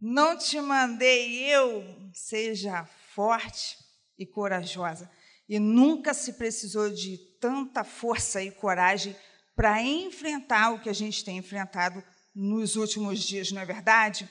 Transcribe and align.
Não 0.00 0.38
te 0.38 0.60
mandei 0.60 1.44
eu, 1.52 1.84
seja 2.12 2.84
forte 3.14 3.76
e 4.16 4.24
corajosa. 4.24 5.10
E 5.48 5.58
nunca 5.58 6.14
se 6.14 6.34
precisou 6.34 6.90
de 6.90 7.18
tanta 7.40 7.82
força 7.82 8.42
e 8.42 8.50
coragem 8.50 9.16
para 9.56 9.82
enfrentar 9.82 10.70
o 10.70 10.80
que 10.80 10.88
a 10.88 10.92
gente 10.92 11.24
tem 11.24 11.38
enfrentado 11.38 12.02
nos 12.32 12.76
últimos 12.76 13.18
dias, 13.18 13.50
não 13.50 13.60
é 13.60 13.64
verdade? 13.64 14.28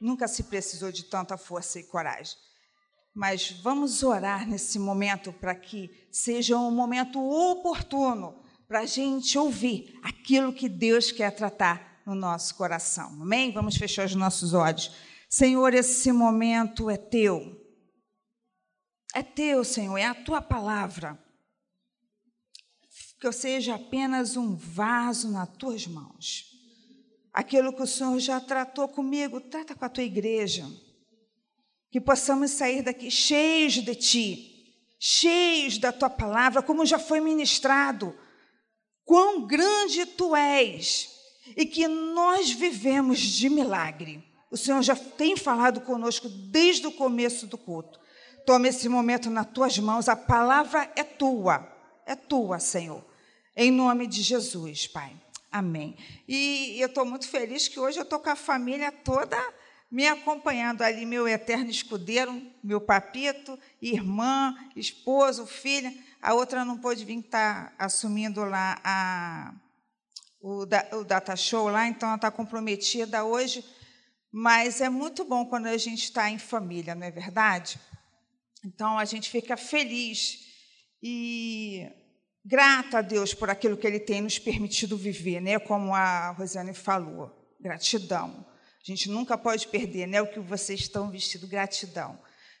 Nunca 0.00 0.26
se 0.26 0.44
precisou 0.44 0.90
de 0.90 1.04
tanta 1.04 1.36
força 1.36 1.78
e 1.78 1.82
coragem. 1.82 2.36
Mas 3.14 3.50
vamos 3.50 4.02
orar 4.02 4.48
nesse 4.48 4.78
momento 4.78 5.32
para 5.34 5.54
que 5.54 6.08
seja 6.10 6.56
um 6.56 6.70
momento 6.70 7.20
oportuno 7.20 8.42
para 8.66 8.80
a 8.80 8.86
gente 8.86 9.36
ouvir 9.36 9.98
aquilo 10.02 10.52
que 10.52 10.68
Deus 10.68 11.10
quer 11.10 11.30
tratar 11.32 11.87
no 12.08 12.14
nosso 12.14 12.54
coração. 12.54 13.10
Amém? 13.20 13.52
Vamos 13.52 13.76
fechar 13.76 14.06
os 14.06 14.14
nossos 14.14 14.54
olhos. 14.54 14.90
Senhor, 15.28 15.74
esse 15.74 16.10
momento 16.10 16.88
é 16.88 16.96
teu. 16.96 17.54
É 19.14 19.22
teu, 19.22 19.62
Senhor, 19.62 19.98
é 19.98 20.06
a 20.06 20.14
tua 20.14 20.40
palavra. 20.40 21.22
Que 23.20 23.26
eu 23.26 23.32
seja 23.32 23.74
apenas 23.74 24.38
um 24.38 24.56
vaso 24.56 25.30
nas 25.30 25.50
tuas 25.58 25.86
mãos. 25.86 26.46
Aquilo 27.30 27.74
que 27.74 27.82
o 27.82 27.86
Senhor 27.86 28.18
já 28.18 28.40
tratou 28.40 28.88
comigo, 28.88 29.38
trata 29.38 29.74
com 29.74 29.84
a 29.84 29.88
tua 29.90 30.04
igreja. 30.04 30.66
Que 31.90 32.00
possamos 32.00 32.52
sair 32.52 32.82
daqui 32.82 33.10
cheios 33.10 33.74
de 33.74 33.94
ti, 33.94 34.74
cheios 34.98 35.76
da 35.76 35.92
tua 35.92 36.08
palavra, 36.08 36.62
como 36.62 36.86
já 36.86 36.98
foi 36.98 37.20
ministrado. 37.20 38.18
Quão 39.04 39.46
grande 39.46 40.06
tu 40.06 40.34
és 40.34 41.17
e 41.56 41.66
que 41.66 41.86
nós 41.86 42.50
vivemos 42.50 43.18
de 43.18 43.48
milagre. 43.48 44.24
O 44.50 44.56
Senhor 44.56 44.82
já 44.82 44.96
tem 44.96 45.36
falado 45.36 45.80
conosco 45.80 46.28
desde 46.28 46.86
o 46.86 46.92
começo 46.92 47.46
do 47.46 47.58
culto. 47.58 48.00
Toma 48.46 48.68
esse 48.68 48.88
momento 48.88 49.28
nas 49.28 49.46
tuas 49.46 49.78
mãos, 49.78 50.08
a 50.08 50.16
palavra 50.16 50.90
é 50.96 51.04
tua, 51.04 51.70
é 52.06 52.14
tua, 52.14 52.58
Senhor. 52.58 53.04
Em 53.54 53.70
nome 53.70 54.06
de 54.06 54.22
Jesus, 54.22 54.86
Pai. 54.86 55.12
Amém. 55.50 55.96
E 56.26 56.76
eu 56.78 56.86
estou 56.86 57.04
muito 57.04 57.28
feliz 57.28 57.68
que 57.68 57.80
hoje 57.80 57.98
eu 57.98 58.04
estou 58.04 58.20
com 58.20 58.30
a 58.30 58.36
família 58.36 58.90
toda 58.92 59.36
me 59.90 60.06
acompanhando 60.06 60.82
ali, 60.82 61.06
meu 61.06 61.26
eterno 61.26 61.70
escudeiro, 61.70 62.42
meu 62.62 62.80
papito, 62.80 63.58
irmã, 63.80 64.54
esposo, 64.76 65.46
filha. 65.46 65.92
A 66.20 66.34
outra 66.34 66.64
não 66.64 66.76
pôde 66.76 67.04
vir 67.04 67.20
estar 67.20 67.70
tá 67.70 67.84
assumindo 67.84 68.44
lá 68.44 68.78
a, 68.84 69.54
o, 70.40 70.62
o 70.62 71.04
data 71.04 71.36
show 71.36 71.68
lá, 71.68 71.86
então 71.86 72.08
ela 72.08 72.16
está 72.16 72.30
comprometida 72.30 73.24
hoje. 73.24 73.64
Mas 74.30 74.80
é 74.80 74.88
muito 74.88 75.24
bom 75.24 75.46
quando 75.46 75.66
a 75.66 75.76
gente 75.76 76.04
está 76.04 76.30
em 76.30 76.38
família, 76.38 76.94
não 76.94 77.06
é 77.06 77.10
verdade? 77.10 77.80
Então 78.64 78.98
a 78.98 79.04
gente 79.04 79.30
fica 79.30 79.56
feliz 79.56 80.46
e 81.02 81.86
grata 82.44 82.98
a 82.98 83.02
Deus 83.02 83.32
por 83.32 83.48
aquilo 83.48 83.76
que 83.76 83.86
Ele 83.86 84.00
tem 84.00 84.20
nos 84.20 84.38
permitido 84.38 84.96
viver, 84.96 85.40
né? 85.40 85.58
Como 85.58 85.94
a 85.94 86.30
Rosiane 86.30 86.74
falou, 86.74 87.30
gratidão. 87.60 88.46
A 88.80 88.84
gente 88.90 89.08
nunca 89.10 89.36
pode 89.36 89.68
perder, 89.68 90.06
né? 90.06 90.20
O 90.20 90.30
que 90.30 90.40
vocês 90.40 90.80
estão 90.80 91.10
vestindo, 91.10 91.46
gratidão. 91.46 92.18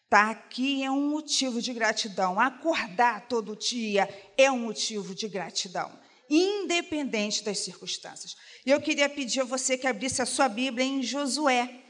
Tá 0.08 0.30
aqui 0.30 0.82
é 0.82 0.90
um 0.90 1.10
motivo 1.10 1.60
de 1.60 1.72
gratidão. 1.72 2.40
Acordar 2.40 3.28
todo 3.28 3.56
dia 3.56 4.08
é 4.36 4.50
um 4.50 4.60
motivo 4.60 5.14
de 5.14 5.28
gratidão, 5.28 5.90
independente 6.28 7.42
das 7.42 7.58
circunstâncias. 7.58 8.36
E 8.64 8.70
eu 8.70 8.80
queria 8.80 9.08
pedir 9.08 9.40
a 9.40 9.44
você 9.44 9.78
que 9.78 9.86
abrisse 9.86 10.20
a 10.20 10.26
sua 10.26 10.48
Bíblia 10.48 10.84
em 10.84 11.02
Josué, 11.02 11.82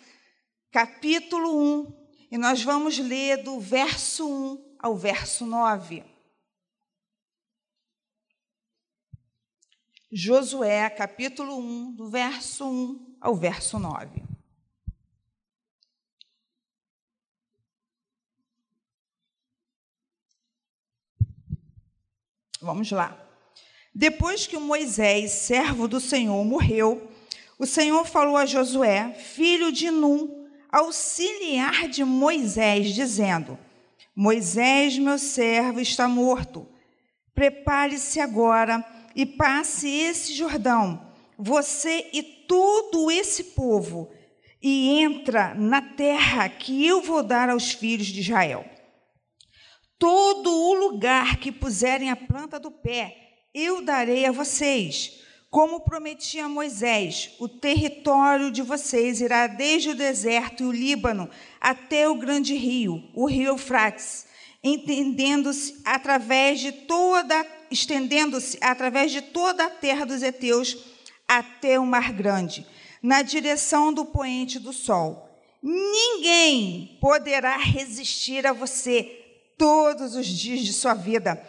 capítulo 0.71 1.61
1, 1.87 2.09
e 2.31 2.39
nós 2.39 2.63
vamos 2.63 2.99
ler 2.99 3.43
do 3.43 3.59
verso 3.59 4.29
1 4.29 4.77
ao 4.79 4.97
verso 4.97 5.47
9. 5.47 6.05
Josué, 10.11 10.89
capítulo 10.89 11.59
1, 11.59 11.95
do 11.95 12.09
verso 12.09 12.65
1 12.65 13.19
ao 13.21 13.35
verso 13.35 13.79
9. 13.79 14.23
Vamos 22.61 22.91
lá. 22.91 23.28
Depois 23.99 24.47
que 24.47 24.57
Moisés, 24.57 25.33
servo 25.33 25.89
do 25.89 25.99
Senhor, 25.99 26.45
morreu, 26.45 27.11
o 27.59 27.67
Senhor 27.67 28.07
falou 28.07 28.37
a 28.37 28.47
Josué, 28.47 29.13
filho 29.13 29.73
de 29.73 29.91
Num, 29.91 30.47
auxiliar 30.71 31.89
de 31.89 32.05
Moisés, 32.05 32.95
dizendo: 32.95 33.59
Moisés, 34.15 34.97
meu 34.97 35.19
servo, 35.19 35.81
está 35.81 36.07
morto. 36.07 36.65
Prepare-se 37.35 38.21
agora 38.21 38.87
e 39.17 39.27
passe 39.27 39.89
esse 39.89 40.33
Jordão, 40.33 41.11
você 41.37 42.09
e 42.13 42.23
todo 42.23 43.11
esse 43.11 43.43
povo, 43.43 44.13
e 44.63 45.01
entra 45.01 45.55
na 45.57 45.83
terra 45.83 46.49
que 46.49 46.87
eu 46.87 47.03
vou 47.03 47.21
dar 47.21 47.51
aos 47.51 47.73
filhos 47.73 48.07
de 48.07 48.21
Israel. 48.21 48.65
Todo 49.99 50.53
o 50.53 50.75
lugar 50.75 51.39
que 51.39 51.51
puserem 51.51 52.11
a 52.11 52.17
planta 52.17 52.61
do 52.61 52.71
pé, 52.71 53.28
eu 53.55 53.83
darei 53.83 54.27
a 54.27 54.33
vocês 54.33 55.19
como 55.51 55.81
prometi 55.81 56.39
a 56.39 56.49
Moisés, 56.49 57.31
o 57.39 57.49
território 57.49 58.51
de 58.51 58.61
vocês 58.61 59.21
irá 59.21 59.47
desde 59.47 59.91
o 59.91 59.95
deserto 59.95 60.63
e 60.63 60.67
o 60.67 60.73
Líbano 60.73 61.29
até 61.59 62.07
o 62.07 62.17
grande 62.17 62.55
rio, 62.55 63.03
o 63.15 63.25
rio 63.25 63.49
Eufrates, 63.49 64.27
entendendo-se 64.63 65.81
através 65.85 66.61
de 66.61 66.73
toda 66.73 67.47
estendendo-se 67.71 68.59
através 68.61 69.13
de 69.13 69.21
toda 69.21 69.67
a 69.67 69.71
terra 69.71 70.05
dos 70.05 70.23
heteus 70.23 70.77
até 71.27 71.79
o 71.79 71.87
mar 71.87 72.13
grande, 72.13 72.67
na 73.03 73.23
direção 73.23 73.93
do 73.93 74.05
poente 74.07 74.59
do 74.59 74.73
sol. 74.73 75.29
Ninguém 75.63 76.99
poderá 77.01 77.57
resistir 77.57 78.47
a 78.47 78.53
você 78.53 79.03
todos 79.59 80.15
os 80.15 80.27
dias 80.27 80.61
de 80.61 80.73
sua 80.73 80.95
vida. 80.95 81.43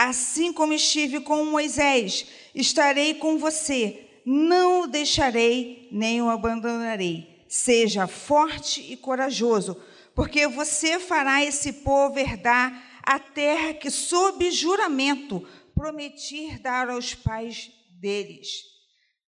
Assim 0.00 0.52
como 0.52 0.72
estive 0.72 1.18
com 1.18 1.44
Moisés, 1.44 2.24
estarei 2.54 3.14
com 3.14 3.36
você, 3.36 4.08
não 4.24 4.82
o 4.82 4.86
deixarei 4.86 5.88
nem 5.90 6.22
o 6.22 6.30
abandonarei. 6.30 7.44
Seja 7.48 8.06
forte 8.06 8.80
e 8.92 8.96
corajoso, 8.96 9.76
porque 10.14 10.46
você 10.46 11.00
fará 11.00 11.44
esse 11.44 11.72
povo 11.72 12.16
herdar 12.16 12.80
a 13.02 13.18
terra 13.18 13.74
que, 13.74 13.90
sob 13.90 14.48
juramento, 14.52 15.44
prometi 15.74 16.56
dar 16.58 16.90
aos 16.90 17.12
pais 17.12 17.68
deles. 17.90 18.48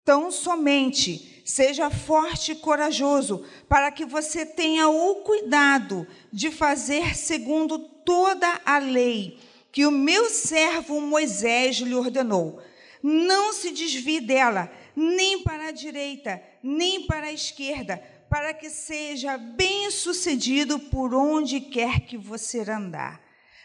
Tão 0.04 0.31
somente 0.31 1.42
seja 1.42 1.88
forte 1.88 2.53
e 2.53 2.56
corajoso, 2.56 3.47
para 3.66 3.91
que 3.91 4.04
você 4.04 4.44
tenha 4.44 4.91
o 4.91 5.22
cuidado 5.22 6.06
de 6.31 6.50
fazer 6.50 7.16
segundo 7.16 7.78
toda 8.04 8.60
a 8.66 8.77
lei 8.77 9.38
que 9.72 9.86
o 9.86 9.91
meu 9.91 10.28
servo 10.28 11.00
Moisés 11.00 11.76
lhe 11.76 11.94
ordenou 11.94 12.60
não 13.03 13.53
se 13.53 13.70
desvie 13.70 14.20
dela, 14.20 14.70
nem 14.94 15.42
para 15.42 15.69
a 15.69 15.72
direita, 15.72 16.42
nem 16.62 17.06
para 17.06 17.28
a 17.28 17.32
esquerda, 17.32 17.97
para 18.28 18.53
que 18.53 18.69
seja 18.69 19.36
bem-sucedido 19.36 20.78
por 20.78 21.14
onde 21.14 21.60
quer 21.60 22.00
que 22.00 22.16
você 22.16 22.60
andar. 22.70 23.20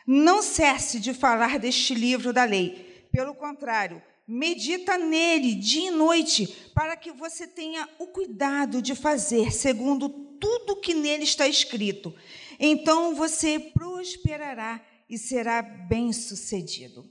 Não 0.07 0.41
cesse 0.41 0.99
de 0.99 1.13
falar 1.13 1.59
deste 1.59 1.94
livro 1.94 2.31
da 2.31 2.44
lei. 2.44 3.07
Pelo 3.11 3.35
contrário, 3.35 4.01
medita 4.27 4.97
nele 4.97 5.55
dia 5.55 5.89
e 5.89 5.91
noite, 5.91 6.47
para 6.73 6.95
que 6.95 7.11
você 7.11 7.45
tenha 7.45 7.88
o 7.99 8.07
cuidado 8.07 8.81
de 8.81 8.95
fazer 8.95 9.51
segundo 9.51 10.09
tudo 10.09 10.79
que 10.79 10.94
nele 10.94 11.24
está 11.24 11.47
escrito. 11.47 12.15
Então 12.59 13.15
você 13.15 13.59
prosperará 13.59 14.81
e 15.10 15.18
será 15.18 15.62
bem-sucedido. 15.62 17.06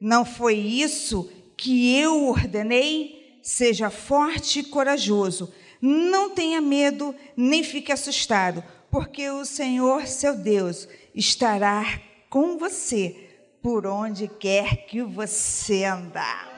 Não 0.00 0.24
foi 0.24 0.56
isso 0.56 1.30
que 1.56 1.96
eu 1.96 2.28
ordenei, 2.28 3.40
seja 3.42 3.90
forte 3.90 4.60
e 4.60 4.64
corajoso. 4.64 5.52
Não 5.80 6.30
tenha 6.30 6.60
medo, 6.60 7.14
nem 7.36 7.62
fique 7.62 7.92
assustado, 7.92 8.64
porque 8.90 9.28
o 9.30 9.44
Senhor, 9.44 10.06
seu 10.06 10.36
Deus, 10.36 10.88
estará 11.14 12.00
com 12.30 12.58
você 12.58 13.24
por 13.62 13.86
onde 13.86 14.28
quer 14.28 14.86
que 14.86 15.02
você 15.02 15.84
andar. 15.84 16.52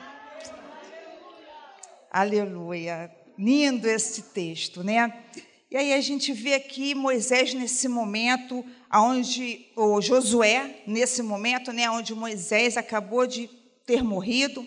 Aleluia. 2.10 3.14
Lindo 3.38 3.86
esse 3.86 4.22
texto, 4.22 4.82
né? 4.82 5.22
E 5.70 5.76
aí 5.76 5.92
a 5.92 6.00
gente 6.00 6.32
vê 6.32 6.54
aqui 6.54 6.94
Moisés 6.94 7.52
nesse 7.52 7.88
momento, 7.88 8.64
onde 8.92 9.66
o 9.76 10.00
Josué 10.00 10.82
nesse 10.86 11.22
momento, 11.22 11.72
né, 11.72 11.90
onde 11.90 12.14
Moisés 12.14 12.76
acabou 12.76 13.26
de 13.26 13.48
ter 13.84 14.02
morrido, 14.02 14.66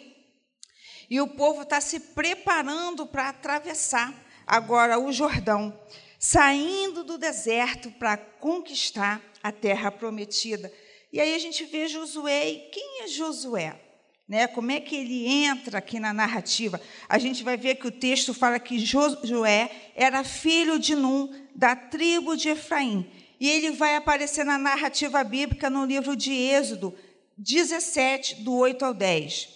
e 1.09 1.19
o 1.21 1.27
povo 1.27 1.63
está 1.63 1.81
se 1.81 1.99
preparando 1.99 3.07
para 3.07 3.29
atravessar 3.29 4.13
agora 4.45 4.99
o 4.99 5.11
Jordão. 5.11 5.73
saindo 6.19 7.05
do 7.05 7.17
deserto 7.17 7.89
para 7.91 8.17
conquistar 8.17 9.21
a 9.41 9.53
terra 9.53 9.89
prometida. 9.89 10.71
E 11.13 11.19
aí 11.19 11.33
a 11.33 11.39
gente 11.39 11.63
vê 11.63 11.87
Josué, 11.87 12.49
e 12.49 12.59
quem 12.69 13.03
é 13.03 13.07
Josué? 13.07 13.79
Né? 14.29 14.45
Como 14.45 14.69
é 14.69 14.79
que 14.79 14.95
ele 14.95 15.27
entra 15.27 15.79
aqui 15.79 15.99
na 15.99 16.13
narrativa? 16.13 16.79
A 17.09 17.17
gente 17.17 17.43
vai 17.43 17.57
ver 17.57 17.75
que 17.75 17.87
o 17.87 17.91
texto 17.91 18.31
fala 18.31 18.59
que 18.59 18.77
Josué 18.77 19.71
era 19.95 20.23
filho 20.23 20.77
de 20.77 20.93
Num, 20.93 21.33
da 21.55 21.75
tribo 21.75 22.37
de 22.37 22.49
Efraim. 22.49 23.09
E 23.39 23.49
ele 23.49 23.71
vai 23.71 23.95
aparecer 23.95 24.45
na 24.45 24.59
narrativa 24.59 25.23
bíblica 25.23 25.67
no 25.67 25.83
livro 25.83 26.15
de 26.15 26.31
Êxodo 26.31 26.95
17, 27.35 28.43
do 28.43 28.53
8 28.53 28.85
ao 28.85 28.93
10. 28.93 29.49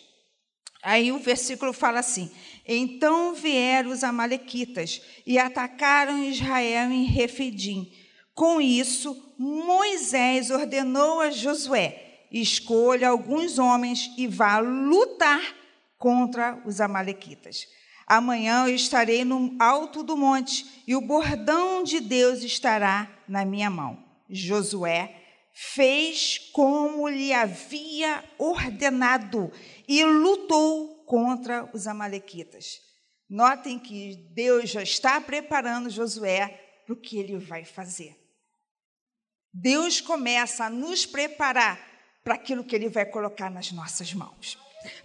Aí 0.82 1.12
o 1.12 1.20
versículo 1.20 1.72
fala 1.72 2.00
assim: 2.00 2.32
Então 2.68 3.36
vieram 3.36 3.92
os 3.92 4.04
Amalequitas 4.04 5.02
e 5.24 5.38
atacaram 5.38 6.24
Israel 6.24 6.92
em 6.92 7.04
Refidim. 7.04 7.92
Com 8.34 8.60
isso, 8.60 9.36
Moisés 9.38 10.50
ordenou 10.50 11.20
a 11.20 11.30
Josué: 11.30 12.13
escolha 12.42 13.10
alguns 13.10 13.60
homens 13.60 14.12
e 14.18 14.28
vá 14.28 14.60
lutar 14.60 15.42
contra 15.98 16.62
os 16.66 16.82
Amalequitas. 16.82 17.68
Amanhã 18.06 18.68
eu 18.68 18.76
estarei 18.76 19.24
no 19.24 19.56
alto 19.60 20.04
do 20.04 20.18
monte 20.18 20.84
e 20.86 20.96
o 20.96 21.02
bordão 21.02 21.84
de 21.84 22.00
Deus 22.00 22.44
estará 22.44 23.10
na 23.28 23.46
minha 23.46 23.70
mão. 23.70 24.04
Josué 24.30 25.16
fez 25.54 26.40
como 26.52 27.08
lhe 27.08 27.32
havia 27.32 28.24
ordenado 28.38 29.52
e 29.88 30.04
lutou 30.04 31.06
contra 31.06 31.70
os 31.74 31.88
Amalequitas. 31.88 32.82
Notem 33.30 33.80
que 33.80 34.16
Deus 34.34 34.70
já 34.70 34.84
está 34.84 35.22
preparando 35.22 35.90
Josué 35.90 36.48
para 36.86 36.94
o 36.94 36.98
que 36.98 37.18
ele 37.18 37.38
vai 37.38 37.64
fazer. 37.64 38.20
Deus 39.54 40.02
começa 40.02 40.66
a 40.66 40.70
nos 40.70 41.06
preparar 41.06 41.93
para 42.24 42.36
aquilo 42.36 42.64
que 42.64 42.76
ele 42.76 42.90
vai 42.90 43.06
colocar 43.06 43.50
nas 43.50 43.72
nossas 43.72 44.14
mãos. 44.14 44.58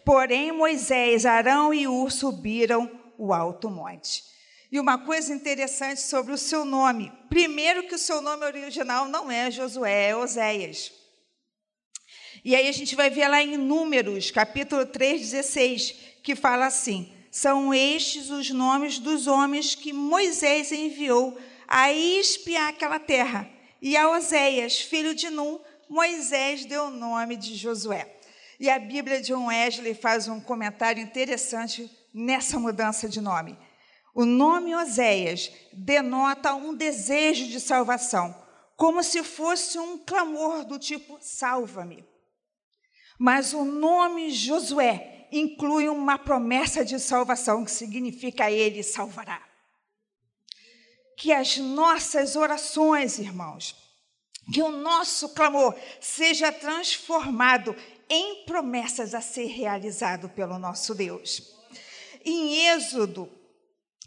Porém, 0.05 0.53
Moisés, 0.53 1.27
Arão 1.27 1.73
e 1.73 1.87
Ur 1.87 2.11
subiram 2.11 2.91
o 3.17 3.33
alto 3.33 3.71
monte. 3.71 4.23
E 4.71 4.79
uma 4.79 4.99
coisa 4.99 5.33
interessante 5.33 6.01
sobre 6.01 6.33
o 6.33 6.39
seu 6.39 6.65
nome. 6.65 7.11
Primeiro 7.29 7.85
que 7.85 7.95
o 7.95 7.99
seu 7.99 8.21
nome 8.21 8.45
original 8.45 9.09
não 9.09 9.31
é 9.31 9.51
Josué, 9.51 10.11
é 10.11 10.17
Oséias. 10.17 10.93
E 12.45 12.55
aí 12.55 12.69
a 12.69 12.73
gente 12.73 12.95
vai 12.95 13.11
ver 13.11 13.29
lá 13.29 13.43
em 13.43 13.57
Números, 13.57 14.31
capítulo 14.31 14.87
3, 14.87 15.21
16, 15.21 15.95
que 16.23 16.37
fala 16.37 16.67
assim: 16.67 17.13
São 17.31 17.73
estes 17.73 18.31
os 18.31 18.51
nomes 18.51 18.99
dos 18.99 19.27
homens 19.27 19.75
que 19.75 19.93
Moisés 19.93 20.71
enviou 20.71 21.39
a 21.67 21.93
espiar 21.93 22.69
aquela 22.69 22.99
terra. 22.99 23.49
E 23.81 23.97
a 23.97 24.11
Oséias, 24.11 24.81
filho 24.81 25.15
de 25.15 25.31
Num, 25.31 25.61
Moisés 25.89 26.65
deu 26.65 26.85
o 26.85 26.91
nome 26.91 27.37
de 27.37 27.55
Josué. 27.55 28.15
E 28.61 28.69
a 28.69 28.79
Bíblia 28.79 29.21
de 29.21 29.29
John 29.29 29.47
Wesley 29.47 29.95
faz 29.95 30.27
um 30.29 30.41
comentário 30.41 31.03
interessante 31.03 31.91
nessa 32.13 32.59
mudança 32.59 33.09
de 33.09 33.21
nome. 33.21 33.57
O 34.15 34.25
nome 34.25 34.75
Oséias 34.75 35.51
denota 35.73 36.55
um 36.55 36.75
desejo 36.75 37.47
de 37.47 37.61
salvação, 37.61 38.35
como 38.77 39.03
se 39.03 39.23
fosse 39.23 39.79
um 39.79 39.97
clamor 39.99 40.65
do 40.65 40.79
tipo: 40.79 41.19
salva-me. 41.21 42.05
Mas 43.19 43.53
o 43.53 43.65
nome 43.65 44.31
Josué 44.31 45.29
inclui 45.31 45.89
uma 45.89 46.19
promessa 46.19 46.85
de 46.85 46.99
salvação, 46.99 47.65
que 47.65 47.71
significa 47.71 48.51
ele 48.51 48.83
salvará. 48.83 49.41
Que 51.17 51.33
as 51.33 51.59
nossas 51.59 52.37
orações, 52.37 53.19
irmãos, 53.19 53.75
que 54.53 54.63
o 54.63 54.71
nosso 54.71 55.31
clamor 55.31 55.75
seja 56.01 56.51
transformado 56.51 57.75
em 58.09 58.45
promessas 58.45 59.15
a 59.15 59.21
ser 59.21 59.47
realizado 59.47 60.29
pelo 60.31 60.59
nosso 60.59 60.95
Deus. 60.95 61.55
Em 62.25 62.69
Êxodo 62.69 63.31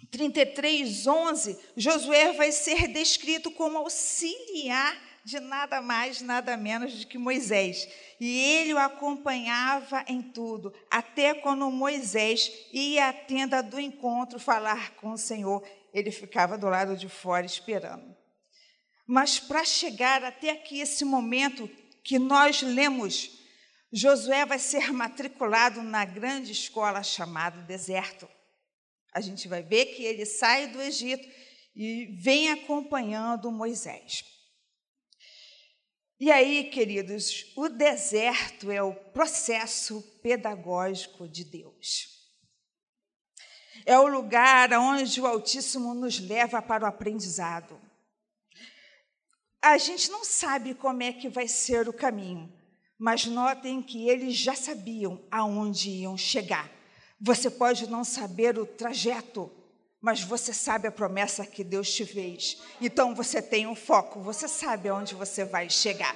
33, 0.10 1.08
11, 1.08 1.60
Josué 1.78 2.34
vai 2.34 2.52
ser 2.52 2.88
descrito 2.88 3.52
como 3.52 3.78
auxiliar 3.78 4.98
de 5.24 5.40
nada 5.40 5.82
mais, 5.82 6.22
nada 6.22 6.58
menos 6.58 7.00
do 7.00 7.08
que 7.08 7.18
Moisés. 7.18 7.88
E 8.20 8.40
ele 8.40 8.74
o 8.74 8.80
acompanhava 8.80 10.04
em 10.08 10.22
tudo, 10.22 10.74
até 10.90 11.34
quando 11.34 11.70
Moisés 11.70 12.52
ia 12.74 13.10
à 13.10 13.14
tenda 13.14 13.62
do 13.62 13.80
encontro 13.80 14.40
falar 14.40 14.96
com 14.96 15.12
o 15.12 15.18
Senhor, 15.18 15.64
ele 15.94 16.12
ficava 16.12 16.58
do 16.58 16.68
lado 16.68 16.96
de 16.96 17.08
fora 17.08 17.46
esperando. 17.46 18.21
Mas 19.08 19.40
para 19.40 19.64
chegar 19.66 20.24
até 20.24 20.52
aqui, 20.52 20.80
esse 20.80 21.04
momento 21.04 21.70
que 22.04 22.18
nós 22.18 22.62
lemos, 22.62 23.32
Josué 23.92 24.46
vai 24.46 24.60
ser 24.60 24.92
matriculado 24.94 25.82
na 25.82 26.06
grande 26.06 26.52
escola 26.52 27.04
chamada 27.04 27.62
Deserto. 27.62 28.28
A 29.14 29.20
gente 29.20 29.48
vai 29.48 29.62
ver 29.62 29.88
que 29.88 30.04
ele 30.04 30.26
sai 30.26 30.68
do 30.68 30.82
Egito 30.82 31.28
e 31.76 32.06
vem 32.22 32.50
acompanhando 32.52 33.52
Moisés. 33.52 34.24
E 36.20 36.32
aí, 36.32 36.70
queridos, 36.70 37.52
o 37.58 37.68
deserto 37.68 38.70
é 38.70 38.82
o 38.82 38.94
processo 38.94 40.02
pedagógico 40.22 41.28
de 41.28 41.44
Deus. 41.44 42.08
É 43.86 43.98
o 43.98 44.08
lugar 44.08 44.72
onde 44.74 45.20
o 45.20 45.26
Altíssimo 45.26 45.96
nos 45.96 46.20
leva 46.20 46.62
para 46.62 46.84
o 46.84 46.88
aprendizado 46.88 47.82
a 49.62 49.78
gente 49.78 50.10
não 50.10 50.26
sabe 50.26 50.74
como 50.74 51.04
é 51.04 51.14
que 51.14 51.30
vai 51.30 51.48
ser 51.48 51.88
o 51.88 51.94
caminho, 51.94 52.52
mas 52.98 53.26
notem 53.26 53.82
que 53.82 54.10
eles 54.10 54.36
já 54.36 54.56
sabiam 54.56 55.22
aonde 55.30 55.90
iam 55.90 56.18
chegar. 56.18 56.70
Você 57.20 57.50
pode 57.50 57.88
não 57.88 58.04
saber 58.04 58.58
o 58.58 58.66
trajeto, 58.66 59.52
mas 60.02 60.22
você 60.24 60.52
sabe 60.52 60.88
a 60.88 60.92
promessa 60.92 61.46
que 61.46 61.64
Deus 61.64 61.94
te 61.94 62.06
fez. 62.06 62.58
Então 62.82 63.14
você 63.14 63.40
tem 63.40 63.68
um 63.68 63.76
foco, 63.76 64.20
você 64.20 64.48
sabe 64.48 64.90
aonde 64.90 65.14
você 65.14 65.46
vai 65.46 65.70
chegar. 65.70 66.16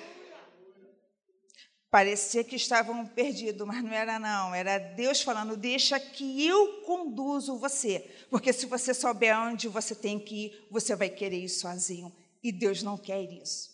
Parecia 1.91 2.43
que 2.43 2.55
estavam 2.55 3.05
perdidos, 3.05 3.65
mas 3.65 3.81
não 3.81 3.93
era 3.93 4.19
não. 4.19 4.53
Era 4.53 4.77
Deus 4.79 5.21
falando: 5.21 5.55
deixa 5.55 5.99
que 5.99 6.45
eu 6.45 6.81
conduzo 6.81 7.57
você. 7.57 7.99
Porque 8.29 8.51
se 8.51 8.65
você 8.65 8.93
souber 8.93 9.39
onde 9.39 9.69
você 9.69 9.95
tem 9.95 10.19
que 10.19 10.47
ir, 10.47 10.67
você 10.69 10.95
vai 10.95 11.07
querer 11.07 11.37
ir 11.37 11.47
sozinho. 11.47 12.11
E 12.45 12.51
Deus 12.51 12.83
não 12.83 12.95
quer 12.95 13.23
isso. 13.23 13.71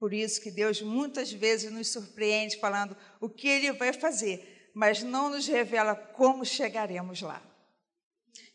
Por 0.00 0.12
isso 0.12 0.42
que 0.42 0.50
Deus 0.50 0.82
muitas 0.82 1.32
vezes 1.32 1.70
nos 1.70 1.86
surpreende 1.86 2.56
falando 2.56 2.96
o 3.20 3.28
que 3.28 3.46
ele 3.46 3.70
vai 3.70 3.92
fazer, 3.92 4.68
mas 4.74 5.04
não 5.04 5.30
nos 5.30 5.46
revela 5.46 5.94
como 5.94 6.44
chegaremos 6.44 7.22
lá. 7.22 7.40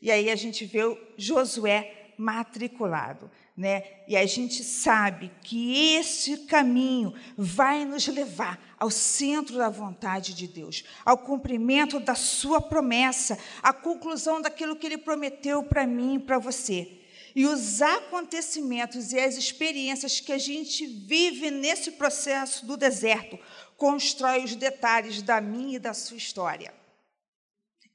E 0.02 0.12
aí 0.12 0.30
a 0.30 0.36
gente 0.36 0.66
vê 0.66 0.84
o 0.84 0.98
Josué 1.16 2.16
matriculado, 2.18 3.32
né? 3.56 4.04
E 4.10 4.18
a 4.18 4.26
gente 4.26 4.62
sabe 4.62 5.32
que 5.42 5.96
esse 5.96 6.40
caminho 6.40 7.14
vai 7.38 7.86
nos 7.86 8.06
levar 8.08 8.76
ao 8.78 8.92
centro 8.92 9.58
da 9.58 9.70
vontade 9.70 10.34
de 10.34 10.50
Deus, 10.50 10.84
ao 11.06 11.18
cumprimento 11.18 11.98
da 11.98 12.14
sua 12.14 12.60
promessa, 12.60 13.40
à 13.64 13.72
conclusão 13.72 14.42
daquilo 14.42 14.76
que 14.76 14.86
ele 14.86 14.98
prometeu 14.98 15.64
para 15.64 15.88
mim 15.88 16.16
e 16.16 16.20
para 16.20 16.38
você. 16.38 16.99
E 17.36 17.46
os 17.46 17.82
acontecimentos 17.82 19.12
e 19.14 19.20
as 19.20 19.36
experiências 19.36 20.20
que 20.20 20.32
a 20.32 20.38
gente 20.38 20.86
vive 20.86 21.52
nesse 21.52 21.92
processo 21.92 22.66
do 22.66 22.76
deserto 22.76 23.40
constrói 23.78 24.44
os 24.44 24.56
detalhes 24.56 25.22
da 25.22 25.40
minha 25.40 25.78
e 25.78 25.80
da 25.80 25.94
sua 25.94 26.18
história. 26.18 26.74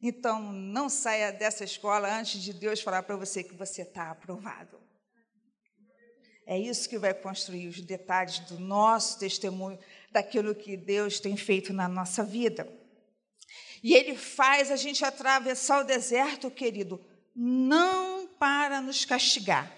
Então, 0.00 0.52
não 0.52 0.88
saia 0.88 1.32
dessa 1.32 1.64
escola 1.64 2.14
antes 2.14 2.42
de 2.42 2.52
Deus 2.52 2.80
falar 2.80 3.02
para 3.02 3.16
você 3.16 3.42
que 3.42 3.54
você 3.54 3.82
está 3.82 4.10
aprovado. 4.10 4.78
É 6.46 6.58
isso 6.58 6.88
que 6.88 6.98
vai 6.98 7.14
construir 7.14 7.68
os 7.68 7.80
detalhes 7.80 8.40
do 8.40 8.60
nosso 8.60 9.18
testemunho, 9.18 9.78
daquilo 10.12 10.54
que 10.54 10.76
Deus 10.76 11.18
tem 11.18 11.36
feito 11.36 11.72
na 11.72 11.88
nossa 11.88 12.22
vida. 12.22 12.68
E 13.82 13.94
Ele 13.94 14.14
faz 14.14 14.70
a 14.70 14.76
gente 14.76 15.04
atravessar 15.04 15.80
o 15.80 15.86
deserto, 15.86 16.50
querido, 16.50 17.00
não 17.34 18.03
para 18.44 18.82
nos 18.82 19.06
castigar, 19.06 19.72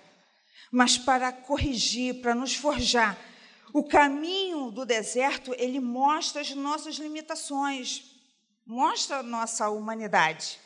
mas 0.73 0.99
para 0.99 1.31
corrigir, 1.31 2.21
para 2.21 2.35
nos 2.35 2.57
forjar. 2.57 3.17
O 3.73 3.85
caminho 3.85 4.73
do 4.73 4.85
deserto, 4.85 5.55
ele 5.57 5.79
mostra 5.79 6.41
as 6.41 6.51
nossas 6.51 6.97
limitações, 6.97 8.03
mostra 8.67 9.19
a 9.19 9.23
nossa 9.23 9.71
humanidade, 9.71 10.59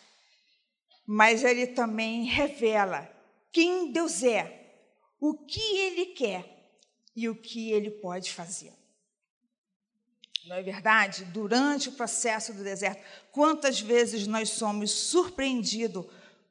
mas 1.07 1.45
ele 1.45 1.67
também 1.67 2.25
revela 2.25 3.07
quem 3.53 3.93
Deus 3.93 4.23
é, 4.23 4.81
o 5.21 5.35
que 5.35 5.61
ele 5.61 6.07
quer 6.07 6.73
e 7.15 7.29
o 7.29 7.35
que 7.35 7.71
ele 7.71 7.91
pode 7.91 8.33
fazer. 8.33 8.73
Não 10.47 10.57
é 10.57 10.63
verdade? 10.63 11.27
Durante 11.27 11.91
o 11.91 11.93
processo 11.93 12.55
do 12.55 12.65
deserto, 12.65 13.05
quantas 13.31 13.79
vezes 13.79 14.27
nós 14.27 14.49
somos 14.49 14.91
surpreendidos 14.91 16.07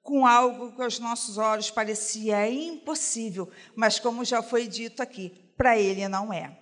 com 0.09 0.25
algo 0.25 0.71
que 0.71 0.81
aos 0.81 0.97
nossos 0.97 1.37
olhos 1.37 1.69
parecia 1.69 2.49
impossível, 2.49 3.47
mas 3.75 3.99
como 3.99 4.25
já 4.25 4.41
foi 4.41 4.67
dito 4.67 5.03
aqui, 5.03 5.31
para 5.55 5.77
ele 5.77 6.07
não 6.07 6.33
é. 6.33 6.57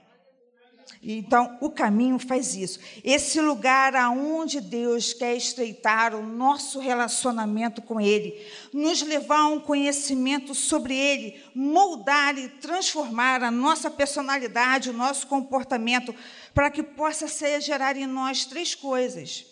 Então, 1.01 1.57
o 1.61 1.69
caminho 1.69 2.19
faz 2.19 2.55
isso. 2.55 2.79
Esse 3.05 3.39
lugar 3.39 3.95
aonde 3.95 4.59
Deus 4.59 5.13
quer 5.13 5.37
estreitar 5.37 6.13
o 6.13 6.25
nosso 6.25 6.79
relacionamento 6.79 7.81
com 7.81 8.01
Ele, 8.01 8.45
nos 8.73 9.01
levar 9.01 9.41
a 9.41 9.47
um 9.47 9.59
conhecimento 9.59 10.53
sobre 10.53 10.97
Ele, 10.97 11.41
moldar 11.55 12.37
e 12.37 12.49
transformar 12.49 13.43
a 13.43 13.51
nossa 13.51 13.89
personalidade, 13.89 14.89
o 14.89 14.93
nosso 14.93 15.27
comportamento, 15.27 16.13
para 16.53 16.69
que 16.69 16.83
possa 16.83 17.27
ser 17.27 17.61
gerar 17.61 17.95
em 17.95 18.07
nós 18.07 18.45
três 18.45 18.73
coisas: 18.73 19.45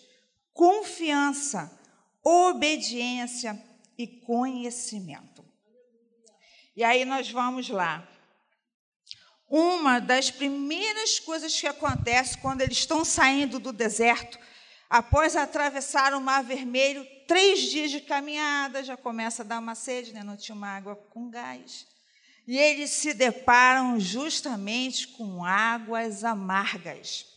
confiança, 0.52 1.70
obediência 2.24 3.58
e 3.98 4.06
conhecimento. 4.06 5.44
E 6.76 6.84
aí 6.84 7.04
nós 7.04 7.30
vamos 7.30 7.68
lá. 7.68 8.06
Uma 9.48 10.00
das 10.00 10.30
primeiras 10.30 11.20
coisas 11.20 11.58
que 11.58 11.66
acontece 11.66 12.36
quando 12.38 12.60
eles 12.60 12.78
estão 12.78 13.04
saindo 13.04 13.58
do 13.58 13.72
deserto, 13.72 14.38
após 14.90 15.36
atravessar 15.36 16.12
o 16.14 16.20
Mar 16.20 16.42
Vermelho, 16.42 17.06
três 17.26 17.60
dias 17.60 17.90
de 17.90 18.00
caminhada, 18.00 18.82
já 18.82 18.96
começa 18.96 19.42
a 19.42 19.46
dar 19.46 19.60
uma 19.60 19.74
sede, 19.74 20.12
né? 20.12 20.22
não 20.22 20.36
tinha 20.36 20.54
uma 20.54 20.68
água 20.68 20.96
com 20.96 21.30
gás. 21.30 21.86
E 22.46 22.58
eles 22.58 22.90
se 22.90 23.14
deparam 23.14 23.98
justamente 23.98 25.08
com 25.08 25.44
águas 25.44 26.24
amargas. 26.24 27.35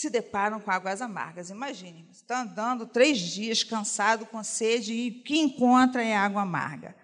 Se 0.00 0.08
deparam 0.08 0.58
com 0.58 0.70
águas 0.70 1.02
amargas. 1.02 1.50
Imagine, 1.50 2.06
você 2.10 2.22
está 2.22 2.40
andando 2.40 2.86
três 2.86 3.18
dias 3.18 3.62
cansado, 3.62 4.24
com 4.24 4.42
sede, 4.42 4.94
e 4.94 5.10
o 5.10 5.22
que 5.22 5.38
encontra 5.38 6.02
é 6.02 6.16
água 6.16 6.40
amarga. 6.40 6.96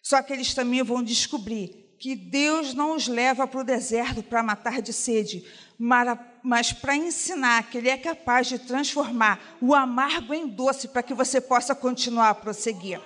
Só 0.00 0.22
que 0.22 0.32
eles 0.32 0.54
também 0.54 0.80
vão 0.84 1.02
descobrir 1.02 1.96
que 1.98 2.14
Deus 2.14 2.72
não 2.72 2.94
os 2.94 3.08
leva 3.08 3.48
para 3.48 3.60
o 3.60 3.64
deserto 3.64 4.22
para 4.22 4.44
matar 4.44 4.80
de 4.80 4.92
sede, 4.92 5.44
mas 5.76 6.72
para 6.72 6.94
ensinar 6.94 7.68
que 7.68 7.78
Ele 7.78 7.88
é 7.88 7.98
capaz 7.98 8.46
de 8.46 8.60
transformar 8.60 9.58
o 9.60 9.74
amargo 9.74 10.32
em 10.32 10.46
doce 10.46 10.86
para 10.86 11.02
que 11.02 11.12
você 11.12 11.40
possa 11.40 11.74
continuar 11.74 12.30
a 12.30 12.34
prosseguir 12.34 13.00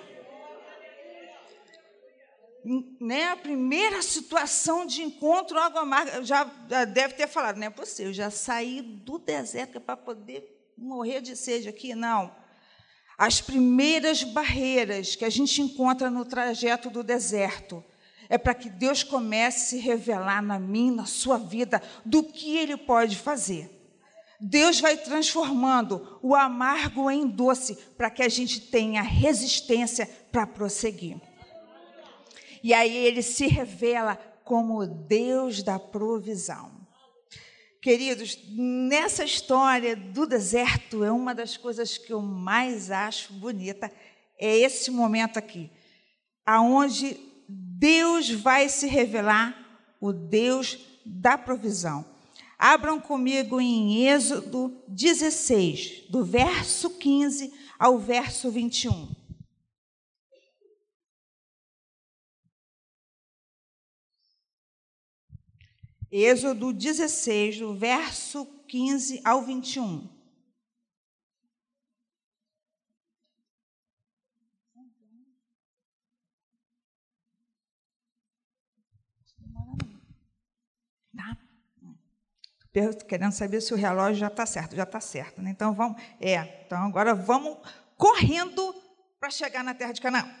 né, 2.99 3.29
a 3.29 3.35
primeira 3.35 4.01
situação 4.01 4.87
de 4.87 5.03
encontro 5.03 5.59
água 5.59 5.81
amarga, 5.81 6.23
já, 6.23 6.43
deve 6.85 7.13
ter 7.13 7.27
falado, 7.27 7.57
não 7.57 7.67
é 7.67 7.69
possível, 7.69 8.11
já 8.11 8.31
saí 8.31 8.81
do 8.81 9.19
deserto 9.19 9.79
para 9.79 9.95
poder 9.95 10.73
morrer 10.75 11.21
de 11.21 11.35
sede 11.35 11.69
aqui. 11.69 11.93
Não. 11.93 12.35
As 13.17 13.39
primeiras 13.39 14.23
barreiras 14.23 15.15
que 15.15 15.23
a 15.23 15.29
gente 15.29 15.61
encontra 15.61 16.09
no 16.09 16.25
trajeto 16.25 16.89
do 16.89 17.03
deserto 17.03 17.83
é 18.27 18.37
para 18.37 18.55
que 18.55 18.69
Deus 18.69 19.03
comece 19.03 19.57
a 19.57 19.69
se 19.69 19.77
revelar 19.77 20.41
na 20.41 20.57
mim, 20.57 20.89
na 20.89 21.05
sua 21.05 21.37
vida, 21.37 21.81
do 22.03 22.23
que 22.23 22.57
Ele 22.57 22.75
pode 22.75 23.15
fazer. 23.15 23.71
Deus 24.39 24.79
vai 24.79 24.97
transformando 24.97 26.19
o 26.21 26.35
amargo 26.35 27.09
em 27.09 27.27
doce 27.27 27.75
para 27.95 28.09
que 28.09 28.23
a 28.23 28.27
gente 28.27 28.59
tenha 28.59 29.03
resistência 29.03 30.09
para 30.31 30.47
prosseguir. 30.47 31.21
E 32.65 32.73
aí 32.73 32.97
ele 32.97 33.21
se 33.21 33.45
revela 33.45 34.15
como 34.43 34.79
o 34.79 34.87
Deus 34.87 35.61
da 35.61 35.77
provisão. 35.77 36.71
Queridos, 37.79 38.39
nessa 38.49 39.23
história 39.23 39.95
do 39.95 40.25
deserto, 40.25 41.03
é 41.03 41.11
uma 41.11 41.35
das 41.35 41.57
coisas 41.57 41.95
que 41.95 42.11
eu 42.11 42.23
mais 42.23 42.89
acho 42.89 43.33
bonita, 43.33 43.91
é 44.39 44.57
esse 44.57 44.89
momento 44.89 45.37
aqui, 45.37 45.69
aonde 46.43 47.15
Deus 47.47 48.31
vai 48.31 48.67
se 48.67 48.87
revelar, 48.87 49.85
o 50.01 50.11
Deus 50.11 50.79
da 51.05 51.37
provisão. 51.37 52.03
Abram 52.57 52.99
comigo 52.99 53.61
em 53.61 54.07
Êxodo 54.07 54.75
16, 54.87 56.05
do 56.09 56.25
verso 56.25 56.89
15 56.89 57.53
ao 57.77 57.99
verso 57.99 58.49
21. 58.49 59.24
Êxodo 66.17 66.71
16, 66.71 67.59
do 67.59 67.75
verso 67.75 68.45
15 68.69 69.19
ao 69.25 69.41
21. 69.41 70.07
Tá? 81.17 81.37
Querendo 83.09 83.33
saber 83.33 83.59
se 83.59 83.73
o 83.73 83.77
relógio 83.77 84.15
já 84.15 84.27
está 84.27 84.45
certo. 84.45 84.73
Já 84.73 84.83
está 84.83 85.01
certo, 85.01 85.41
né? 85.41 85.49
Então 85.51 85.73
vamos. 85.73 86.01
É, 86.21 86.63
então 86.65 86.81
agora 86.83 87.13
vamos 87.13 87.57
correndo 87.97 88.73
para 89.19 89.29
chegar 89.29 89.65
na 89.65 89.73
terra 89.73 89.91
de 89.91 89.99
Canaã. 89.99 90.33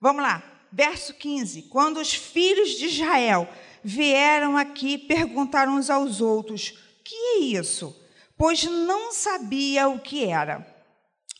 Vamos 0.00 0.22
lá. 0.22 0.42
Verso 0.72 1.12
15. 1.12 1.64
Quando 1.64 2.00
os 2.00 2.14
filhos 2.14 2.70
de 2.70 2.86
Israel 2.86 3.46
vieram 3.82 4.56
aqui 4.56 4.98
perguntaram 4.98 5.76
uns 5.76 5.90
aos 5.90 6.20
outros: 6.20 6.74
Que 7.04 7.14
é 7.14 7.38
isso? 7.40 7.94
Pois 8.36 8.64
não 8.64 9.12
sabia 9.12 9.88
o 9.88 9.98
que 9.98 10.24
era. 10.24 10.66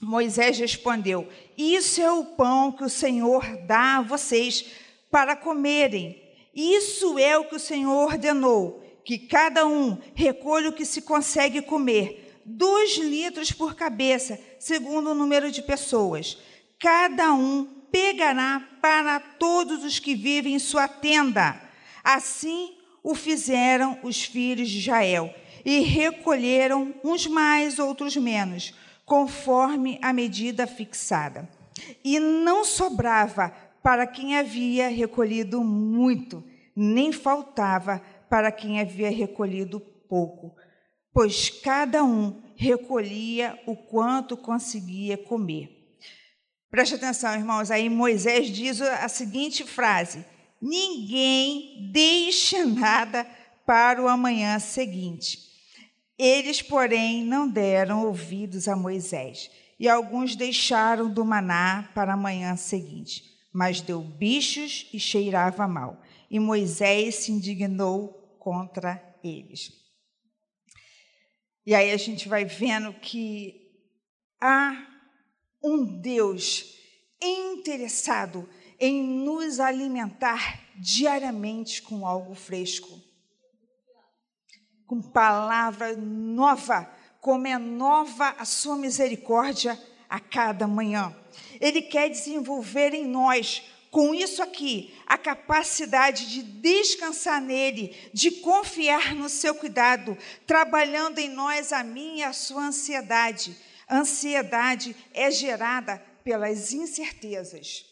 Moisés 0.01 0.59
respondeu: 0.59 1.29
Isso 1.57 2.01
é 2.01 2.11
o 2.11 2.25
pão 2.25 2.73
que 2.73 2.85
o 2.85 2.89
Senhor 2.89 3.45
dá 3.67 3.99
a 3.99 4.03
vocês 4.03 4.65
para 5.11 5.37
comerem. 5.37 6.23
Isso 6.55 7.19
é 7.19 7.37
o 7.39 7.45
que 7.45 7.57
o 7.57 7.61
Senhor 7.61 8.05
ordenou: 8.05 8.83
que 9.05 9.19
cada 9.19 9.67
um 9.67 9.99
recolha 10.15 10.71
o 10.71 10.73
que 10.73 10.85
se 10.85 11.03
consegue 11.03 11.63
comer, 11.63 12.41
dois 12.45 12.97
litros 12.97 13.53
por 13.53 13.75
cabeça, 13.75 14.39
segundo 14.59 15.11
o 15.11 15.15
número 15.15 15.51
de 15.51 15.63
pessoas. 15.63 16.39
Cada 16.79 17.33
um 17.33 17.65
pegará 17.91 18.69
para 18.81 19.19
todos 19.19 19.85
os 19.85 19.99
que 19.99 20.15
vivem 20.15 20.55
em 20.55 20.59
sua 20.59 20.87
tenda 20.87 21.68
Assim 22.11 22.75
o 23.03 23.15
fizeram 23.15 23.99
os 24.03 24.25
filhos 24.25 24.71
de 24.71 24.79
Israel, 24.79 25.31
e 25.63 25.81
recolheram 25.81 26.95
uns 27.05 27.27
mais, 27.27 27.79
outros 27.79 28.17
menos, 28.17 28.73
conforme 29.05 29.99
a 30.01 30.11
medida 30.11 30.67
fixada. 30.67 31.47
E 32.03 32.19
não 32.19 32.65
sobrava 32.65 33.51
para 33.83 34.07
quem 34.07 34.39
havia 34.39 34.89
recolhido 34.89 35.63
muito, 35.63 36.43
nem 36.75 37.13
faltava 37.13 38.01
para 38.31 38.51
quem 38.51 38.81
havia 38.81 39.11
recolhido 39.11 39.79
pouco, 40.09 40.57
pois 41.13 41.51
cada 41.51 42.03
um 42.03 42.41
recolhia 42.57 43.61
o 43.67 43.77
quanto 43.77 44.35
conseguia 44.35 45.19
comer. 45.19 45.99
Preste 46.71 46.95
atenção, 46.95 47.35
irmãos, 47.35 47.71
aí 47.71 47.91
Moisés 47.91 48.49
diz 48.49 48.81
a 48.81 49.09
seguinte 49.11 49.63
frase: 49.63 50.25
ninguém 50.61 51.91
deixa 51.93 52.65
nada 52.65 53.25
para 53.67 54.03
o 54.03 54.09
amanhã 54.09 54.59
seguinte. 54.59 55.49
Eles, 56.19 56.61
porém, 56.61 57.25
não 57.25 57.49
deram 57.49 58.07
ouvidos 58.07 58.67
a 58.67 58.75
Moisés, 58.75 59.51
e 59.79 59.89
alguns 59.89 60.35
deixaram 60.35 61.09
do 61.09 61.25
maná 61.25 61.91
para 61.95 62.15
a 62.15 62.17
manhã 62.17 62.57
seguinte, 62.57 63.23
mas 63.53 63.81
deu 63.81 64.01
bichos 64.01 64.89
e 64.93 64.99
cheirava 64.99 65.69
mal. 65.69 66.03
E 66.31 66.41
Moisés 66.41 67.15
se 67.17 67.33
indignou 67.33 68.37
contra 68.39 69.01
eles. 69.23 69.73
E 71.65 71.75
aí 71.75 71.91
a 71.91 71.97
gente 71.97 72.29
vai 72.29 72.45
vendo 72.45 72.93
que 72.95 73.55
há 74.41 74.87
um 75.63 76.01
Deus 76.01 76.75
interessado 77.21 78.49
em 78.79 79.03
nos 79.03 79.59
alimentar 79.59 80.61
diariamente 80.77 81.83
com 81.83 82.07
algo 82.07 82.35
fresco, 82.35 83.01
com 84.87 85.03
palavra 85.03 85.97
nova, 85.97 86.89
como 87.21 87.47
é 87.47 87.59
nova 87.59 88.35
a 88.39 88.45
sua 88.45 88.77
misericórdia 88.77 89.79
a 90.09 90.21
cada 90.21 90.67
manhã. 90.67 91.15
Ele 91.61 91.83
quer 91.83 92.09
desenvolver 92.09 92.95
em 92.95 93.07
nós, 93.07 93.63
com 93.91 94.15
isso 94.15 94.43
aqui, 94.43 94.95
a 95.07 95.19
capacidade 95.19 96.31
de 96.31 96.43
descansar 96.43 97.41
nele, 97.41 97.97
de 98.13 98.31
confiar 98.31 99.15
no 99.15 99.29
seu 99.29 99.55
cuidado, 99.55 100.17
trabalhando 100.47 101.19
em 101.19 101.29
nós 101.29 101.73
a 101.73 101.83
minha 101.83 102.19
e 102.19 102.23
a 102.23 102.33
sua 102.33 102.67
ansiedade. 102.67 103.57
Ansiedade 103.91 104.95
é 105.13 105.31
gerada 105.31 106.03
pelas 106.23 106.73
incertezas. 106.73 107.88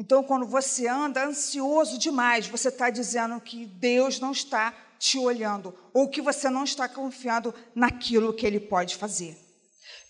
Então, 0.00 0.22
quando 0.22 0.46
você 0.46 0.88
anda 0.88 1.26
ansioso 1.26 1.98
demais, 1.98 2.46
você 2.46 2.68
está 2.68 2.88
dizendo 2.88 3.38
que 3.38 3.66
Deus 3.66 4.18
não 4.18 4.32
está 4.32 4.72
te 4.98 5.18
olhando, 5.18 5.74
ou 5.92 6.08
que 6.08 6.22
você 6.22 6.48
não 6.48 6.64
está 6.64 6.88
confiando 6.88 7.54
naquilo 7.74 8.32
que 8.32 8.46
Ele 8.46 8.58
pode 8.58 8.96
fazer. 8.96 9.36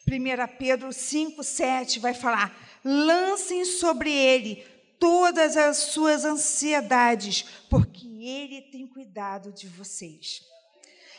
1 0.06 0.56
Pedro 0.56 0.92
5, 0.92 1.42
7 1.42 1.98
vai 1.98 2.14
falar: 2.14 2.56
lancem 2.84 3.64
sobre 3.64 4.12
ele 4.12 4.64
todas 5.00 5.56
as 5.56 5.76
suas 5.78 6.24
ansiedades, 6.24 7.44
porque 7.68 8.06
ele 8.06 8.62
tem 8.62 8.86
cuidado 8.86 9.50
de 9.50 9.66
vocês. 9.66 10.42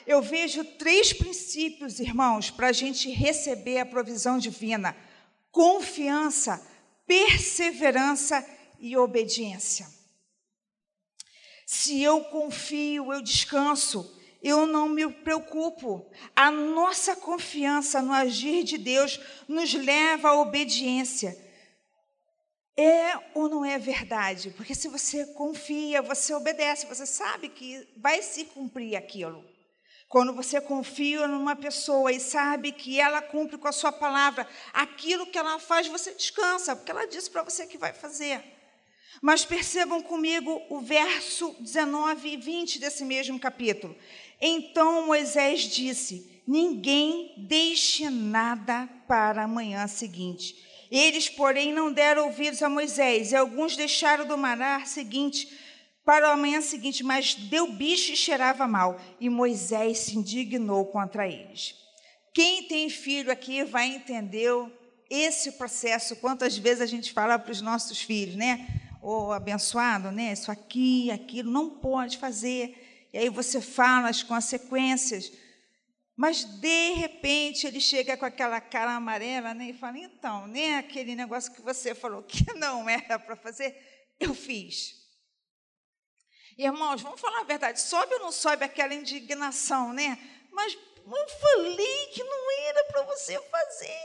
Eu 0.08 0.22
vejo 0.22 0.64
três 0.64 1.12
princípios, 1.12 2.00
irmãos, 2.00 2.50
para 2.50 2.68
a 2.68 2.72
gente 2.72 3.10
receber 3.10 3.80
a 3.80 3.86
provisão 3.86 4.38
divina: 4.38 4.96
confiança, 5.52 6.66
perseverança 7.06 8.40
e 8.40 8.61
obediência. 8.98 9.88
Se 11.66 12.02
eu 12.02 12.24
confio, 12.26 13.14
eu 13.14 13.22
descanso, 13.22 14.20
eu 14.44 14.66
não 14.66 14.90
me 14.90 15.10
preocupo. 15.10 16.10
A 16.36 16.52
nossa 16.52 17.16
confiança 17.16 18.02
no 18.02 18.12
agir 18.12 18.64
de 18.64 18.78
Deus 18.78 19.20
nos 19.48 19.74
leva 19.74 20.30
à 20.30 20.42
obediência. 20.42 21.38
É 22.76 23.18
ou 23.36 23.48
não 23.48 23.64
é 23.64 23.78
verdade? 23.78 24.50
Porque 24.52 24.74
se 24.74 24.88
você 24.88 25.26
confia, 25.34 26.02
você 26.02 26.34
obedece, 26.34 26.88
você 26.88 27.06
sabe 27.06 27.50
que 27.50 27.88
vai 27.98 28.22
se 28.22 28.46
cumprir 28.46 28.96
aquilo. 28.96 29.46
Quando 30.10 30.34
você 30.34 30.60
confia 30.60 31.26
numa 31.26 31.56
pessoa 31.56 32.12
e 32.12 32.20
sabe 32.20 32.74
que 32.74 33.00
ela 33.00 33.22
cumpre 33.22 33.58
com 33.58 33.68
a 33.68 33.72
sua 33.72 33.94
palavra, 33.94 34.46
aquilo 34.74 35.26
que 35.28 35.38
ela 35.38 35.58
faz, 35.58 35.88
você 35.88 36.14
descansa, 36.14 36.76
porque 36.76 36.92
ela 36.92 37.08
disse 37.08 37.30
para 37.30 37.44
você 37.44 37.66
que 37.66 37.78
vai 37.78 37.94
fazer. 37.94 38.61
Mas 39.20 39.44
percebam 39.44 40.02
comigo 40.02 40.62
o 40.70 40.80
verso 40.80 41.56
19 41.60 42.30
e 42.30 42.38
20 42.38 42.80
desse 42.80 43.04
mesmo 43.04 43.40
capítulo. 43.40 43.96
Então 44.40 45.06
Moisés 45.06 45.62
disse: 45.64 46.42
Ninguém 46.48 47.34
deixe 47.38 48.10
nada 48.10 48.88
para 49.08 49.44
a 49.44 49.48
manhã 49.48 49.88
seguinte. 49.88 50.56
Eles, 50.92 51.30
porém, 51.30 51.72
não 51.72 51.92
deram 51.92 52.26
ouvidos 52.26 52.62
a 52.62 52.70
Moisés, 52.70 53.32
e 53.32 53.36
alguns 53.36 53.78
deixaram 53.78 54.28
do 54.28 54.38
manar 54.38 54.88
seguinte 54.88 55.48
para 56.04 56.32
a 56.32 56.36
manhã 56.36 56.60
seguinte, 56.60 57.04
mas 57.04 57.36
deu 57.36 57.72
bicho 57.72 58.12
e 58.12 58.18
cheirava 58.18 58.68
mal, 58.68 59.00
e 59.20 59.30
Moisés 59.30 60.00
se 60.00 60.18
indignou 60.18 60.86
contra 60.88 61.28
eles. 61.28 61.76
Quem 62.34 62.64
tem 62.64 62.90
filho 62.90 63.32
aqui 63.32 63.64
vai 63.64 63.88
entender 63.88 64.52
esse 65.10 65.54
processo, 65.54 66.16
quantas 66.18 66.58
vezes 66.58 66.82
a 66.82 66.86
gente 66.86 67.14
fala 67.14 67.38
para 67.38 67.52
os 67.52 67.62
nossos 67.62 68.02
filhos, 68.02 68.36
né? 68.36 68.81
Oh, 69.02 69.32
abençoado, 69.32 70.12
né? 70.12 70.32
Isso 70.32 70.52
aqui, 70.52 71.10
aquilo, 71.10 71.52
não 71.52 71.70
pode 71.70 72.18
fazer. 72.20 73.10
E 73.12 73.18
aí 73.18 73.30
você 73.30 73.60
fala 73.60 74.10
as 74.10 74.22
consequências. 74.22 75.32
Mas, 76.16 76.44
de 76.44 76.92
repente, 76.92 77.66
ele 77.66 77.82
chega 77.82 78.16
com 78.16 78.26
aquela 78.26 78.62
cara 78.62 78.96
amarela 78.96 79.56
né, 79.56 79.70
e 79.70 79.74
fala: 79.74 79.98
então, 79.98 80.46
né, 80.46 80.78
aquele 80.78 81.16
negócio 81.16 81.52
que 81.52 81.62
você 81.62 81.96
falou 81.96 82.22
que 82.22 82.46
não 82.54 82.88
era 82.88 83.18
para 83.18 83.36
fazer, 83.36 83.76
eu 84.20 84.36
fiz. 84.36 85.02
Irmãos, 86.56 87.02
vamos 87.02 87.20
falar 87.20 87.40
a 87.40 87.46
verdade: 87.46 87.82
sobe 87.82 88.14
ou 88.14 88.20
não 88.20 88.32
sobe 88.32 88.64
aquela 88.64 88.94
indignação, 88.94 89.94
né? 89.94 90.16
Mas 90.52 90.74
eu 90.74 91.30
falei 91.40 92.08
que 92.14 92.24
não 92.24 92.52
era 92.68 92.84
para 92.84 93.02
você 93.04 93.40
fazer, 93.42 94.00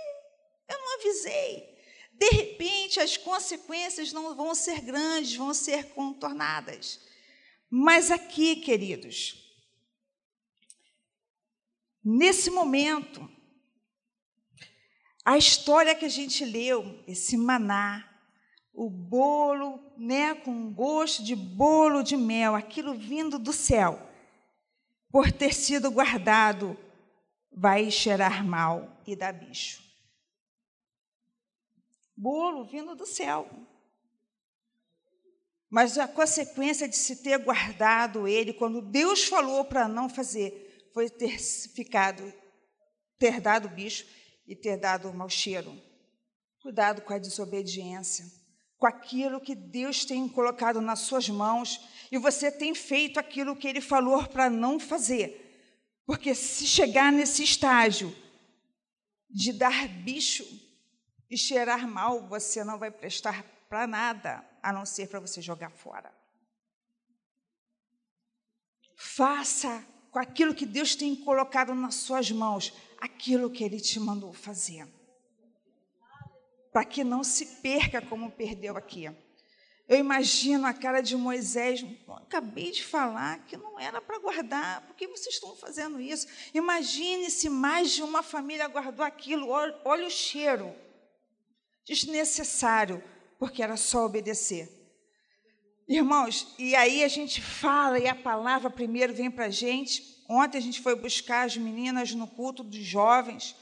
eu 0.69 0.79
não 0.79 0.95
avisei. 0.95 1.76
De 2.19 2.29
repente, 2.31 3.01
as 3.01 3.17
consequências 3.17 4.13
não 4.13 4.35
vão 4.35 4.55
ser 4.55 4.81
grandes, 4.81 5.37
vão 5.37 5.53
ser 5.53 5.91
contornadas. 5.91 7.01
Mas 7.71 8.11
aqui, 8.11 8.57
queridos, 8.57 9.47
Nesse 12.09 12.53
momento, 12.53 13.29
a 15.25 15.37
história 15.37 15.93
que 15.93 16.05
a 16.05 16.09
gente 16.09 16.45
leu, 16.45 17.03
esse 17.05 17.37
maná, 17.37 18.09
o 18.73 18.89
bolo, 18.89 19.81
né, 19.97 20.33
com 20.37 20.73
gosto 20.73 21.25
de 21.25 21.35
bolo 21.35 22.05
de 22.05 22.17
mel, 22.17 22.55
aquilo 22.55 22.95
vindo 22.95 23.41
do 23.41 23.53
céu, 23.53 24.09
por 25.11 25.33
ter 25.33 25.53
sido 25.53 25.91
guardado, 25.91 26.79
vai 27.51 27.91
cheirar 27.91 28.47
mal 28.47 29.03
e 29.05 29.17
dar 29.17 29.33
bicho. 29.33 29.83
Bolo 32.17 32.65
vindo 32.65 32.95
do 32.95 33.05
céu. 33.05 33.49
Mas 35.69 35.99
a 35.99 36.09
consequência 36.09 36.89
de 36.89 36.97
se 36.97 37.23
ter 37.23 37.39
guardado 37.39 38.27
ele, 38.27 38.53
quando 38.53 38.81
Deus 38.81 39.25
falou 39.25 39.65
para 39.65 39.87
não 39.89 40.09
fazer, 40.09 40.91
foi 40.95 41.11
ter 41.11 41.39
ficado, 41.39 42.33
ter 43.19 43.41
dado 43.41 43.69
bicho 43.69 44.07
e 44.47 44.57
ter 44.57 44.79
dado 44.79 45.13
mau 45.13 45.29
cheiro. 45.29 45.77
Cuidado 46.63 47.03
com 47.03 47.13
a 47.13 47.19
desobediência, 47.19 48.25
com 48.79 48.87
aquilo 48.87 49.41
que 49.41 49.55
Deus 49.55 50.05
tem 50.05 50.27
colocado 50.29 50.81
nas 50.81 51.01
suas 51.01 51.29
mãos 51.29 51.81
e 52.11 52.17
você 52.17 52.51
tem 52.51 52.75
feito 52.75 53.21
aquilo 53.21 53.57
que 53.57 53.69
Ele 53.69 53.81
falou 53.81 54.27
para 54.27 54.49
não 54.49 54.81
fazer. 54.81 55.43
Porque 56.07 56.35
se 56.35 56.67
chegar 56.67 57.13
nesse 57.13 57.43
estágio 57.43 58.15
de 59.29 59.53
dar 59.53 59.89
bicho 59.89 60.45
e 61.31 61.37
cheirar 61.37 61.87
mal, 61.87 62.27
você 62.29 62.63
não 62.63 62.79
vai 62.79 62.91
prestar 62.91 63.45
para 63.69 63.87
nada, 63.87 64.45
a 64.63 64.73
não 64.73 64.87
ser 64.87 65.09
para 65.09 65.21
você 65.21 65.43
jogar 65.43 65.71
fora. 65.71 66.13
Faça 68.97 69.85
com 70.11 70.19
aquilo 70.19 70.55
que 70.55 70.65
Deus 70.65 70.95
tem 70.95 71.15
colocado 71.15 71.75
nas 71.75 71.97
suas 71.97 72.31
mãos, 72.31 72.73
aquilo 72.99 73.51
que 73.51 73.63
Ele 73.63 73.81
te 73.81 74.01
mandou 74.01 74.33
fazer. 74.33 74.87
Para 76.73 76.85
que 76.85 77.05
não 77.05 77.23
se 77.23 77.47
perca 77.61 78.01
como 78.01 78.31
perdeu 78.31 78.77
aqui. 78.77 79.05
Eu 79.89 79.99
imagino 79.99 80.67
a 80.67 80.73
cara 80.73 81.01
de 81.01 81.17
Moisés, 81.17 81.85
acabei 82.09 82.73
de 82.73 82.85
falar 82.85 83.45
que 83.47 83.57
não 83.57 83.79
era 83.79 84.01
para 84.01 84.19
guardar, 84.19 84.83
por 84.83 84.97
que 84.97 85.07
vocês 85.07 85.37
estão 85.37 85.55
fazendo 85.55 86.01
isso? 86.01 86.27
Imagine 86.53 87.31
se 87.31 87.49
mais 87.49 87.93
de 87.93 88.03
uma 88.03 88.23
família 88.23 88.67
guardou 88.67 89.05
aquilo, 89.05 89.49
olha, 89.49 89.79
olha 89.85 90.07
o 90.07 90.11
cheiro. 90.11 90.75
Desnecessário, 91.87 93.03
porque 93.39 93.63
era 93.63 93.77
só 93.77 94.05
obedecer. 94.05 94.69
Irmãos, 95.89 96.53
e 96.59 96.75
aí 96.75 97.05
a 97.05 97.09
gente 97.09 97.41
fala 97.41 97.97
e 97.99 98.09
a 98.09 98.15
palavra 98.15 98.69
primeiro 98.69 99.15
vem 99.15 99.31
para 99.31 99.47
a 99.47 99.51
gente. 99.51 100.03
Ontem 100.29 100.59
a 100.59 100.61
gente 100.61 100.83
foi 100.83 100.97
buscar 100.97 101.47
as 101.47 101.57
meninas 101.57 102.13
no 102.13 102.27
culto 102.27 102.65
dos 102.65 102.85
jovens. 102.85 103.55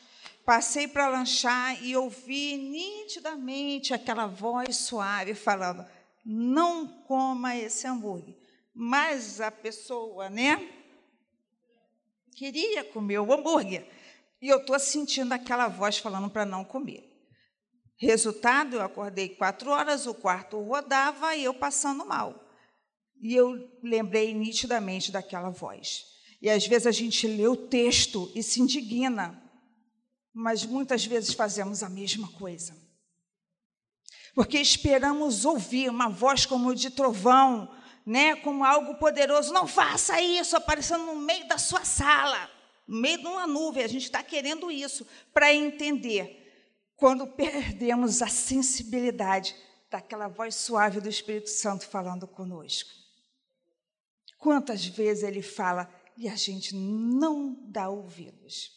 Passei 0.42 0.88
para 0.88 1.08
lanchar 1.08 1.84
e 1.84 1.94
ouvi 1.94 2.56
nitidamente 2.56 3.92
aquela 3.92 4.26
voz 4.26 4.74
suave 4.76 5.34
falando: 5.34 5.84
não 6.24 6.86
coma 6.86 7.54
esse 7.56 7.86
hambúrguer. 7.86 8.34
Mas 8.74 9.42
a 9.42 9.50
pessoa, 9.50 10.30
né, 10.30 10.66
queria 12.34 12.82
comer 12.84 13.18
o 13.18 13.32
hambúrguer. 13.32 13.86
E 14.40 14.48
eu 14.48 14.58
estou 14.58 14.78
sentindo 14.78 15.32
aquela 15.32 15.68
voz 15.68 15.98
falando 15.98 16.30
para 16.30 16.46
não 16.46 16.64
comer. 16.64 17.13
Resultado, 17.96 18.76
eu 18.76 18.82
acordei 18.82 19.28
quatro 19.28 19.70
horas, 19.70 20.06
o 20.06 20.14
quarto 20.14 20.60
rodava 20.60 21.36
e 21.36 21.44
eu 21.44 21.54
passando 21.54 22.04
mal. 22.04 22.48
E 23.20 23.34
eu 23.34 23.70
lembrei 23.82 24.34
nitidamente 24.34 25.12
daquela 25.12 25.50
voz. 25.50 26.04
E 26.42 26.50
às 26.50 26.66
vezes 26.66 26.86
a 26.86 26.92
gente 26.92 27.26
lê 27.26 27.46
o 27.46 27.56
texto 27.56 28.30
e 28.34 28.42
se 28.42 28.60
indigna, 28.60 29.40
mas 30.32 30.64
muitas 30.64 31.06
vezes 31.06 31.32
fazemos 31.32 31.82
a 31.82 31.88
mesma 31.88 32.28
coisa. 32.32 32.76
Porque 34.34 34.58
esperamos 34.58 35.44
ouvir 35.44 35.88
uma 35.88 36.08
voz 36.08 36.44
como 36.44 36.74
de 36.74 36.90
trovão, 36.90 37.72
né, 38.04 38.34
como 38.36 38.64
algo 38.64 38.96
poderoso. 38.96 39.52
Não 39.52 39.68
faça 39.68 40.20
isso, 40.20 40.56
aparecendo 40.56 41.06
no 41.06 41.16
meio 41.16 41.46
da 41.46 41.56
sua 41.56 41.84
sala, 41.84 42.50
no 42.86 43.00
meio 43.00 43.18
de 43.18 43.26
uma 43.26 43.46
nuvem. 43.46 43.84
A 43.84 43.88
gente 43.88 44.02
está 44.02 44.22
querendo 44.22 44.70
isso 44.72 45.06
para 45.32 45.54
entender 45.54 46.43
quando 46.96 47.26
perdemos 47.26 48.22
a 48.22 48.28
sensibilidade 48.28 49.54
daquela 49.90 50.28
voz 50.28 50.54
suave 50.54 51.00
do 51.00 51.08
Espírito 51.08 51.50
Santo 51.50 51.86
falando 51.86 52.26
conosco. 52.26 52.90
Quantas 54.38 54.86
vezes 54.86 55.22
ele 55.22 55.42
fala 55.42 55.88
e 56.16 56.28
a 56.28 56.36
gente 56.36 56.74
não 56.74 57.54
dá 57.70 57.88
ouvidos? 57.88 58.72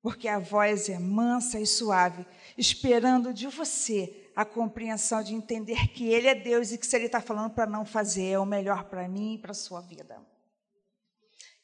Porque 0.00 0.28
a 0.28 0.38
voz 0.38 0.88
é 0.88 0.98
mansa 0.98 1.58
e 1.58 1.66
suave, 1.66 2.26
esperando 2.58 3.32
de 3.32 3.46
você 3.46 4.30
a 4.36 4.44
compreensão 4.44 5.22
de 5.22 5.34
entender 5.34 5.88
que 5.88 6.08
Ele 6.08 6.26
é 6.26 6.34
Deus 6.34 6.72
e 6.72 6.78
que 6.78 6.86
se 6.86 6.94
Ele 6.94 7.06
está 7.06 7.20
falando 7.20 7.54
para 7.54 7.66
não 7.66 7.86
fazer, 7.86 8.32
é 8.32 8.38
o 8.38 8.44
melhor 8.44 8.84
para 8.84 9.08
mim 9.08 9.34
e 9.34 9.38
para 9.38 9.52
a 9.52 9.54
sua 9.54 9.80
vida. 9.80 10.20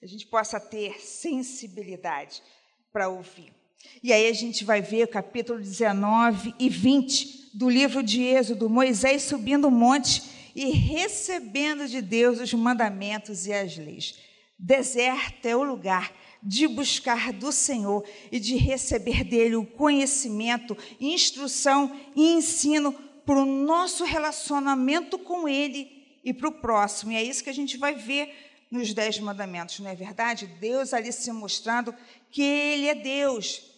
A 0.02 0.06
gente 0.06 0.26
possa 0.26 0.58
ter 0.58 1.00
sensibilidade 1.00 2.42
para 2.90 3.08
ouvir. 3.08 3.59
E 4.02 4.12
aí 4.12 4.28
a 4.28 4.32
gente 4.32 4.64
vai 4.64 4.80
ver 4.80 5.08
capítulo 5.08 5.58
19 5.58 6.54
e 6.58 6.68
20 6.68 7.50
do 7.54 7.68
livro 7.68 8.02
de 8.02 8.22
Êxodo, 8.22 8.68
Moisés 8.70 9.22
subindo 9.22 9.68
o 9.68 9.70
monte 9.70 10.22
e 10.54 10.70
recebendo 10.70 11.86
de 11.86 12.00
Deus 12.00 12.40
os 12.40 12.52
mandamentos 12.54 13.46
e 13.46 13.52
as 13.52 13.76
leis. 13.76 14.14
Deserto 14.58 15.46
é 15.46 15.56
o 15.56 15.62
lugar, 15.62 16.12
de 16.42 16.66
buscar 16.66 17.32
do 17.32 17.52
Senhor 17.52 18.04
e 18.32 18.40
de 18.40 18.56
receber 18.56 19.24
dele 19.24 19.56
o 19.56 19.66
conhecimento, 19.66 20.76
instrução 21.00 21.94
e 22.16 22.32
ensino 22.32 22.92
para 23.24 23.40
o 23.40 23.46
nosso 23.46 24.04
relacionamento 24.04 25.18
com 25.18 25.48
ele 25.48 26.18
e 26.24 26.32
para 26.32 26.48
o 26.48 26.52
próximo. 26.52 27.12
E 27.12 27.16
é 27.16 27.22
isso 27.22 27.44
que 27.44 27.50
a 27.50 27.54
gente 27.54 27.76
vai 27.76 27.94
ver 27.94 28.32
nos 28.70 28.94
Dez 28.94 29.18
Mandamentos, 29.18 29.80
não 29.80 29.90
é 29.90 29.94
verdade? 29.94 30.46
Deus 30.46 30.94
ali 30.94 31.12
se 31.12 31.30
mostrando 31.32 31.94
que 32.30 32.42
Ele 32.42 32.86
é 32.86 32.94
Deus. 32.94 33.69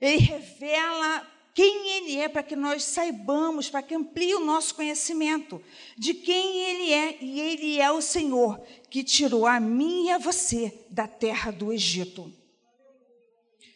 Ele 0.00 0.18
revela 0.18 1.26
quem 1.54 1.88
Ele 1.96 2.18
é 2.18 2.28
para 2.28 2.44
que 2.44 2.54
nós 2.54 2.84
saibamos, 2.84 3.68
para 3.68 3.82
que 3.82 3.94
amplie 3.94 4.34
o 4.34 4.44
nosso 4.44 4.74
conhecimento 4.76 5.60
de 5.96 6.14
quem 6.14 6.62
Ele 6.62 6.92
é. 6.92 7.18
E 7.20 7.40
Ele 7.40 7.80
é 7.80 7.90
o 7.90 8.00
Senhor 8.00 8.60
que 8.88 9.02
tirou 9.02 9.44
a 9.44 9.58
mim 9.58 10.06
e 10.06 10.10
a 10.10 10.18
você 10.18 10.86
da 10.88 11.08
terra 11.08 11.50
do 11.50 11.72
Egito. 11.72 12.32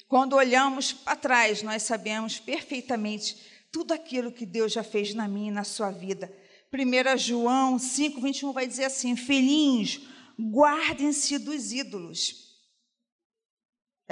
Quando 0.07 0.37
olhamos 0.37 0.93
para 0.93 1.17
trás, 1.17 1.63
nós 1.63 1.83
sabemos 1.83 2.39
perfeitamente 2.39 3.37
tudo 3.73 3.93
aquilo 3.93 4.31
que 4.31 4.47
Deus 4.47 4.71
já 4.71 4.85
fez 4.85 5.15
na 5.15 5.27
minha 5.27 5.49
e 5.49 5.55
na 5.55 5.65
sua 5.65 5.91
vida. 5.91 6.33
1 6.73 7.19
João 7.19 7.79
5, 7.79 8.21
21 8.21 8.53
vai 8.53 8.67
dizer 8.67 8.85
assim: 8.85 9.17
Filhinhos, 9.17 10.01
guardem-se 10.39 11.37
dos 11.39 11.73
ídolos. 11.73 12.52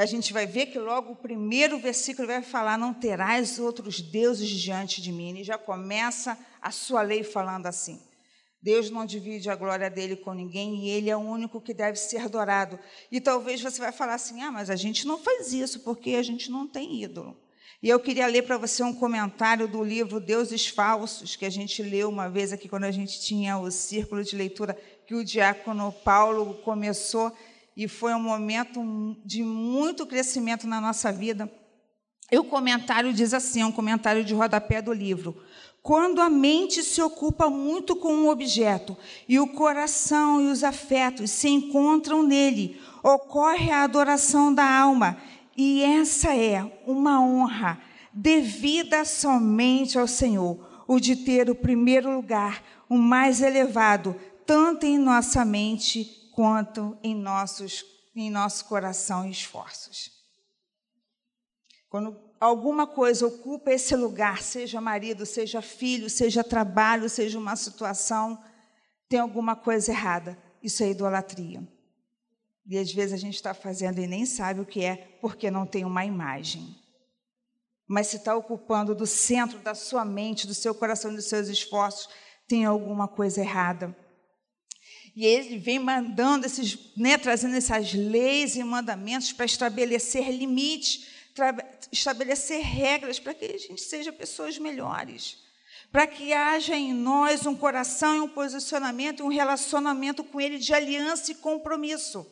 A 0.01 0.07
gente 0.07 0.33
vai 0.33 0.47
ver 0.47 0.65
que 0.65 0.79
logo 0.79 1.13
o 1.13 1.17
primeiro 1.17 1.79
versículo 1.79 2.27
vai 2.27 2.41
falar: 2.41 2.79
Não 2.79 2.95
terás 2.95 3.59
outros 3.59 4.01
deuses 4.01 4.49
diante 4.49 5.03
de 5.03 5.13
mim. 5.13 5.39
E 5.39 5.45
já 5.45 5.59
começa 5.59 6.39
a 6.63 6.71
sua 6.71 7.03
lei 7.03 7.23
falando 7.23 7.67
assim. 7.67 8.01
Deus 8.63 8.89
não 8.89 9.05
divide 9.05 9.51
a 9.51 9.55
glória 9.55 9.91
dele 9.91 10.17
com 10.17 10.33
ninguém 10.33 10.87
e 10.87 10.89
ele 10.89 11.11
é 11.11 11.17
o 11.17 11.21
único 11.21 11.61
que 11.61 11.75
deve 11.75 11.99
ser 11.99 12.17
adorado. 12.17 12.79
E 13.13 13.21
talvez 13.21 13.61
você 13.61 13.79
vai 13.79 13.93
falar 13.93 14.15
assim: 14.15 14.41
ah, 14.41 14.51
mas 14.51 14.71
a 14.71 14.75
gente 14.75 15.07
não 15.07 15.19
faz 15.19 15.53
isso 15.53 15.81
porque 15.81 16.15
a 16.15 16.23
gente 16.23 16.51
não 16.51 16.67
tem 16.67 17.03
ídolo. 17.03 17.37
E 17.83 17.91
eu 17.91 18.01
queria 18.01 18.27
ler 18.27 18.45
para 18.45 18.57
você 18.57 18.83
um 18.83 18.95
comentário 18.95 19.69
do 19.69 19.85
livro 19.85 20.19
Deuses 20.19 20.67
Falsos, 20.67 21.37
que 21.37 21.45
a 21.45 21.51
gente 21.51 21.83
leu 21.83 22.09
uma 22.09 22.31
vez 22.31 22.55
aqui 22.55 22.71
quando 22.71 22.85
a 22.85 22.91
gente 22.91 23.21
tinha 23.21 23.59
o 23.59 23.71
círculo 23.71 24.25
de 24.25 24.35
leitura 24.35 24.75
que 25.07 25.15
o 25.15 25.23
diácono 25.23 25.93
Paulo 25.93 26.55
começou 26.63 27.31
e 27.77 27.89
foi 27.89 28.15
um 28.15 28.21
momento 28.21 29.17
de 29.25 29.43
muito 29.43 30.07
crescimento 30.07 30.67
na 30.67 30.81
nossa 30.81 31.13
vida. 31.13 31.51
E 32.31 32.39
o 32.39 32.45
comentário 32.45 33.13
diz 33.13 33.35
assim, 33.35 33.63
é 33.63 33.67
um 33.67 33.73
comentário 33.73 34.25
de 34.25 34.35
rodapé 34.35 34.81
do 34.81 34.93
livro. 34.93 35.37
Quando 35.83 36.21
a 36.21 36.29
mente 36.29 36.83
se 36.83 37.01
ocupa 37.01 37.49
muito 37.49 37.97
com 37.97 38.13
um 38.13 38.29
objeto 38.29 38.97
e 39.29 39.41
o 39.41 39.49
coração 39.49 40.41
e 40.41 40.47
os 40.47 40.63
afetos 40.63 41.31
se 41.31 41.49
encontram 41.49 42.23
nele, 42.23 42.81
ocorre 43.03 43.71
a 43.71 43.83
adoração 43.83 44.53
da 44.53 44.65
alma, 44.65 45.17
e 45.57 45.83
essa 45.83 46.37
é 46.37 46.63
uma 46.87 47.21
honra 47.21 47.81
devida 48.13 49.05
somente 49.05 49.99
ao 49.99 50.07
Senhor, 50.07 50.59
o 50.87 51.01
de 51.01 51.17
ter 51.17 51.49
o 51.49 51.55
primeiro 51.55 52.15
lugar, 52.15 52.63
o 52.89 52.97
mais 52.97 53.41
elevado, 53.41 54.15
tanto 54.45 54.85
em 54.85 54.99
nossa 54.99 55.45
mente 55.45 56.20
quanto 56.33 56.99
em, 57.03 57.15
nossos, 57.15 57.85
em 58.15 58.31
nosso 58.31 58.65
coração 58.67 59.27
e 59.27 59.31
esforços. 59.31 60.11
Quando 61.89 62.17
alguma 62.41 62.87
coisa 62.87 63.27
ocupa 63.27 63.73
esse 63.73 63.95
lugar, 63.97 64.43
seja 64.43 64.81
marido, 64.81 65.27
seja 65.27 65.61
filho, 65.61 66.09
seja 66.09 66.45
trabalho, 66.45 67.09
seja 67.09 67.39
uma 67.39 67.57
situação, 67.57 68.43
tem 69.09 69.19
alguma 69.19 69.57
coisa 69.57 69.91
errada. 69.91 70.39
Isso 70.63 70.83
é 70.83 70.91
idolatria. 70.91 71.67
E 72.67 72.79
às 72.79 72.93
vezes 72.93 73.13
a 73.13 73.17
gente 73.17 73.35
está 73.35 73.53
fazendo 73.53 73.99
e 73.99 74.07
nem 74.07 74.25
sabe 74.25 74.61
o 74.61 74.67
que 74.67 74.85
é, 74.85 75.19
porque 75.21 75.51
não 75.51 75.67
tem 75.67 75.85
uma 75.85 76.05
imagem. 76.05 76.77
Mas 77.89 78.07
se 78.07 78.19
está 78.19 78.37
ocupando 78.37 78.95
do 78.95 79.07
centro 79.07 79.59
da 79.59 79.75
sua 79.75 80.05
mente, 80.05 80.47
do 80.47 80.55
seu 80.55 80.73
coração, 80.73 81.13
dos 81.13 81.29
seus 81.29 81.49
esforços, 81.49 82.09
tem 82.47 82.65
alguma 82.65 83.09
coisa 83.09 83.41
errada. 83.41 83.97
E 85.15 85.27
ele 85.27 85.59
vem 85.59 85.79
mandando 85.79 86.47
esses, 86.47 86.79
né, 86.97 87.19
trazendo 87.19 87.57
essas 87.57 87.93
leis 87.93 88.57
e 88.57 88.63
mandamentos 88.63 89.33
para 89.33 89.45
estabelecer 89.45 90.31
limites, 90.31 91.07
estabelecer 91.91 92.63
regras 92.63 93.19
para 93.19 93.35
que 93.35 93.45
a 93.45 93.59
gente 93.59 93.81
seja 93.81 94.13
pessoas 94.13 94.59
melhores. 94.59 95.39
Para 95.91 96.07
que 96.07 96.33
haja 96.33 96.77
em 96.77 96.93
nós 96.93 97.47
um 97.47 97.55
coração 97.55 98.17
e 98.17 98.21
um 98.21 98.29
posicionamento, 98.29 99.25
um 99.25 99.29
relacionamento 99.29 100.23
com 100.23 100.41
Ele 100.41 100.59
de 100.59 100.73
aliança 100.73 101.33
e 101.33 101.35
compromisso. 101.35 102.25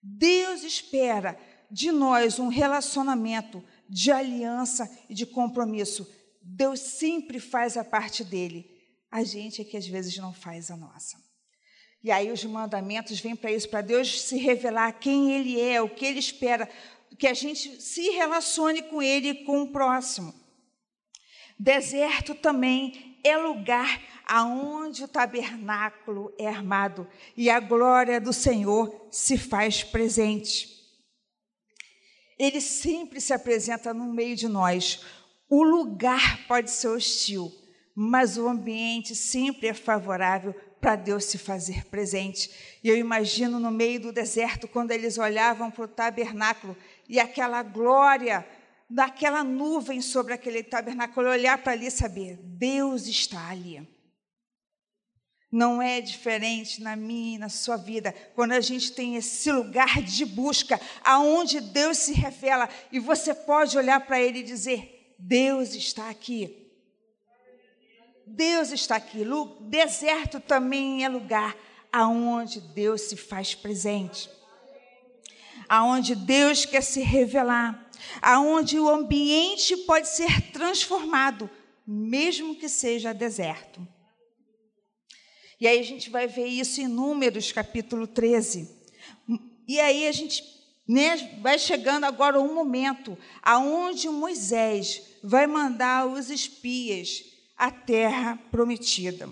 Deus 0.00 0.62
espera 0.62 1.38
de 1.70 1.90
nós 1.90 2.38
um 2.38 2.48
relacionamento 2.48 3.64
de 3.88 4.12
aliança 4.12 4.88
e 5.08 5.14
de 5.14 5.26
compromisso. 5.26 6.06
Deus 6.40 6.78
sempre 6.78 7.40
faz 7.40 7.76
a 7.76 7.84
parte 7.84 8.22
dele. 8.22 8.70
A 9.10 9.24
gente 9.24 9.60
é 9.60 9.64
que 9.64 9.76
às 9.76 9.86
vezes 9.86 10.16
não 10.18 10.32
faz 10.32 10.70
a 10.70 10.76
nossa. 10.76 11.23
E 12.04 12.10
aí 12.10 12.30
os 12.30 12.44
mandamentos 12.44 13.18
vêm 13.18 13.34
para 13.34 13.50
isso, 13.50 13.66
para 13.66 13.80
Deus 13.80 14.20
se 14.20 14.36
revelar 14.36 14.92
quem 14.92 15.32
Ele 15.32 15.58
é, 15.58 15.80
o 15.80 15.88
que 15.88 16.04
Ele 16.04 16.18
espera, 16.18 16.68
que 17.18 17.26
a 17.26 17.32
gente 17.32 17.80
se 17.80 18.10
relacione 18.10 18.82
com 18.82 19.02
Ele 19.02 19.30
e 19.30 19.44
com 19.44 19.62
o 19.62 19.72
próximo. 19.72 20.34
Deserto 21.58 22.34
também 22.34 23.18
é 23.24 23.38
lugar 23.38 24.02
aonde 24.26 25.02
o 25.02 25.08
tabernáculo 25.08 26.30
é 26.38 26.46
armado 26.46 27.08
e 27.34 27.48
a 27.48 27.58
glória 27.58 28.20
do 28.20 28.34
Senhor 28.34 29.08
se 29.10 29.38
faz 29.38 29.82
presente. 29.82 30.68
Ele 32.38 32.60
sempre 32.60 33.18
se 33.18 33.32
apresenta 33.32 33.94
no 33.94 34.12
meio 34.12 34.36
de 34.36 34.46
nós. 34.46 35.00
O 35.48 35.62
lugar 35.62 36.46
pode 36.46 36.70
ser 36.70 36.88
hostil, 36.88 37.50
mas 37.94 38.36
o 38.36 38.46
ambiente 38.46 39.14
sempre 39.14 39.68
é 39.68 39.74
favorável 39.74 40.54
para 40.84 40.96
Deus 40.96 41.24
se 41.24 41.38
fazer 41.38 41.86
presente. 41.86 42.50
E 42.84 42.90
eu 42.90 42.96
imagino 42.98 43.58
no 43.58 43.70
meio 43.70 43.98
do 43.98 44.12
deserto, 44.12 44.68
quando 44.68 44.90
eles 44.90 45.16
olhavam 45.16 45.70
para 45.70 45.86
o 45.86 45.88
tabernáculo 45.88 46.76
e 47.08 47.18
aquela 47.18 47.62
glória 47.62 48.46
daquela 48.88 49.42
nuvem 49.42 50.02
sobre 50.02 50.34
aquele 50.34 50.62
tabernáculo, 50.62 51.30
olhar 51.30 51.56
para 51.56 51.72
ali 51.72 51.86
e 51.86 51.90
saber: 51.90 52.36
Deus 52.36 53.06
está 53.06 53.48
ali. 53.48 53.88
Não 55.50 55.80
é 55.80 56.02
diferente 56.02 56.82
na 56.82 56.94
minha 56.94 57.36
e 57.36 57.38
na 57.38 57.48
sua 57.48 57.78
vida, 57.78 58.14
quando 58.34 58.52
a 58.52 58.60
gente 58.60 58.92
tem 58.92 59.16
esse 59.16 59.50
lugar 59.50 60.02
de 60.02 60.26
busca, 60.26 60.78
aonde 61.02 61.62
Deus 61.62 61.96
se 61.96 62.12
revela, 62.12 62.68
e 62.92 62.98
você 62.98 63.32
pode 63.32 63.78
olhar 63.78 64.00
para 64.00 64.20
Ele 64.20 64.40
e 64.40 64.42
dizer: 64.42 65.14
Deus 65.18 65.74
está 65.74 66.10
aqui. 66.10 66.63
Deus 68.34 68.72
está 68.72 68.96
aqui. 68.96 69.24
Deserto 69.60 70.40
também 70.40 71.04
é 71.04 71.08
lugar 71.08 71.56
aonde 71.92 72.60
Deus 72.60 73.02
se 73.02 73.16
faz 73.16 73.54
presente. 73.54 74.28
Aonde 75.68 76.14
Deus 76.14 76.64
quer 76.64 76.82
se 76.82 77.00
revelar, 77.00 77.88
aonde 78.20 78.78
o 78.78 78.88
ambiente 78.88 79.76
pode 79.78 80.08
ser 80.08 80.52
transformado, 80.52 81.48
mesmo 81.86 82.54
que 82.56 82.68
seja 82.68 83.14
deserto. 83.14 83.86
E 85.60 85.66
aí 85.66 85.78
a 85.78 85.84
gente 85.84 86.10
vai 86.10 86.26
ver 86.26 86.46
isso 86.46 86.80
em 86.80 86.88
Números, 86.88 87.52
capítulo 87.52 88.06
13. 88.06 88.68
E 89.66 89.80
aí 89.80 90.06
a 90.06 90.12
gente 90.12 90.44
né, 90.86 91.38
vai 91.40 91.58
chegando 91.58 92.04
agora 92.04 92.38
um 92.38 92.54
momento 92.54 93.16
aonde 93.42 94.08
Moisés 94.08 95.00
vai 95.22 95.46
mandar 95.46 96.06
os 96.06 96.28
espias 96.28 97.33
a 97.56 97.70
terra 97.70 98.38
prometida. 98.50 99.28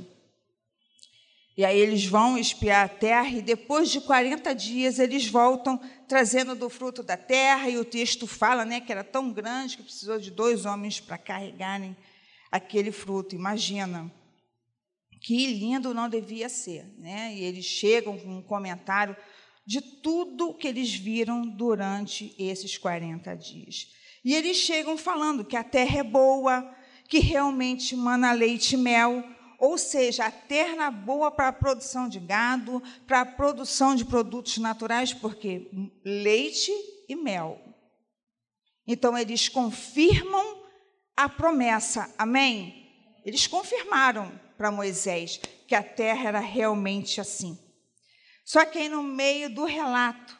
E 1.56 1.64
aí 1.64 1.78
eles 1.78 2.06
vão 2.06 2.38
espiar 2.38 2.86
a 2.86 2.88
terra 2.88 3.28
e 3.28 3.42
depois 3.42 3.90
de 3.90 4.00
40 4.00 4.54
dias 4.54 4.98
eles 4.98 5.26
voltam 5.26 5.78
trazendo 6.08 6.54
do 6.54 6.70
fruto 6.70 7.02
da 7.02 7.16
terra 7.16 7.68
e 7.68 7.76
o 7.76 7.84
texto 7.84 8.26
fala, 8.26 8.64
né, 8.64 8.80
que 8.80 8.90
era 8.90 9.04
tão 9.04 9.30
grande 9.30 9.76
que 9.76 9.82
precisou 9.82 10.18
de 10.18 10.30
dois 10.30 10.64
homens 10.64 10.98
para 10.98 11.18
carregarem 11.18 11.94
aquele 12.50 12.90
fruto. 12.90 13.34
Imagina. 13.34 14.10
Que 15.20 15.46
lindo 15.46 15.94
não 15.94 16.08
devia 16.08 16.48
ser, 16.48 16.84
né? 16.98 17.32
E 17.34 17.44
eles 17.44 17.64
chegam 17.64 18.18
com 18.18 18.38
um 18.38 18.42
comentário 18.42 19.16
de 19.64 19.80
tudo 19.80 20.54
que 20.54 20.66
eles 20.66 20.92
viram 20.92 21.46
durante 21.46 22.34
esses 22.36 22.76
40 22.76 23.32
dias. 23.36 23.88
E 24.24 24.34
eles 24.34 24.56
chegam 24.56 24.98
falando 24.98 25.44
que 25.44 25.56
a 25.56 25.62
terra 25.62 26.00
é 26.00 26.02
boa, 26.02 26.74
que 27.12 27.18
realmente 27.18 27.94
mana 27.94 28.32
leite 28.32 28.72
e 28.72 28.78
mel, 28.78 29.22
ou 29.58 29.76
seja, 29.76 30.24
a 30.24 30.30
terra 30.30 30.90
boa 30.90 31.30
para 31.30 31.48
a 31.48 31.52
produção 31.52 32.08
de 32.08 32.18
gado, 32.18 32.82
para 33.06 33.20
a 33.20 33.26
produção 33.26 33.94
de 33.94 34.02
produtos 34.02 34.56
naturais, 34.56 35.12
porque 35.12 35.70
leite 36.02 36.72
e 37.06 37.14
mel. 37.14 37.60
Então, 38.86 39.18
eles 39.18 39.46
confirmam 39.46 40.64
a 41.14 41.28
promessa, 41.28 42.10
amém? 42.16 43.20
Eles 43.26 43.46
confirmaram 43.46 44.32
para 44.56 44.70
Moisés 44.70 45.38
que 45.68 45.74
a 45.74 45.82
terra 45.82 46.28
era 46.28 46.40
realmente 46.40 47.20
assim. 47.20 47.58
Só 48.42 48.64
que 48.64 48.78
aí, 48.78 48.88
no 48.88 49.02
meio 49.02 49.54
do 49.54 49.66
relato, 49.66 50.34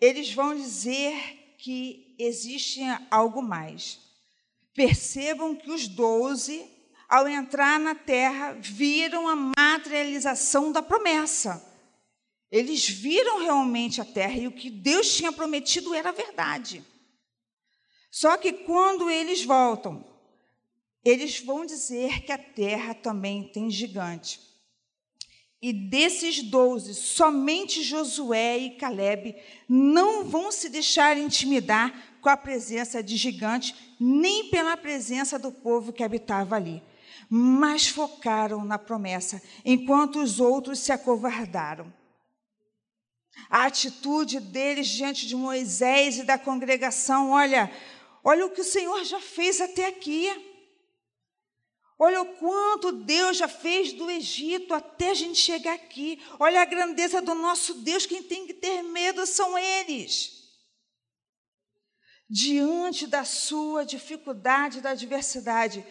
eles 0.00 0.34
vão 0.34 0.56
dizer 0.56 1.54
que 1.56 2.16
existe 2.18 2.80
algo 3.12 3.40
mais. 3.40 4.02
Percebam 4.74 5.54
que 5.54 5.70
os 5.70 5.86
doze, 5.86 6.66
ao 7.08 7.28
entrar 7.28 7.78
na 7.78 7.94
terra, 7.94 8.52
viram 8.60 9.28
a 9.28 9.36
materialização 9.36 10.72
da 10.72 10.82
promessa. 10.82 11.64
Eles 12.50 12.88
viram 12.88 13.40
realmente 13.40 14.00
a 14.00 14.04
terra 14.04 14.36
e 14.36 14.46
o 14.46 14.52
que 14.52 14.70
Deus 14.70 15.16
tinha 15.16 15.32
prometido 15.32 15.94
era 15.94 16.12
verdade. 16.12 16.84
Só 18.10 18.36
que 18.36 18.52
quando 18.52 19.10
eles 19.10 19.44
voltam, 19.44 20.04
eles 21.04 21.40
vão 21.40 21.66
dizer 21.66 22.22
que 22.22 22.32
a 22.32 22.38
terra 22.38 22.94
também 22.94 23.44
tem 23.48 23.70
gigante. 23.70 24.40
E 25.60 25.72
desses 25.72 26.42
doze, 26.42 26.94
somente 26.94 27.82
Josué 27.82 28.58
e 28.58 28.70
Caleb 28.76 29.34
não 29.68 30.24
vão 30.24 30.52
se 30.52 30.68
deixar 30.68 31.16
intimidar 31.16 32.13
com 32.24 32.30
a 32.30 32.38
presença 32.38 33.02
de 33.02 33.18
gigantes, 33.18 33.74
nem 34.00 34.48
pela 34.48 34.78
presença 34.78 35.38
do 35.38 35.52
povo 35.52 35.92
que 35.92 36.02
habitava 36.02 36.56
ali, 36.56 36.82
mas 37.28 37.86
focaram 37.86 38.64
na 38.64 38.78
promessa, 38.78 39.42
enquanto 39.62 40.20
os 40.20 40.40
outros 40.40 40.78
se 40.78 40.90
acovardaram. 40.90 41.92
A 43.50 43.66
atitude 43.66 44.40
deles 44.40 44.88
diante 44.88 45.26
de 45.26 45.36
Moisés 45.36 46.16
e 46.16 46.22
da 46.22 46.38
congregação, 46.38 47.30
olha, 47.30 47.70
olha 48.24 48.46
o 48.46 48.50
que 48.50 48.62
o 48.62 48.64
Senhor 48.64 49.04
já 49.04 49.20
fez 49.20 49.60
até 49.60 49.86
aqui. 49.86 50.30
Olha 51.98 52.22
o 52.22 52.36
quanto 52.36 52.90
Deus 52.90 53.36
já 53.36 53.48
fez 53.48 53.92
do 53.92 54.10
Egito 54.10 54.72
até 54.72 55.10
a 55.10 55.14
gente 55.14 55.38
chegar 55.38 55.74
aqui. 55.74 56.20
Olha 56.40 56.62
a 56.62 56.64
grandeza 56.64 57.20
do 57.20 57.34
nosso 57.34 57.74
Deus. 57.74 58.06
Quem 58.06 58.22
tem 58.22 58.46
que 58.46 58.54
ter 58.54 58.82
medo 58.82 59.26
são 59.26 59.58
eles 59.58 60.33
diante 62.28 63.06
da 63.06 63.24
sua 63.24 63.84
dificuldade, 63.84 64.80
da 64.80 64.90
adversidade. 64.90 65.84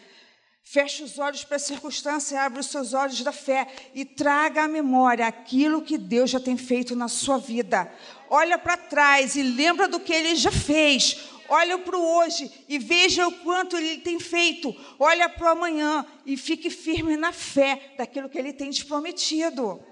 Feche 0.66 1.02
os 1.02 1.18
olhos 1.18 1.44
para 1.44 1.56
a 1.56 1.60
circunstância, 1.60 2.40
abre 2.40 2.60
os 2.60 2.66
seus 2.66 2.94
olhos 2.94 3.20
da 3.20 3.32
fé 3.32 3.66
e 3.94 4.04
traga 4.04 4.64
à 4.64 4.68
memória 4.68 5.26
aquilo 5.26 5.82
que 5.82 5.98
Deus 5.98 6.30
já 6.30 6.40
tem 6.40 6.56
feito 6.56 6.96
na 6.96 7.06
sua 7.06 7.36
vida. 7.36 7.92
Olha 8.30 8.56
para 8.56 8.76
trás 8.76 9.36
e 9.36 9.42
lembra 9.42 9.86
do 9.86 10.00
que 10.00 10.12
ele 10.12 10.34
já 10.34 10.50
fez. 10.50 11.28
Olha 11.48 11.78
para 11.78 11.96
o 11.96 12.16
hoje 12.16 12.50
e 12.66 12.78
veja 12.78 13.28
o 13.28 13.32
quanto 13.40 13.76
ele 13.76 13.98
tem 13.98 14.18
feito. 14.18 14.74
Olha 14.98 15.28
para 15.28 15.48
o 15.48 15.50
amanhã 15.50 16.06
e 16.24 16.34
fique 16.34 16.70
firme 16.70 17.16
na 17.16 17.30
fé 17.32 17.94
daquilo 17.98 18.30
que 18.30 18.38
ele 18.38 18.52
tem 18.52 18.70
te 18.70 18.86
prometido. 18.86 19.84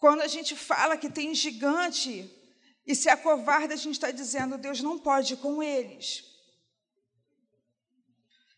Quando 0.00 0.20
a 0.20 0.26
gente 0.26 0.56
fala 0.56 0.96
que 0.96 1.08
tem 1.08 1.32
gigante, 1.32 2.28
e 2.86 2.94
se 2.94 3.08
acovarda, 3.08 3.74
a 3.74 3.76
gente 3.76 3.94
está 3.94 4.10
dizendo, 4.10 4.58
Deus 4.58 4.80
não 4.80 4.98
pode 4.98 5.36
com 5.36 5.62
eles. 5.62 6.24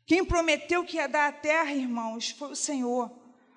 Quem 0.05 0.25
prometeu 0.25 0.85
que 0.85 0.97
ia 0.97 1.09
dar 1.09 1.29
a 1.29 1.33
terra, 1.33 1.73
irmãos, 1.73 2.31
foi 2.31 2.53
o 2.53 2.57
Senhor. 2.57 3.11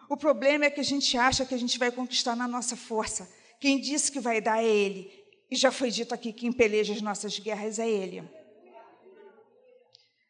O 0.10 0.18
problema 0.18 0.66
é 0.66 0.70
que 0.70 0.80
a 0.80 0.84
gente 0.84 1.18
acha 1.18 1.46
que 1.46 1.54
a 1.54 1.58
gente 1.58 1.78
vai 1.78 1.92
conquistar 1.92 2.36
na 2.36 2.48
nossa 2.48 2.76
força. 2.76 3.32
Quem 3.60 3.80
disse 3.80 4.12
que 4.12 4.20
vai 4.20 4.42
dar 4.42 4.64
é 4.64 4.68
Ele. 4.68 5.12
E 5.52 5.56
já 5.56 5.72
foi 5.72 5.92
dito 5.92 6.14
aqui 6.14 6.32
que 6.32 6.42
quem 6.42 6.52
peleja 6.52 6.94
as 6.94 7.02
nossas 7.02 7.38
guerras 7.38 7.78
é 7.80 7.90
Ele. 7.90 8.24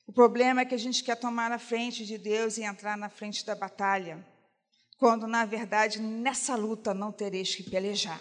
O 0.07 0.11
problema 0.11 0.61
é 0.61 0.65
que 0.65 0.75
a 0.75 0.79
gente 0.79 1.03
quer 1.03 1.15
tomar 1.15 1.49
na 1.49 1.59
frente 1.59 2.05
de 2.05 2.17
Deus 2.17 2.57
e 2.57 2.63
entrar 2.63 2.97
na 2.97 3.09
frente 3.09 3.45
da 3.45 3.55
batalha, 3.55 4.25
quando, 4.97 5.27
na 5.27 5.45
verdade, 5.45 6.01
nessa 6.01 6.55
luta 6.55 6.93
não 6.93 7.11
tereis 7.11 7.55
que 7.55 7.63
pelejar. 7.63 8.19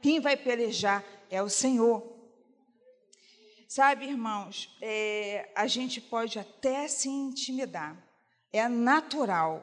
Quem 0.00 0.20
vai 0.20 0.36
pelejar 0.36 1.04
é 1.30 1.42
o 1.42 1.48
Senhor. 1.48 2.10
Sabe, 3.68 4.06
irmãos, 4.06 4.76
é, 4.80 5.48
a 5.54 5.66
gente 5.66 6.00
pode 6.00 6.38
até 6.38 6.88
se 6.88 7.08
intimidar, 7.08 7.96
é 8.52 8.68
natural, 8.68 9.62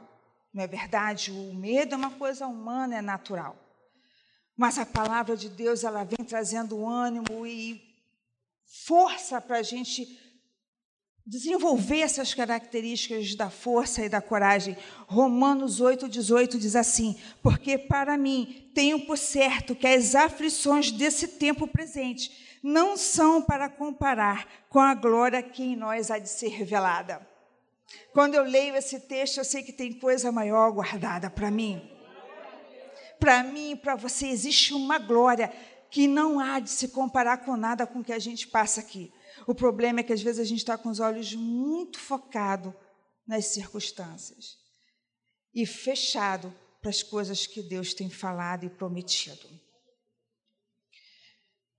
não 0.53 0.63
é 0.63 0.67
verdade? 0.67 1.29
O 1.29 1.53
medo 1.53 1.93
é 1.93 1.97
uma 1.97 2.11
coisa 2.11 2.47
humana, 2.47 2.97
é 2.97 3.01
natural. 3.01 3.57
Mas 4.55 4.79
a 4.79 4.85
palavra 4.85 5.35
de 5.35 5.49
Deus, 5.49 5.83
ela 5.83 6.03
vem 6.03 6.25
trazendo 6.25 6.87
ânimo 6.87 7.45
e 7.45 7.83
força 8.65 9.41
para 9.41 9.57
a 9.57 9.63
gente 9.63 10.05
desenvolver 11.27 11.99
essas 11.99 12.33
características 12.33 13.35
da 13.35 13.49
força 13.49 14.05
e 14.05 14.07
da 14.07 14.21
coragem. 14.21 14.77
Romanos 15.07 15.81
8, 15.81 16.07
18 16.07 16.57
diz 16.57 16.73
assim: 16.75 17.19
Porque 17.43 17.77
para 17.77 18.17
mim 18.17 18.71
tenho 18.73 19.05
por 19.05 19.17
certo 19.17 19.75
que 19.75 19.85
as 19.85 20.15
aflições 20.15 20.89
desse 20.89 21.27
tempo 21.27 21.67
presente 21.67 22.59
não 22.63 22.95
são 22.95 23.41
para 23.41 23.69
comparar 23.69 24.47
com 24.69 24.79
a 24.79 24.93
glória 24.93 25.43
que 25.43 25.61
em 25.61 25.75
nós 25.75 26.09
há 26.09 26.17
de 26.17 26.29
ser 26.29 26.47
revelada. 26.47 27.27
Quando 28.13 28.35
eu 28.35 28.43
leio 28.43 28.75
esse 28.75 29.01
texto, 29.01 29.37
eu 29.37 29.45
sei 29.45 29.63
que 29.63 29.73
tem 29.73 29.93
coisa 29.93 30.31
maior 30.31 30.71
guardada 30.71 31.29
para 31.29 31.51
mim. 31.51 31.81
Para 33.19 33.43
mim 33.43 33.71
e 33.71 33.75
para 33.75 33.95
você 33.95 34.27
existe 34.27 34.73
uma 34.73 34.97
glória 34.97 35.51
que 35.89 36.07
não 36.07 36.39
há 36.39 36.59
de 36.59 36.69
se 36.69 36.89
comparar 36.89 37.37
com 37.37 37.55
nada 37.57 37.85
com 37.85 38.03
que 38.03 38.13
a 38.13 38.19
gente 38.19 38.47
passa 38.47 38.79
aqui. 38.79 39.11
O 39.45 39.53
problema 39.53 39.99
é 39.99 40.03
que 40.03 40.13
às 40.13 40.21
vezes 40.21 40.39
a 40.39 40.45
gente 40.45 40.59
está 40.59 40.77
com 40.77 40.89
os 40.89 40.99
olhos 40.99 41.33
muito 41.33 41.99
focados 41.99 42.73
nas 43.27 43.45
circunstâncias 43.47 44.57
e 45.53 45.65
fechado 45.65 46.53
para 46.81 46.89
as 46.89 47.03
coisas 47.03 47.45
que 47.45 47.61
Deus 47.61 47.93
tem 47.93 48.09
falado 48.09 48.65
e 48.65 48.69
prometido. 48.69 49.47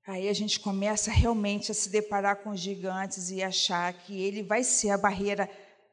Aí 0.06 0.28
a 0.28 0.32
gente 0.32 0.58
começa 0.60 1.10
realmente 1.10 1.70
a 1.70 1.74
se 1.74 1.90
deparar 1.90 2.36
com 2.36 2.50
os 2.50 2.60
gigantes 2.60 3.30
e 3.30 3.42
achar 3.42 3.92
que 3.92 4.18
ele 4.18 4.42
vai 4.42 4.64
ser 4.64 4.90
a 4.90 4.96
barreira 4.98 5.50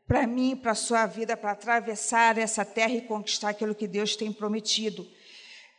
para 0.08 0.25
mim, 0.25 0.56
para 0.56 0.71
a 0.71 0.75
sua 0.75 1.06
vida, 1.06 1.36
para 1.36 1.51
atravessar 1.51 2.38
essa 2.38 2.63
terra 2.63 2.93
e 2.93 3.01
conquistar 3.01 3.49
aquilo 3.49 3.75
que 3.75 3.88
Deus 3.88 4.15
tem 4.15 4.32
prometido. 4.32 5.06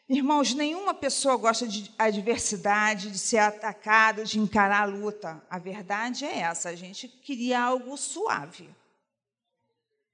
Irmãos, 0.09 0.55
nenhuma 0.55 0.95
pessoa 0.95 1.37
gosta 1.37 1.67
de 1.67 1.93
adversidade, 1.99 3.11
de 3.11 3.19
ser 3.19 3.39
atacada, 3.39 4.25
de 4.25 4.39
encarar 4.39 4.83
a 4.83 4.85
luta. 4.85 5.45
A 5.51 5.59
verdade 5.59 6.25
é 6.25 6.39
essa: 6.39 6.69
a 6.69 6.77
gente 6.77 7.09
queria 7.09 7.61
algo 7.61 7.97
suave. 7.97 8.69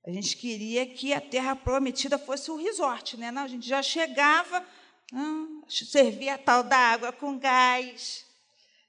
A 0.07 0.11
gente 0.11 0.37
queria 0.37 0.87
que 0.87 1.13
a 1.13 1.21
terra 1.21 1.55
prometida 1.55 2.19
fosse 2.19 2.51
o 2.51 2.57
resort, 2.57 3.19
né? 3.19 3.31
Não, 3.31 3.43
a 3.43 3.49
gente 3.49 3.69
já 3.69 3.83
chegava, 3.83 4.65
hum, 5.13 5.63
servia 5.69 6.35
a 6.35 6.39
tal 6.39 6.65
da 6.65 6.77
água 6.77 7.13
com 7.13 7.39
gás, 7.39 8.25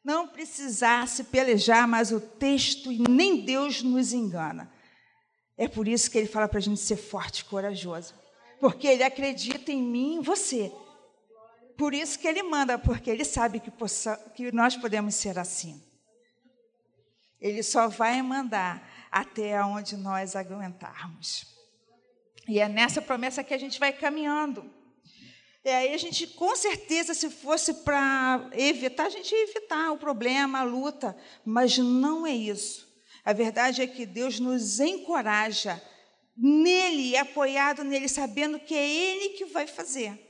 não 0.03 0.27
precisasse 0.27 1.25
pelejar, 1.25 1.87
mas 1.87 2.11
o 2.11 2.19
texto 2.19 2.91
e 2.91 2.99
nem 3.09 3.41
Deus 3.41 3.83
nos 3.83 4.13
engana. 4.13 4.71
É 5.55 5.67
por 5.67 5.87
isso 5.87 6.09
que 6.09 6.17
ele 6.17 6.27
fala 6.27 6.47
para 6.47 6.57
a 6.57 6.61
gente 6.61 6.79
ser 6.79 6.95
forte 6.95 7.39
e 7.39 7.45
corajoso, 7.45 8.15
porque 8.59 8.87
ele 8.87 9.03
acredita 9.03 9.71
em 9.71 9.83
mim 9.83 10.13
e 10.13 10.15
em 10.15 10.21
você. 10.21 10.71
Por 11.77 11.93
isso 11.93 12.19
que 12.19 12.27
ele 12.27 12.43
manda, 12.43 12.77
porque 12.77 13.09
ele 13.09 13.25
sabe 13.25 13.59
que, 13.59 13.71
possa, 13.71 14.15
que 14.35 14.51
nós 14.51 14.77
podemos 14.77 15.15
ser 15.15 15.39
assim. 15.39 15.81
Ele 17.41 17.61
só 17.61 17.87
vai 17.87 18.21
mandar 18.21 18.87
até 19.11 19.63
onde 19.63 19.97
nós 19.97 20.35
aguentarmos. 20.35 21.45
E 22.47 22.59
é 22.59 22.69
nessa 22.69 23.01
promessa 23.01 23.43
que 23.43 23.53
a 23.53 23.57
gente 23.57 23.79
vai 23.79 23.91
caminhando. 23.91 24.71
E 25.65 25.69
aí 25.69 25.93
a 25.93 25.97
gente, 25.97 26.27
com 26.27 26.55
certeza, 26.55 27.13
se 27.13 27.29
fosse 27.29 27.73
para 27.73 28.49
evitar, 28.53 29.05
a 29.05 29.09
gente 29.09 29.33
ia 29.33 29.43
evitar 29.43 29.91
o 29.91 29.97
problema, 29.97 30.59
a 30.59 30.63
luta, 30.63 31.17
mas 31.45 31.77
não 31.77 32.27
é 32.27 32.33
isso. 32.33 32.93
A 33.23 33.31
verdade 33.31 33.81
é 33.81 33.87
que 33.87 34.05
Deus 34.05 34.39
nos 34.39 34.79
encoraja 34.81 35.81
nele, 36.35 37.15
apoiado 37.15 37.83
nele, 37.83 38.09
sabendo 38.09 38.59
que 38.59 38.75
é 38.75 38.89
Ele 38.89 39.29
que 39.29 39.45
vai 39.45 39.65
fazer. 39.65 40.22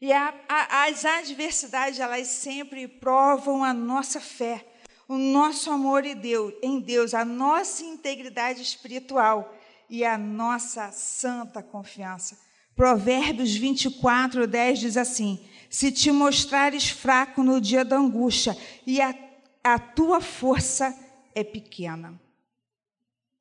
E 0.00 0.12
a, 0.12 0.34
a, 0.48 0.84
as 0.84 1.04
adversidades, 1.04 2.00
elas 2.00 2.26
sempre 2.26 2.88
provam 2.88 3.62
a 3.62 3.74
nossa 3.74 4.18
fé, 4.18 4.66
o 5.06 5.18
nosso 5.18 5.70
amor 5.70 6.06
em 6.06 6.16
Deus, 6.16 6.54
em 6.62 6.80
Deus, 6.80 7.12
a 7.12 7.24
nossa 7.24 7.84
integridade 7.84 8.62
espiritual 8.62 9.54
e 9.90 10.04
a 10.04 10.16
nossa 10.16 10.90
santa 10.90 11.62
confiança. 11.62 12.38
Provérbios 12.74 13.54
24, 13.54 14.46
10 14.46 14.78
diz 14.78 14.96
assim: 14.96 15.44
Se 15.68 15.92
te 15.92 16.10
mostrares 16.10 16.88
fraco 16.88 17.42
no 17.42 17.60
dia 17.60 17.84
da 17.84 17.98
angústia 17.98 18.56
e 18.86 19.02
a, 19.02 19.14
a 19.62 19.78
tua 19.78 20.20
força 20.22 20.96
é 21.34 21.44
pequena. 21.44 22.18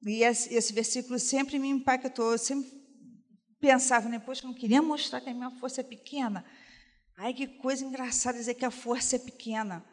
E 0.05 0.23
esse, 0.23 0.53
esse 0.53 0.73
versículo 0.73 1.19
sempre 1.19 1.57
me 1.57 1.69
impactou, 1.69 2.37
sempre 2.37 2.78
pensava, 3.59 4.07
né, 4.09 4.19
poxa, 4.19 4.43
eu 4.43 4.47
não 4.47 4.53
queria 4.53 4.81
mostrar 4.81 5.21
que 5.21 5.29
a 5.29 5.33
minha 5.33 5.51
força 5.51 5.81
é 5.81 5.83
pequena. 5.83 6.45
Ai, 7.17 7.33
que 7.33 7.47
coisa 7.47 7.85
engraçada 7.85 8.37
dizer 8.37 8.53
que 8.53 8.65
a 8.65 8.71
força 8.71 9.17
é 9.17 9.19
pequena, 9.19 9.83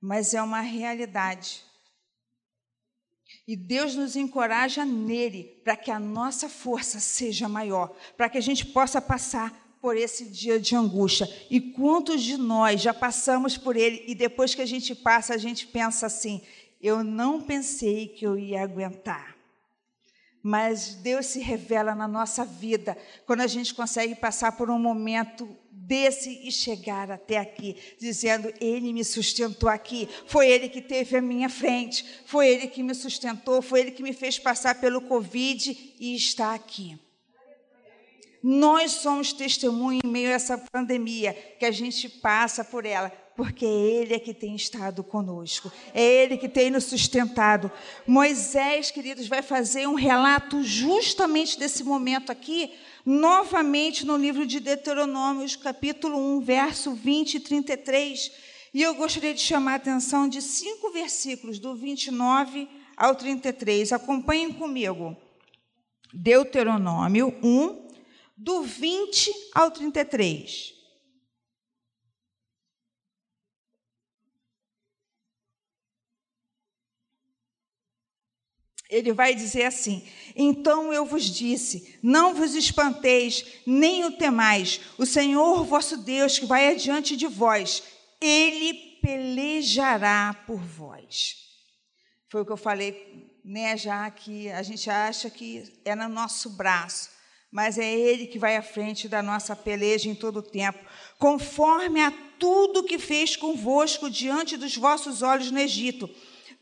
mas 0.00 0.34
é 0.34 0.42
uma 0.42 0.60
realidade. 0.60 1.64
E 3.46 3.56
Deus 3.56 3.94
nos 3.94 4.16
encoraja 4.16 4.84
nele 4.84 5.60
para 5.64 5.76
que 5.76 5.90
a 5.90 5.98
nossa 5.98 6.48
força 6.48 7.00
seja 7.00 7.48
maior, 7.48 7.96
para 8.16 8.28
que 8.28 8.38
a 8.38 8.42
gente 8.42 8.66
possa 8.66 9.00
passar 9.00 9.52
por 9.80 9.96
esse 9.96 10.28
dia 10.28 10.60
de 10.60 10.76
angústia. 10.76 11.28
E 11.50 11.60
quantos 11.60 12.22
de 12.22 12.36
nós 12.36 12.80
já 12.80 12.94
passamos 12.94 13.56
por 13.56 13.76
ele 13.76 14.04
e 14.06 14.14
depois 14.14 14.54
que 14.54 14.62
a 14.62 14.66
gente 14.66 14.94
passa, 14.94 15.34
a 15.34 15.38
gente 15.38 15.66
pensa 15.66 16.06
assim: 16.06 16.40
eu 16.80 17.02
não 17.02 17.40
pensei 17.40 18.08
que 18.08 18.24
eu 18.26 18.38
ia 18.38 18.62
aguentar. 18.62 19.31
Mas 20.42 20.94
Deus 20.94 21.26
se 21.26 21.38
revela 21.38 21.94
na 21.94 22.08
nossa 22.08 22.44
vida 22.44 22.96
quando 23.26 23.42
a 23.42 23.46
gente 23.46 23.72
consegue 23.74 24.14
passar 24.14 24.52
por 24.52 24.70
um 24.70 24.78
momento 24.78 25.48
desse 25.70 26.46
e 26.46 26.50
chegar 26.50 27.10
até 27.10 27.38
aqui, 27.38 27.76
dizendo: 27.98 28.52
Ele 28.60 28.92
me 28.92 29.04
sustentou 29.04 29.68
aqui, 29.68 30.08
foi 30.26 30.48
Ele 30.48 30.68
que 30.68 30.80
teve 30.80 31.16
à 31.16 31.22
minha 31.22 31.48
frente, 31.48 32.04
foi 32.26 32.48
Ele 32.48 32.66
que 32.66 32.82
me 32.82 32.94
sustentou, 32.94 33.60
foi 33.60 33.80
Ele 33.80 33.90
que 33.90 34.02
me 34.02 34.12
fez 34.12 34.38
passar 34.38 34.80
pelo 34.80 35.00
Covid 35.02 35.94
e 36.00 36.14
está 36.14 36.54
aqui. 36.54 36.98
Nós 38.42 38.90
somos 38.92 39.32
testemunho 39.32 40.00
em 40.02 40.08
meio 40.08 40.30
a 40.30 40.32
essa 40.32 40.58
pandemia, 40.58 41.32
que 41.60 41.64
a 41.64 41.70
gente 41.70 42.08
passa 42.08 42.64
por 42.64 42.84
ela, 42.84 43.12
porque 43.36 43.64
Ele 43.64 44.14
é 44.14 44.18
que 44.18 44.34
tem 44.34 44.54
estado 44.54 45.02
conosco, 45.02 45.72
é 45.94 46.02
Ele 46.02 46.36
que 46.36 46.48
tem 46.48 46.70
nos 46.70 46.84
sustentado. 46.84 47.70
Moisés, 48.06 48.90
queridos, 48.90 49.26
vai 49.26 49.42
fazer 49.42 49.86
um 49.86 49.94
relato 49.94 50.62
justamente 50.62 51.58
desse 51.58 51.82
momento 51.82 52.30
aqui, 52.30 52.72
novamente 53.04 54.04
no 54.04 54.16
livro 54.16 54.46
de 54.46 54.60
Deuteronômios, 54.60 55.56
capítulo 55.56 56.18
1, 56.36 56.40
verso 56.40 56.94
20 56.94 57.34
e 57.34 57.40
33. 57.40 58.32
E 58.74 58.82
eu 58.82 58.94
gostaria 58.94 59.34
de 59.34 59.40
chamar 59.40 59.72
a 59.72 59.76
atenção 59.76 60.28
de 60.28 60.40
cinco 60.40 60.90
versículos, 60.90 61.58
do 61.58 61.74
29 61.74 62.68
ao 62.96 63.14
33. 63.14 63.92
Acompanhem 63.92 64.52
comigo. 64.52 65.16
Deuteronômio 66.12 67.34
1, 67.42 67.88
do 68.36 68.62
20 68.62 69.30
ao 69.54 69.70
33. 69.70 70.81
Ele 78.92 79.12
vai 79.12 79.34
dizer 79.34 79.64
assim: 79.64 80.06
Então 80.36 80.92
eu 80.92 81.06
vos 81.06 81.24
disse: 81.24 81.98
Não 82.02 82.34
vos 82.34 82.54
espanteis, 82.54 83.44
nem 83.66 84.04
o 84.04 84.12
temais. 84.12 84.80
O 84.98 85.06
Senhor 85.06 85.64
vosso 85.64 85.96
Deus, 85.96 86.38
que 86.38 86.46
vai 86.46 86.68
adiante 86.68 87.16
de 87.16 87.26
vós, 87.26 87.82
ele 88.20 88.98
pelejará 89.00 90.34
por 90.46 90.60
vós. 90.60 91.36
Foi 92.28 92.42
o 92.42 92.46
que 92.46 92.52
eu 92.52 92.56
falei, 92.56 93.30
né, 93.44 93.76
já 93.76 94.10
que 94.10 94.50
a 94.50 94.62
gente 94.62 94.88
acha 94.88 95.28
que 95.28 95.64
é 95.84 95.94
no 95.94 96.08
nosso 96.08 96.50
braço 96.50 97.10
mas 97.52 97.76
é 97.76 97.84
Ele 97.84 98.26
que 98.26 98.38
vai 98.38 98.56
à 98.56 98.62
frente 98.62 99.06
da 99.06 99.22
nossa 99.22 99.54
peleja 99.54 100.08
em 100.08 100.14
todo 100.14 100.38
o 100.38 100.42
tempo, 100.42 100.78
conforme 101.18 102.00
a 102.00 102.10
tudo 102.38 102.82
que 102.82 102.98
fez 102.98 103.36
convosco 103.36 104.08
diante 104.08 104.56
dos 104.56 104.74
vossos 104.74 105.20
olhos 105.20 105.50
no 105.50 105.58
Egito, 105.58 106.08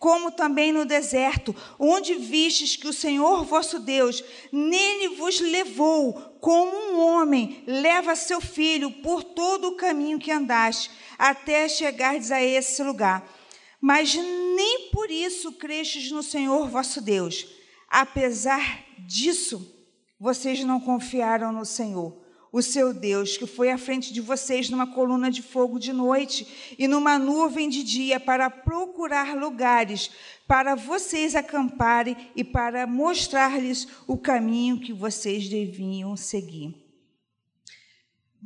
como 0.00 0.32
também 0.32 0.72
no 0.72 0.86
deserto, 0.86 1.54
onde 1.78 2.14
vistes 2.14 2.74
que 2.74 2.88
o 2.88 2.92
Senhor 2.92 3.44
vosso 3.44 3.78
Deus 3.78 4.24
nele 4.50 5.14
vos 5.14 5.40
levou, 5.40 6.14
como 6.40 6.74
um 6.74 7.00
homem 7.00 7.62
leva 7.66 8.16
seu 8.16 8.40
filho 8.40 8.90
por 9.02 9.22
todo 9.22 9.68
o 9.68 9.76
caminho 9.76 10.18
que 10.18 10.32
andaste, 10.32 10.90
até 11.18 11.68
chegardes 11.68 12.32
a 12.32 12.42
esse 12.42 12.82
lugar. 12.82 13.30
Mas 13.78 14.14
nem 14.14 14.88
por 14.90 15.10
isso 15.10 15.52
crestes 15.52 16.10
no 16.10 16.22
Senhor 16.22 16.66
vosso 16.66 17.02
Deus. 17.02 17.46
Apesar 17.86 18.86
disso, 19.06 19.70
vocês 20.18 20.64
não 20.64 20.80
confiaram 20.80 21.52
no 21.52 21.66
Senhor, 21.66 22.19
o 22.52 22.60
seu 22.60 22.92
Deus, 22.92 23.36
que 23.36 23.46
foi 23.46 23.70
à 23.70 23.78
frente 23.78 24.12
de 24.12 24.20
vocês 24.20 24.68
numa 24.68 24.86
coluna 24.86 25.30
de 25.30 25.42
fogo 25.42 25.78
de 25.78 25.92
noite 25.92 26.74
e 26.78 26.88
numa 26.88 27.18
nuvem 27.18 27.68
de 27.68 27.82
dia 27.82 28.18
para 28.18 28.50
procurar 28.50 29.36
lugares 29.36 30.10
para 30.48 30.74
vocês 30.74 31.36
acamparem 31.36 32.16
e 32.34 32.42
para 32.42 32.86
mostrar-lhes 32.86 33.86
o 34.06 34.18
caminho 34.18 34.80
que 34.80 34.92
vocês 34.92 35.48
deviam 35.48 36.16
seguir. 36.16 36.74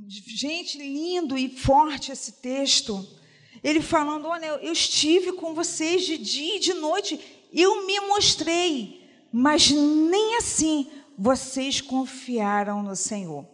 Gente, 0.06 0.76
lindo 0.76 1.38
e 1.38 1.48
forte 1.48 2.12
esse 2.12 2.32
texto. 2.42 3.06
Ele 3.62 3.80
falando: 3.80 4.26
Olha, 4.26 4.46
eu 4.46 4.72
estive 4.72 5.32
com 5.32 5.54
vocês 5.54 6.04
de 6.04 6.18
dia 6.18 6.56
e 6.56 6.60
de 6.60 6.74
noite, 6.74 7.18
eu 7.52 7.86
me 7.86 7.98
mostrei, 8.00 9.08
mas 9.32 9.70
nem 9.70 10.36
assim 10.36 10.90
vocês 11.16 11.80
confiaram 11.80 12.82
no 12.82 12.96
Senhor. 12.96 13.53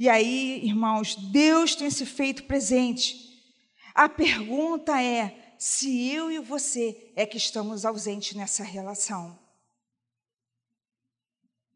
E 0.00 0.08
aí, 0.08 0.64
irmãos, 0.64 1.14
Deus 1.14 1.74
tem 1.74 1.90
se 1.90 2.06
feito 2.06 2.44
presente. 2.44 3.38
A 3.94 4.08
pergunta 4.08 4.98
é 4.98 5.54
se 5.58 6.08
eu 6.10 6.30
e 6.30 6.38
você 6.38 7.12
é 7.14 7.26
que 7.26 7.36
estamos 7.36 7.84
ausentes 7.84 8.34
nessa 8.34 8.64
relação. 8.64 9.38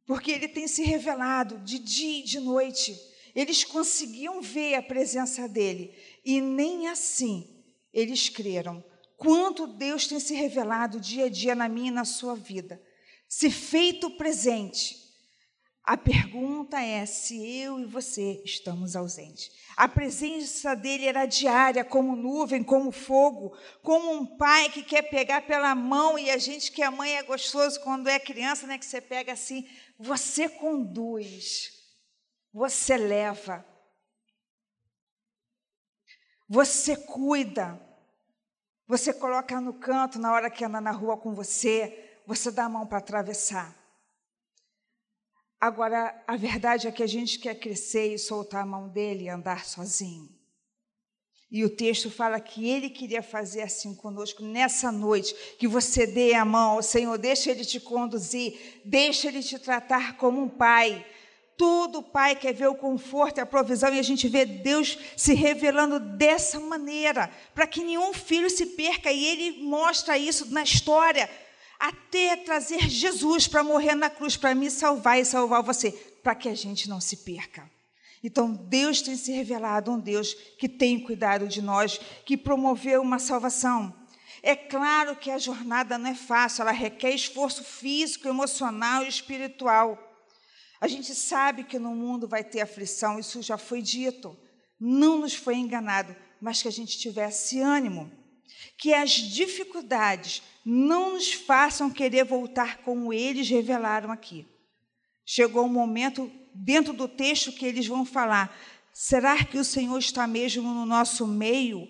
Porque 0.07 0.31
ele 0.31 0.49
tem 0.49 0.67
se 0.67 0.83
revelado 0.85 1.59
de 1.59 1.79
dia 1.79 2.21
e 2.21 2.23
de 2.23 2.41
noite. 2.41 2.99
Eles 3.35 3.63
conseguiam 3.63 4.41
ver 4.41 4.77
a 4.77 4.83
presença 4.83 5.47
dele 5.47 5.95
e 6.25 6.41
nem 6.41 6.89
assim 6.89 7.63
eles 7.93 8.31
creram. 8.31 8.83
Quanto 9.19 9.67
Deus 9.67 10.07
tem 10.07 10.19
se 10.19 10.35
revelado 10.35 10.99
dia 10.99 11.27
a 11.27 11.29
dia 11.29 11.55
na 11.55 11.69
minha 11.69 11.89
e 11.89 11.95
na 11.95 12.07
sua 12.07 12.35
vida 12.35 12.83
se 13.29 13.51
feito 13.51 14.09
presente. 14.13 15.04
A 15.85 15.99
pergunta 15.99 16.81
é 16.81 17.05
se 17.05 17.47
eu 17.47 17.79
e 17.79 17.85
você 17.85 18.40
estamos 18.42 18.97
ausentes. 18.97 19.51
A 19.77 19.87
presença 19.87 20.75
dele 20.75 21.05
era 21.05 21.27
diária, 21.27 21.85
como 21.85 22.16
nuvem, 22.16 22.64
como 22.64 22.90
fogo, 22.90 23.55
como 23.83 24.11
um 24.11 24.25
pai 24.25 24.70
que 24.70 24.83
quer 24.83 25.03
pegar 25.03 25.42
pela 25.42 25.75
mão 25.75 26.18
e 26.18 26.31
a 26.31 26.38
gente 26.38 26.73
que 26.73 26.83
a 26.83 26.90
mãe 26.90 27.16
é 27.16 27.23
gostoso 27.23 27.79
quando 27.83 28.09
é 28.09 28.18
criança, 28.18 28.66
né, 28.66 28.79
que 28.79 28.87
você 28.87 28.99
pega 28.99 29.33
assim, 29.33 29.68
você 29.99 30.49
conduz. 30.49 31.73
Você 32.51 32.97
leva. 32.97 33.62
Você 36.49 36.97
cuida. 36.97 37.79
Você 38.87 39.12
coloca 39.12 39.61
no 39.61 39.75
canto 39.75 40.18
na 40.18 40.33
hora 40.33 40.51
que 40.51 40.64
anda 40.64 40.81
na 40.81 40.92
rua 40.92 41.18
com 41.18 41.35
você 41.35 42.01
você 42.27 42.51
dá 42.51 42.64
a 42.64 42.68
mão 42.68 42.87
para 42.87 42.99
atravessar. 42.99 43.75
Agora, 45.64 46.14
a 46.27 46.37
verdade 46.37 46.87
é 46.87 46.92
que 46.92 47.03
a 47.03 47.07
gente 47.07 47.38
quer 47.38 47.55
crescer 47.55 48.12
e 48.12 48.18
soltar 48.18 48.64
a 48.64 48.66
mão 48.66 48.87
dele 48.87 49.24
e 49.24 49.29
andar 49.31 49.64
sozinho. 49.64 50.29
E 51.50 51.64
o 51.64 51.70
texto 51.70 52.11
fala 52.11 52.38
que 52.38 52.68
ele 52.68 52.90
queria 52.90 53.22
fazer 53.22 53.62
assim 53.62 53.94
conosco 53.94 54.44
nessa 54.44 54.92
noite, 54.92 55.35
que 55.59 55.66
você 55.66 56.07
dê 56.07 56.35
a 56.35 56.44
mão 56.44 56.72
ao 56.72 56.83
Senhor, 56.83 57.16
deixa 57.16 57.50
ele 57.50 57.64
te 57.64 57.81
conduzir, 57.81 58.83
deixa 58.85 59.29
ele 59.29 59.42
te 59.42 59.59
tratar 59.59 60.18
como 60.18 60.42
um 60.42 60.50
pai. 60.50 61.03
Todo 61.57 62.03
pai 62.03 62.37
quer 62.37 62.53
ver 62.53 62.68
o 62.68 62.74
conforto 62.74 63.38
e 63.38 63.40
a 63.40 63.46
provisão, 63.46 63.94
e 63.94 63.98
a 63.98 64.03
gente 64.03 64.29
vê 64.29 64.44
Deus 64.44 64.98
se 65.16 65.33
revelando 65.33 65.98
dessa 65.98 66.61
maneira, 66.61 67.33
para 67.55 67.66
que 67.66 67.83
nenhum 67.83 68.12
filho 68.12 68.50
se 68.50 68.66
perca, 68.66 69.11
e 69.11 69.24
ele 69.24 69.62
mostra 69.62 70.18
isso 70.18 70.53
na 70.53 70.62
história 70.62 71.27
até 71.79 72.37
trazer 72.37 72.89
Jesus 72.89 73.47
para 73.47 73.63
morrer 73.63 73.95
na 73.95 74.09
cruz, 74.09 74.37
para 74.37 74.55
me 74.55 74.71
salvar 74.71 75.19
e 75.19 75.25
salvar 75.25 75.63
você, 75.63 75.93
para 76.23 76.35
que 76.35 76.49
a 76.49 76.55
gente 76.55 76.89
não 76.89 77.01
se 77.01 77.19
perca. 77.19 77.71
Então, 78.23 78.53
Deus 78.53 79.03
tem 79.03 79.17
se 79.17 79.33
revelado 79.33 79.91
um 79.91 80.01
Deus 80.01 80.33
que 80.59 80.69
tem 80.69 80.99
cuidado 80.99 81.47
de 81.47 81.61
nós, 81.61 82.01
que 82.25 82.37
promoveu 82.37 83.03
uma 83.03 83.19
salvação. 83.19 83.95
É 84.43 84.57
claro 84.57 85.17
que 85.17 85.31
a 85.31 85.39
jornada 85.39 85.99
não 85.99 86.11
é 86.11 86.15
fácil, 86.15 86.63
ela 86.63 86.71
requer 86.71 87.11
esforço 87.11 87.63
físico, 87.63 88.29
emocional 88.29 89.03
e 89.03 89.09
espiritual. 89.09 89.99
A 90.81 90.89
gente 90.89 91.15
sabe 91.15 91.65
que 91.65 91.79
no 91.79 91.95
mundo 91.95 92.29
vai 92.29 92.43
ter 92.45 92.61
aflição, 92.61 93.19
isso 93.19 93.41
já 93.43 93.57
foi 93.57 93.81
dito. 93.81 94.37
Não 94.79 95.19
nos 95.19 95.35
foi 95.35 95.57
enganado, 95.57 96.15
mas 96.41 96.61
que 96.61 96.69
a 96.69 96.73
gente 96.73 96.99
tivesse 96.99 97.61
ânimo. 97.61 98.12
Que 98.77 98.93
as 98.93 99.12
dificuldades 99.12 100.43
não 100.65 101.15
nos 101.15 101.33
façam 101.33 101.91
querer 101.91 102.25
voltar 102.25 102.79
como 102.79 103.12
eles 103.12 103.49
revelaram 103.49 104.11
aqui. 104.11 104.47
Chegou 105.27 105.65
um 105.65 105.69
momento 105.69 106.31
dentro 106.55 106.93
do 106.93 107.07
texto 107.07 107.53
que 107.53 107.67
eles 107.67 107.87
vão 107.87 108.05
falar: 108.05 108.57
será 108.93 109.45
que 109.45 109.59
o 109.59 109.65
Senhor 109.65 109.99
está 109.99 110.27
mesmo 110.27 110.73
no 110.73 110.87
nosso 110.87 111.27
meio? 111.27 111.87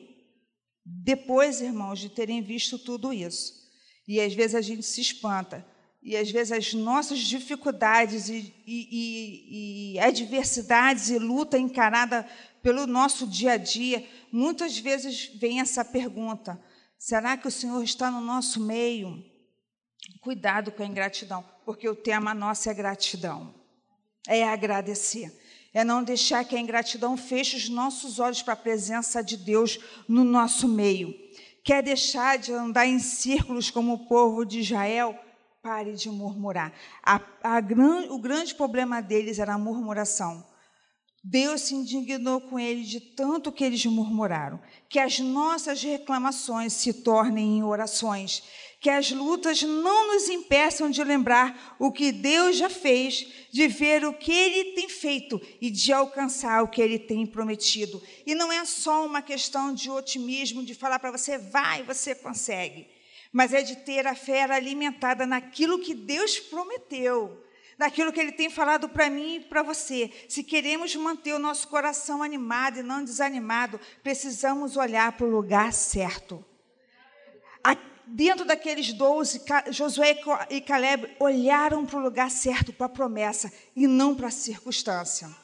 Depois, 0.84 1.60
irmãos, 1.60 1.98
de 1.98 2.08
terem 2.08 2.42
visto 2.42 2.78
tudo 2.78 3.12
isso. 3.12 3.64
E 4.06 4.20
às 4.20 4.34
vezes 4.34 4.54
a 4.54 4.60
gente 4.60 4.82
se 4.82 5.00
espanta. 5.00 5.64
E 6.02 6.16
às 6.16 6.30
vezes 6.30 6.52
as 6.52 6.74
nossas 6.74 7.20
dificuldades 7.20 8.28
e, 8.28 8.54
e, 8.66 8.88
e, 8.90 9.92
e 9.94 9.98
adversidades 9.98 11.08
e 11.08 11.18
luta 11.18 11.58
encarada 11.58 12.28
pelo 12.62 12.86
nosso 12.86 13.26
dia 13.26 13.52
a 13.52 13.56
dia, 13.56 14.06
muitas 14.30 14.78
vezes 14.78 15.30
vem 15.36 15.60
essa 15.60 15.82
pergunta: 15.82 16.60
Será 17.06 17.36
que 17.36 17.46
o 17.46 17.50
Senhor 17.50 17.82
está 17.82 18.10
no 18.10 18.22
nosso 18.22 18.58
meio? 18.58 19.22
Cuidado 20.22 20.72
com 20.72 20.82
a 20.82 20.86
ingratidão, 20.86 21.44
porque 21.62 21.86
o 21.86 21.94
tema 21.94 22.32
nosso 22.32 22.70
é 22.70 22.72
gratidão, 22.72 23.54
é 24.26 24.42
agradecer. 24.42 25.30
É 25.74 25.84
não 25.84 26.02
deixar 26.02 26.46
que 26.46 26.56
a 26.56 26.58
ingratidão 26.58 27.14
feche 27.14 27.58
os 27.58 27.68
nossos 27.68 28.18
olhos 28.18 28.40
para 28.40 28.54
a 28.54 28.56
presença 28.56 29.22
de 29.22 29.36
Deus 29.36 29.78
no 30.08 30.24
nosso 30.24 30.66
meio. 30.66 31.14
Quer 31.62 31.82
deixar 31.82 32.38
de 32.38 32.54
andar 32.54 32.86
em 32.86 32.98
círculos 32.98 33.70
como 33.70 33.92
o 33.92 34.06
povo 34.08 34.42
de 34.42 34.60
Israel? 34.60 35.14
Pare 35.62 35.92
de 35.92 36.08
murmurar. 36.08 36.72
A, 37.02 37.20
a, 37.42 37.58
o 38.08 38.18
grande 38.18 38.54
problema 38.54 39.02
deles 39.02 39.38
era 39.38 39.52
a 39.52 39.58
murmuração. 39.58 40.42
Deus 41.26 41.62
se 41.62 41.74
indignou 41.74 42.38
com 42.38 42.60
eles 42.60 42.86
de 42.86 43.00
tanto 43.00 43.50
que 43.50 43.64
eles 43.64 43.82
murmuraram. 43.86 44.60
Que 44.90 44.98
as 44.98 45.18
nossas 45.18 45.82
reclamações 45.82 46.74
se 46.74 46.92
tornem 46.92 47.56
em 47.56 47.62
orações. 47.62 48.42
Que 48.78 48.90
as 48.90 49.10
lutas 49.10 49.62
não 49.62 50.12
nos 50.12 50.28
impeçam 50.28 50.90
de 50.90 51.02
lembrar 51.02 51.76
o 51.78 51.90
que 51.90 52.12
Deus 52.12 52.58
já 52.58 52.68
fez, 52.68 53.26
de 53.50 53.66
ver 53.66 54.04
o 54.04 54.12
que 54.12 54.30
Ele 54.30 54.72
tem 54.72 54.86
feito 54.86 55.40
e 55.62 55.70
de 55.70 55.94
alcançar 55.94 56.62
o 56.62 56.68
que 56.68 56.82
Ele 56.82 56.98
tem 56.98 57.24
prometido. 57.24 58.02
E 58.26 58.34
não 58.34 58.52
é 58.52 58.62
só 58.66 59.06
uma 59.06 59.22
questão 59.22 59.72
de 59.72 59.90
otimismo, 59.90 60.62
de 60.62 60.74
falar 60.74 60.98
para 60.98 61.10
você, 61.10 61.38
vai, 61.38 61.82
você 61.84 62.14
consegue. 62.14 62.86
Mas 63.32 63.54
é 63.54 63.62
de 63.62 63.76
ter 63.76 64.06
a 64.06 64.14
fé 64.14 64.42
alimentada 64.42 65.24
naquilo 65.24 65.78
que 65.78 65.94
Deus 65.94 66.38
prometeu 66.38 67.43
daquilo 67.78 68.12
que 68.12 68.20
Ele 68.20 68.32
tem 68.32 68.50
falado 68.50 68.88
para 68.88 69.10
mim 69.10 69.36
e 69.36 69.40
para 69.40 69.62
você. 69.62 70.10
Se 70.28 70.42
queremos 70.42 70.94
manter 70.96 71.34
o 71.34 71.38
nosso 71.38 71.68
coração 71.68 72.22
animado 72.22 72.78
e 72.78 72.82
não 72.82 73.04
desanimado, 73.04 73.80
precisamos 74.02 74.76
olhar 74.76 75.12
para 75.12 75.26
o 75.26 75.30
lugar 75.30 75.72
certo. 75.72 76.44
Dentro 78.06 78.44
daqueles 78.44 78.92
doze, 78.92 79.40
Josué 79.70 80.20
e 80.50 80.60
Caleb 80.60 81.16
olharam 81.18 81.86
para 81.86 81.98
o 81.98 82.02
lugar 82.02 82.30
certo, 82.30 82.72
para 82.72 82.86
a 82.86 82.90
promessa, 82.90 83.50
e 83.74 83.86
não 83.86 84.14
para 84.14 84.28
a 84.28 84.30
circunstância. 84.30 85.34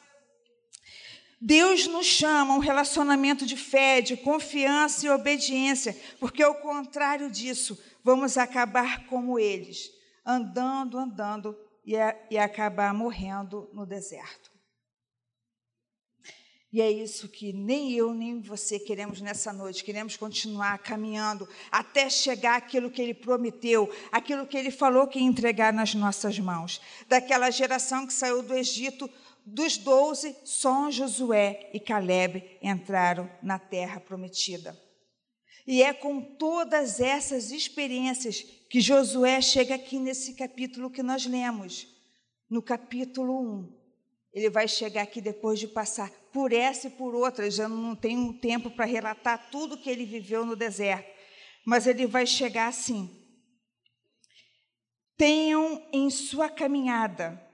Deus 1.39 1.87
nos 1.87 2.05
chama 2.05 2.53
a 2.53 2.57
um 2.57 2.59
relacionamento 2.59 3.47
de 3.47 3.57
fé, 3.57 3.99
de 3.99 4.15
confiança 4.15 5.05
e 5.05 5.09
obediência, 5.09 5.99
porque 6.19 6.43
ao 6.43 6.53
contrário 6.53 7.31
disso, 7.31 7.81
vamos 8.03 8.37
acabar 8.37 9.07
como 9.07 9.39
eles, 9.39 9.91
andando, 10.23 10.99
andando 10.99 11.57
e, 11.85 11.95
e 12.29 12.37
acabar 12.37 12.93
morrendo 12.93 13.69
no 13.73 13.85
deserto. 13.85 14.51
E 16.73 16.81
é 16.81 16.89
isso 16.89 17.27
que 17.27 17.51
nem 17.51 17.91
eu 17.91 18.13
nem 18.13 18.39
você 18.39 18.79
queremos 18.79 19.19
nessa 19.19 19.51
noite. 19.51 19.83
Queremos 19.83 20.15
continuar 20.15 20.77
caminhando 20.77 21.47
até 21.69 22.09
chegar 22.09 22.55
aquilo 22.55 22.89
que 22.89 23.01
ele 23.01 23.13
prometeu, 23.13 23.93
aquilo 24.09 24.47
que 24.47 24.57
ele 24.57 24.71
falou 24.71 25.05
que 25.05 25.19
ia 25.19 25.25
entregar 25.25 25.73
nas 25.73 25.93
nossas 25.93 26.39
mãos. 26.39 26.79
Daquela 27.09 27.51
geração 27.51 28.07
que 28.07 28.13
saiu 28.13 28.41
do 28.41 28.55
Egito, 28.55 29.09
dos 29.45 29.75
doze, 29.75 30.33
só 30.45 30.89
Josué 30.89 31.69
e 31.73 31.79
Caleb 31.79 32.57
entraram 32.61 33.29
na 33.43 33.59
terra 33.59 33.99
prometida. 33.99 34.79
E 35.67 35.83
é 35.83 35.93
com 35.93 36.21
todas 36.21 37.01
essas 37.01 37.51
experiências 37.51 38.45
que 38.71 38.79
Josué 38.79 39.41
chega 39.41 39.75
aqui 39.75 39.99
nesse 39.99 40.33
capítulo 40.33 40.89
que 40.89 41.03
nós 41.03 41.25
lemos, 41.25 41.89
no 42.49 42.61
capítulo 42.61 43.37
1. 43.59 43.81
Ele 44.31 44.49
vai 44.49 44.65
chegar 44.65 45.01
aqui 45.01 45.19
depois 45.19 45.59
de 45.59 45.67
passar 45.67 46.09
por 46.31 46.53
essa 46.53 46.87
e 46.87 46.91
por 46.91 47.13
outra, 47.13 47.51
já 47.51 47.67
não 47.67 47.93
tenho 47.93 48.31
tempo 48.39 48.71
para 48.71 48.85
relatar 48.85 49.49
tudo 49.51 49.77
que 49.77 49.89
ele 49.89 50.05
viveu 50.05 50.45
no 50.45 50.55
deserto, 50.55 51.11
mas 51.65 51.85
ele 51.85 52.07
vai 52.07 52.25
chegar 52.25 52.69
assim. 52.69 53.09
Tenham 55.17 55.85
em 55.91 56.09
sua 56.09 56.47
caminhada 56.47 57.45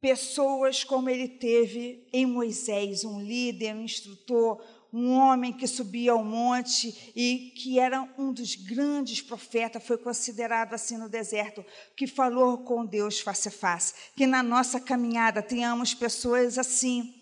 pessoas 0.00 0.84
como 0.84 1.10
ele 1.10 1.26
teve 1.26 2.08
em 2.12 2.24
Moisés, 2.24 3.04
um 3.04 3.20
líder, 3.20 3.74
um 3.74 3.82
instrutor, 3.82 4.64
um 4.92 5.12
homem 5.12 5.52
que 5.52 5.66
subia 5.66 6.12
ao 6.12 6.22
monte 6.22 7.12
e 7.16 7.52
que 7.56 7.78
era 7.78 8.06
um 8.18 8.32
dos 8.32 8.54
grandes 8.54 9.22
profetas, 9.22 9.82
foi 9.82 9.96
considerado 9.96 10.74
assim 10.74 10.98
no 10.98 11.08
deserto, 11.08 11.64
que 11.96 12.06
falou 12.06 12.58
com 12.58 12.84
Deus 12.84 13.18
face 13.18 13.48
a 13.48 13.50
face. 13.50 13.94
Que 14.14 14.26
na 14.26 14.42
nossa 14.42 14.78
caminhada 14.78 15.40
tenhamos 15.40 15.94
pessoas 15.94 16.58
assim. 16.58 17.14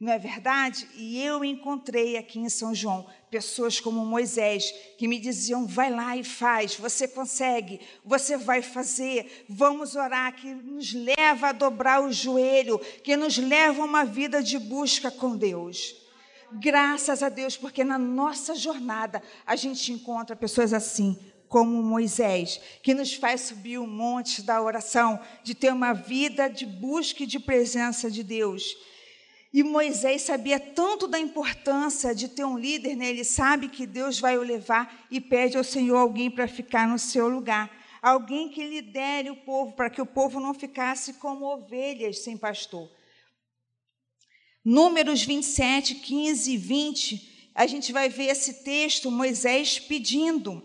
Não 0.00 0.12
é 0.12 0.18
verdade? 0.18 0.88
E 0.96 1.20
eu 1.20 1.44
encontrei 1.44 2.16
aqui 2.16 2.38
em 2.38 2.48
São 2.48 2.72
João 2.74 3.06
pessoas 3.30 3.80
como 3.80 4.06
Moisés, 4.06 4.72
que 4.96 5.08
me 5.08 5.18
diziam: 5.18 5.66
vai 5.66 5.90
lá 5.90 6.16
e 6.16 6.22
faz, 6.22 6.76
você 6.76 7.06
consegue, 7.06 7.80
você 8.04 8.36
vai 8.36 8.62
fazer, 8.62 9.44
vamos 9.48 9.96
orar, 9.96 10.34
que 10.34 10.54
nos 10.54 10.92
leva 10.92 11.48
a 11.48 11.52
dobrar 11.52 12.00
o 12.02 12.12
joelho, 12.12 12.78
que 13.02 13.16
nos 13.16 13.38
leva 13.38 13.82
a 13.82 13.84
uma 13.84 14.04
vida 14.04 14.42
de 14.42 14.58
busca 14.58 15.10
com 15.10 15.36
Deus. 15.36 15.97
Graças 16.52 17.22
a 17.22 17.28
Deus, 17.28 17.56
porque 17.56 17.84
na 17.84 17.98
nossa 17.98 18.54
jornada 18.54 19.22
a 19.46 19.54
gente 19.54 19.92
encontra 19.92 20.34
pessoas 20.34 20.72
assim, 20.72 21.18
como 21.48 21.82
Moisés, 21.82 22.60
que 22.82 22.94
nos 22.94 23.14
faz 23.14 23.42
subir 23.42 23.78
o 23.78 23.86
monte 23.86 24.42
da 24.42 24.60
oração, 24.60 25.20
de 25.42 25.54
ter 25.54 25.72
uma 25.72 25.92
vida 25.92 26.48
de 26.48 26.64
busca 26.64 27.22
e 27.22 27.26
de 27.26 27.38
presença 27.38 28.10
de 28.10 28.22
Deus. 28.22 28.76
E 29.52 29.62
Moisés 29.62 30.22
sabia 30.22 30.60
tanto 30.60 31.06
da 31.06 31.18
importância 31.18 32.14
de 32.14 32.28
ter 32.28 32.44
um 32.44 32.58
líder, 32.58 32.96
né? 32.96 33.08
ele 33.08 33.24
sabe 33.24 33.68
que 33.68 33.86
Deus 33.86 34.20
vai 34.20 34.36
o 34.36 34.42
levar 34.42 35.06
e 35.10 35.20
pede 35.20 35.56
ao 35.56 35.64
Senhor 35.64 35.96
alguém 35.96 36.30
para 36.30 36.46
ficar 36.46 36.86
no 36.86 36.98
seu 36.98 37.28
lugar. 37.28 37.70
Alguém 38.00 38.50
que 38.50 38.62
lidere 38.62 39.30
o 39.30 39.36
povo, 39.36 39.72
para 39.72 39.90
que 39.90 40.00
o 40.00 40.06
povo 40.06 40.38
não 40.38 40.54
ficasse 40.54 41.14
como 41.14 41.46
ovelhas 41.46 42.18
sem 42.20 42.36
pastor. 42.36 42.88
Números 44.70 45.22
27, 45.22 45.94
15 45.94 46.52
e 46.52 46.56
20, 46.58 47.50
a 47.54 47.66
gente 47.66 47.90
vai 47.90 48.10
ver 48.10 48.26
esse 48.26 48.62
texto, 48.62 49.10
Moisés 49.10 49.78
pedindo. 49.78 50.62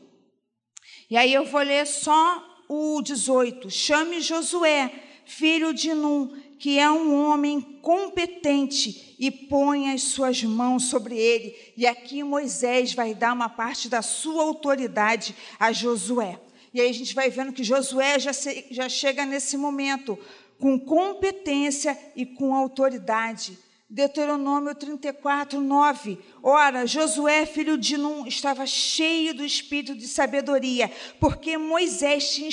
E 1.09 1.15
aí 1.15 1.33
eu 1.33 1.45
vou 1.45 1.61
ler 1.61 1.87
só 1.87 2.65
o 2.67 3.01
18. 3.01 3.69
Chame 3.71 4.19
Josué, 4.19 4.91
filho 5.25 5.73
de 5.73 5.93
Num, 5.93 6.37
que 6.59 6.77
é 6.77 6.91
um 6.91 7.15
homem 7.15 7.61
competente, 7.61 9.15
e 9.17 9.31
ponha 9.31 9.93
as 9.93 10.03
suas 10.03 10.43
mãos 10.43 10.83
sobre 10.89 11.17
ele. 11.17 11.55
E 11.77 11.87
aqui 11.87 12.23
Moisés 12.23 12.93
vai 12.93 13.15
dar 13.15 13.31
uma 13.31 13.47
parte 13.47 13.87
da 13.87 14.01
sua 14.01 14.43
autoridade 14.43 15.33
a 15.57 15.71
Josué. 15.71 16.37
E 16.73 16.81
aí 16.81 16.89
a 16.89 16.93
gente 16.93 17.15
vai 17.15 17.29
vendo 17.29 17.53
que 17.53 17.63
Josué 17.63 18.19
já, 18.19 18.33
se, 18.33 18.65
já 18.69 18.89
chega 18.89 19.25
nesse 19.25 19.55
momento 19.55 20.19
com 20.59 20.77
competência 20.77 21.97
e 22.17 22.25
com 22.25 22.53
autoridade. 22.53 23.62
Deuteronômio 23.93 24.73
34, 24.73 25.61
9. 25.61 26.17
Ora, 26.41 26.87
Josué, 26.87 27.45
filho 27.45 27.77
de 27.77 27.95
Num, 27.95 28.25
estava 28.25 28.65
cheio 28.65 29.35
do 29.35 29.45
espírito 29.45 29.93
de 29.93 30.07
sabedoria, 30.07 30.91
porque 31.19 31.59
Moisés 31.59 32.33
tinha, 32.33 32.49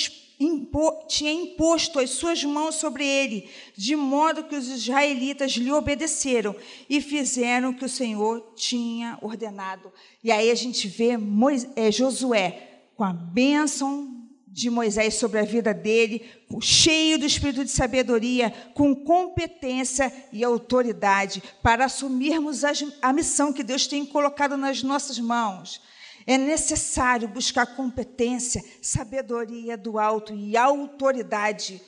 tinha 1.09 1.33
imposto 1.33 1.99
as 1.99 2.11
suas 2.11 2.45
mãos 2.45 2.75
sobre 2.75 3.07
ele, 3.07 3.49
de 3.75 3.97
modo 3.97 4.45
que 4.45 4.55
os 4.55 4.69
israelitas 4.69 5.53
lhe 5.53 5.73
obedeceram 5.73 6.55
e 6.91 7.01
fizeram 7.01 7.71
o 7.71 7.75
que 7.75 7.87
o 7.87 7.89
Senhor 7.89 8.53
tinha 8.55 9.17
ordenado. 9.23 9.91
E 10.23 10.31
aí 10.31 10.51
a 10.51 10.55
gente 10.55 10.87
vê 10.89 11.17
Moisés, 11.17 11.73
é, 11.75 11.91
Josué 11.91 12.83
com 12.95 13.03
a 13.03 13.15
bênção 13.15 14.20
de 14.53 14.69
Moisés 14.69 15.15
sobre 15.15 15.39
a 15.39 15.45
vida 15.45 15.73
dele, 15.73 16.29
cheio 16.61 17.19
do 17.19 17.25
espírito 17.25 17.65
de 17.65 17.71
sabedoria, 17.71 18.51
com 18.75 18.95
competência 18.95 20.13
e 20.33 20.43
autoridade 20.43 21.41
para 21.63 21.85
assumirmos 21.85 22.63
a 23.01 23.13
missão 23.13 23.53
que 23.53 23.63
Deus 23.63 23.87
tem 23.87 24.05
colocado 24.05 24.57
nas 24.57 24.83
nossas 24.83 25.19
mãos. 25.21 25.81
É 26.27 26.37
necessário 26.37 27.29
buscar 27.29 27.77
competência, 27.77 28.63
sabedoria 28.83 29.77
do 29.77 29.99
alto 29.99 30.35
e 30.35 30.57
autoridade. 30.57 31.81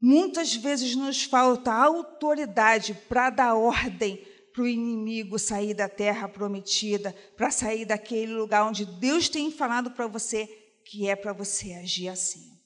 Muitas 0.00 0.54
vezes 0.54 0.96
nos 0.96 1.22
falta 1.22 1.72
autoridade 1.72 2.94
para 3.08 3.30
dar 3.30 3.54
ordem 3.54 4.20
para 4.52 4.62
o 4.62 4.66
inimigo 4.66 5.38
sair 5.38 5.74
da 5.74 5.88
terra 5.88 6.28
prometida, 6.28 7.14
para 7.36 7.50
sair 7.50 7.84
daquele 7.84 8.32
lugar 8.32 8.66
onde 8.66 8.84
Deus 8.84 9.28
tem 9.28 9.50
falado 9.50 9.90
para 9.90 10.06
você 10.06 10.65
que 10.86 11.08
é 11.08 11.16
para 11.16 11.32
você 11.32 11.72
agir 11.72 12.08
assim. 12.08 12.56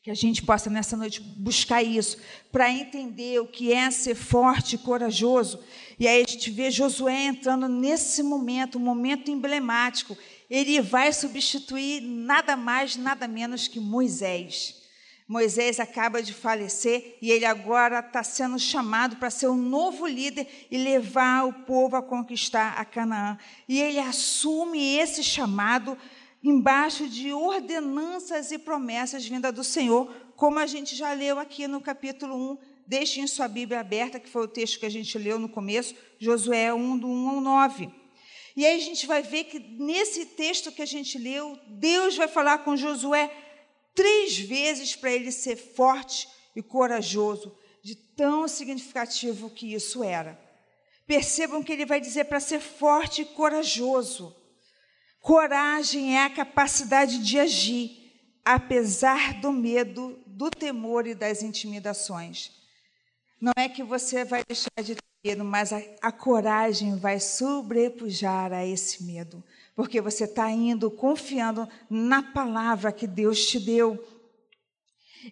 Que 0.00 0.12
a 0.12 0.14
gente 0.14 0.42
possa 0.42 0.70
nessa 0.70 0.96
noite 0.96 1.20
buscar 1.20 1.82
isso, 1.82 2.18
para 2.52 2.70
entender 2.70 3.40
o 3.40 3.48
que 3.48 3.72
é 3.72 3.90
ser 3.90 4.14
forte 4.14 4.76
e 4.76 4.78
corajoso. 4.78 5.58
E 5.98 6.06
aí 6.06 6.22
a 6.22 6.30
gente 6.30 6.52
vê 6.52 6.70
Josué 6.70 7.24
entrando 7.24 7.68
nesse 7.68 8.22
momento, 8.22 8.78
um 8.78 8.82
momento 8.82 9.28
emblemático. 9.28 10.16
Ele 10.48 10.80
vai 10.80 11.12
substituir 11.12 12.00
nada 12.00 12.56
mais, 12.56 12.96
nada 12.96 13.26
menos 13.26 13.66
que 13.66 13.80
Moisés. 13.80 14.76
Moisés 15.26 15.80
acaba 15.80 16.22
de 16.22 16.34
falecer 16.34 17.16
e 17.20 17.32
ele 17.32 17.46
agora 17.46 18.00
está 18.00 18.22
sendo 18.22 18.58
chamado 18.58 19.16
para 19.16 19.30
ser 19.30 19.46
o 19.46 19.56
novo 19.56 20.06
líder 20.06 20.46
e 20.70 20.76
levar 20.76 21.46
o 21.46 21.52
povo 21.64 21.96
a 21.96 22.02
conquistar 22.02 22.74
a 22.78 22.84
Canaã. 22.84 23.38
E 23.66 23.80
ele 23.80 23.98
assume 23.98 24.96
esse 24.96 25.24
chamado 25.24 25.98
embaixo 26.44 27.08
de 27.08 27.32
ordenanças 27.32 28.52
e 28.52 28.58
promessas 28.58 29.26
vindas 29.26 29.52
do 29.52 29.64
Senhor, 29.64 30.14
como 30.36 30.58
a 30.58 30.66
gente 30.66 30.94
já 30.94 31.12
leu 31.12 31.38
aqui 31.38 31.66
no 31.66 31.80
capítulo 31.80 32.36
1 32.52 32.74
deixem 32.86 33.26
sua 33.26 33.48
Bíblia 33.48 33.80
aberta, 33.80 34.20
que 34.20 34.28
foi 34.28 34.44
o 34.44 34.48
texto 34.48 34.78
que 34.78 34.86
a 34.86 34.90
gente 34.90 35.16
leu 35.18 35.38
no 35.38 35.48
começo, 35.48 35.94
Josué 36.18 36.72
1, 36.72 36.98
do 36.98 37.08
1 37.08 37.28
ao 37.30 37.40
9. 37.40 37.90
E 38.56 38.64
aí 38.64 38.76
a 38.76 38.84
gente 38.84 39.06
vai 39.06 39.22
ver 39.22 39.44
que 39.44 39.58
nesse 39.58 40.26
texto 40.26 40.70
que 40.70 40.82
a 40.82 40.86
gente 40.86 41.18
leu, 41.18 41.58
Deus 41.66 42.16
vai 42.16 42.28
falar 42.28 42.58
com 42.58 42.76
Josué 42.76 43.34
três 43.94 44.38
vezes 44.38 44.94
para 44.94 45.10
ele 45.10 45.32
ser 45.32 45.56
forte 45.56 46.28
e 46.54 46.62
corajoso, 46.62 47.56
de 47.82 47.94
tão 47.94 48.46
significativo 48.46 49.50
que 49.50 49.74
isso 49.74 50.04
era. 50.04 50.38
Percebam 51.06 51.62
que 51.62 51.72
ele 51.72 51.84
vai 51.84 52.00
dizer 52.00 52.24
para 52.24 52.40
ser 52.40 52.60
forte 52.60 53.22
e 53.22 53.24
corajoso. 53.24 54.34
Coragem 55.24 56.18
é 56.18 56.26
a 56.26 56.28
capacidade 56.28 57.18
de 57.18 57.38
agir, 57.38 58.12
apesar 58.44 59.40
do 59.40 59.50
medo, 59.50 60.18
do 60.26 60.50
temor 60.50 61.06
e 61.06 61.14
das 61.14 61.42
intimidações. 61.42 62.50
Não 63.40 63.54
é 63.56 63.66
que 63.66 63.82
você 63.82 64.22
vai 64.22 64.42
deixar 64.46 64.82
de 64.82 64.94
ter 64.94 65.02
medo, 65.24 65.42
mas 65.42 65.72
a, 65.72 65.80
a 66.02 66.12
coragem 66.12 66.98
vai 66.98 67.18
sobrepujar 67.20 68.52
a 68.52 68.66
esse 68.66 69.02
medo, 69.02 69.42
porque 69.74 69.98
você 69.98 70.24
está 70.24 70.50
indo 70.50 70.90
confiando 70.90 71.66
na 71.88 72.22
palavra 72.22 72.92
que 72.92 73.06
Deus 73.06 73.46
te 73.46 73.58
deu. 73.58 73.94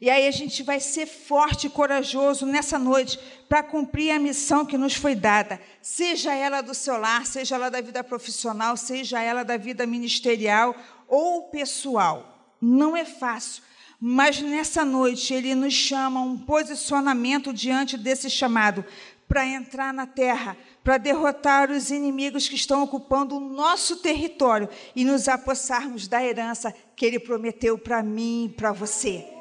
E 0.01 0.09
aí 0.09 0.27
a 0.27 0.31
gente 0.31 0.63
vai 0.63 0.81
ser 0.81 1.07
forte 1.07 1.67
e 1.67 1.71
corajoso 1.71 2.47
nessa 2.47 2.79
noite 2.79 3.19
para 3.49 3.63
cumprir 3.63 4.11
a 4.11 4.19
missão 4.19 4.65
que 4.65 4.79
nos 4.79 4.95
foi 4.95 5.15
dada, 5.15 5.61
seja 5.83 6.35
ela 6.35 6.63
do 6.63 6.75
seu 6.75 6.97
lar, 6.97 7.27
seja 7.27 7.57
ela 7.57 7.71
da 7.71 7.81
vida 7.81 8.03
profissional, 8.03 8.77
seja 8.77 9.21
ela 9.21 9.43
da 9.43 9.57
vida 9.57 9.87
ministerial 9.87 10.75
ou 11.07 11.45
pessoal. 11.51 12.55
Não 12.61 12.97
é 12.97 13.05
fácil, 13.05 13.63
mas 14.01 14.41
nessa 14.41 14.85
noite 14.85 15.35
ele 15.35 15.55
nos 15.55 15.75
chama 15.75 16.21
a 16.21 16.23
um 16.25 16.39
posicionamento 16.39 17.53
diante 17.53 17.99
desse 17.99 18.31
chamado 18.31 18.85
para 19.29 19.47
entrar 19.47 19.95
na 19.95 20.07
terra, 20.07 20.57
para 20.85 20.99
derrotar 20.99 21.71
os 21.71 21.91
inimigos 21.91 22.49
que 22.49 22.55
estão 22.55 22.83
ocupando 22.83 23.37
o 23.37 23.41
nosso 23.41 23.97
território 23.97 24.69
e 24.95 25.05
nos 25.05 25.27
apossarmos 25.29 26.07
da 26.07 26.23
herança 26.23 26.75
que 26.95 27.07
ele 27.07 27.19
prometeu 27.19 27.79
para 27.79 28.03
mim 28.03 28.45
e 28.45 28.49
para 28.51 28.73
você. 28.73 29.32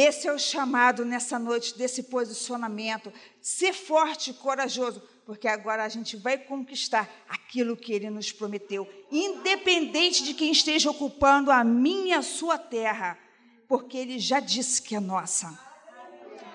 Esse 0.00 0.28
é 0.28 0.32
o 0.32 0.38
chamado 0.38 1.04
nessa 1.04 1.40
noite 1.40 1.76
desse 1.76 2.04
posicionamento. 2.04 3.12
Ser 3.42 3.72
forte 3.72 4.30
e 4.30 4.34
corajoso, 4.34 5.02
porque 5.26 5.48
agora 5.48 5.82
a 5.82 5.88
gente 5.88 6.16
vai 6.16 6.38
conquistar 6.38 7.10
aquilo 7.28 7.76
que 7.76 7.92
ele 7.92 8.08
nos 8.08 8.30
prometeu, 8.30 8.88
independente 9.10 10.22
de 10.22 10.34
quem 10.34 10.52
esteja 10.52 10.88
ocupando 10.88 11.50
a 11.50 11.64
minha 11.64 12.20
a 12.20 12.22
sua 12.22 12.56
terra, 12.56 13.18
porque 13.66 13.98
ele 13.98 14.20
já 14.20 14.38
disse 14.38 14.80
que 14.80 14.94
é 14.94 15.00
nossa. 15.00 15.58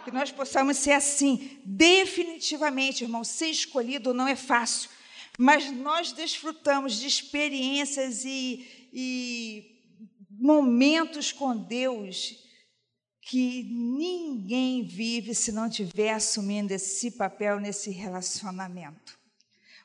Que 0.05 0.11
nós 0.11 0.31
possamos 0.31 0.77
ser 0.77 0.93
assim, 0.93 1.59
definitivamente, 1.65 3.03
irmão. 3.03 3.25
Ser 3.25 3.47
escolhido 3.47 4.13
não 4.13 4.25
é 4.25 4.37
fácil, 4.37 4.89
mas 5.37 5.69
nós 5.69 6.13
desfrutamos 6.13 6.97
de 6.97 7.07
experiências 7.07 8.23
e, 8.23 8.87
e 8.93 9.81
momentos 10.31 11.33
com 11.33 11.57
Deus 11.57 12.41
que 13.25 13.63
ninguém 13.63 14.83
vive 14.83 15.33
se 15.33 15.51
não 15.51 15.69
tiver 15.69 16.11
assumindo 16.11 16.73
esse 16.73 17.11
papel 17.11 17.59
nesse 17.59 17.89
relacionamento. 17.89 19.17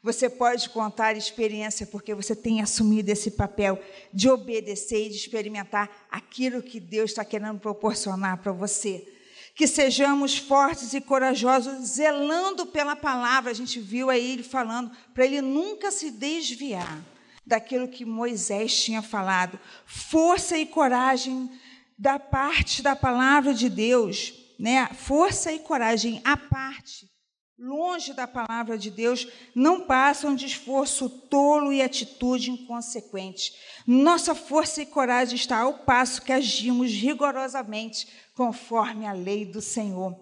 Você 0.02 0.28
pode 0.28 0.70
contar 0.70 1.16
experiência 1.16 1.86
porque 1.86 2.14
você 2.14 2.34
tem 2.34 2.60
assumido 2.60 3.10
esse 3.10 3.32
papel 3.32 3.80
de 4.12 4.28
obedecer 4.28 5.06
e 5.06 5.10
de 5.10 5.16
experimentar 5.16 6.06
aquilo 6.10 6.62
que 6.62 6.78
Deus 6.78 7.10
está 7.10 7.24
querendo 7.24 7.58
proporcionar 7.58 8.38
para 8.38 8.52
você. 8.52 9.06
Que 9.54 9.66
sejamos 9.66 10.38
fortes 10.38 10.94
e 10.94 11.00
corajosos, 11.00 11.88
zelando 11.88 12.66
pela 12.66 12.94
palavra. 12.94 13.50
A 13.50 13.54
gente 13.54 13.80
viu 13.80 14.08
aí 14.08 14.32
ele 14.32 14.44
falando, 14.44 14.90
para 15.12 15.26
ele 15.26 15.40
nunca 15.40 15.90
se 15.90 16.12
desviar 16.12 17.04
daquilo 17.44 17.88
que 17.88 18.04
Moisés 18.04 18.80
tinha 18.80 19.02
falado. 19.02 19.58
Força 19.84 20.56
e 20.56 20.64
coragem 20.64 21.50
da 21.98 22.18
parte 22.18 22.82
da 22.82 22.94
palavra 22.94 23.52
de 23.52 23.68
Deus, 23.68 24.32
né? 24.58 24.88
Força 24.94 25.52
e 25.52 25.58
coragem 25.58 26.20
à 26.24 26.36
parte, 26.36 27.10
longe 27.58 28.12
da 28.12 28.26
palavra 28.26 28.78
de 28.78 28.88
Deus, 28.88 29.26
não 29.52 29.80
passam 29.80 30.34
de 30.34 30.46
esforço 30.46 31.10
tolo 31.10 31.72
e 31.72 31.82
atitude 31.82 32.52
inconsequente. 32.52 33.52
Nossa 33.84 34.34
força 34.34 34.80
e 34.80 34.86
coragem 34.86 35.34
está 35.34 35.58
ao 35.58 35.74
passo 35.78 36.22
que 36.22 36.32
agimos 36.32 36.92
rigorosamente 36.92 38.06
conforme 38.34 39.06
a 39.06 39.12
lei 39.12 39.44
do 39.44 39.60
Senhor. 39.60 40.16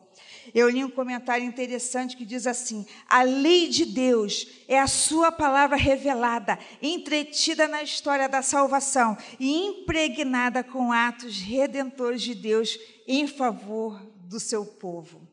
Eu 0.55 0.70
li 0.70 0.82
um 0.82 0.91
comentário 0.91 1.45
interessante 1.45 2.16
que 2.16 2.24
diz 2.24 2.47
assim: 2.47 2.87
a 3.09 3.22
lei 3.22 3.68
de 3.68 3.84
Deus 3.84 4.47
é 4.66 4.78
a 4.78 4.87
sua 4.87 5.30
palavra 5.30 5.76
revelada, 5.76 6.59
entretida 6.80 7.68
na 7.68 7.82
história 7.82 8.28
da 8.28 8.41
salvação 8.41 9.18
e 9.39 9.66
impregnada 9.66 10.62
com 10.64 10.93
atos 10.93 11.39
redentores 11.39 12.22
de 12.22 12.34
Deus 12.34 12.78
em 13.07 13.26
favor 13.26 14.01
do 14.24 14.41
seu 14.41 14.64
povo. 14.64 15.26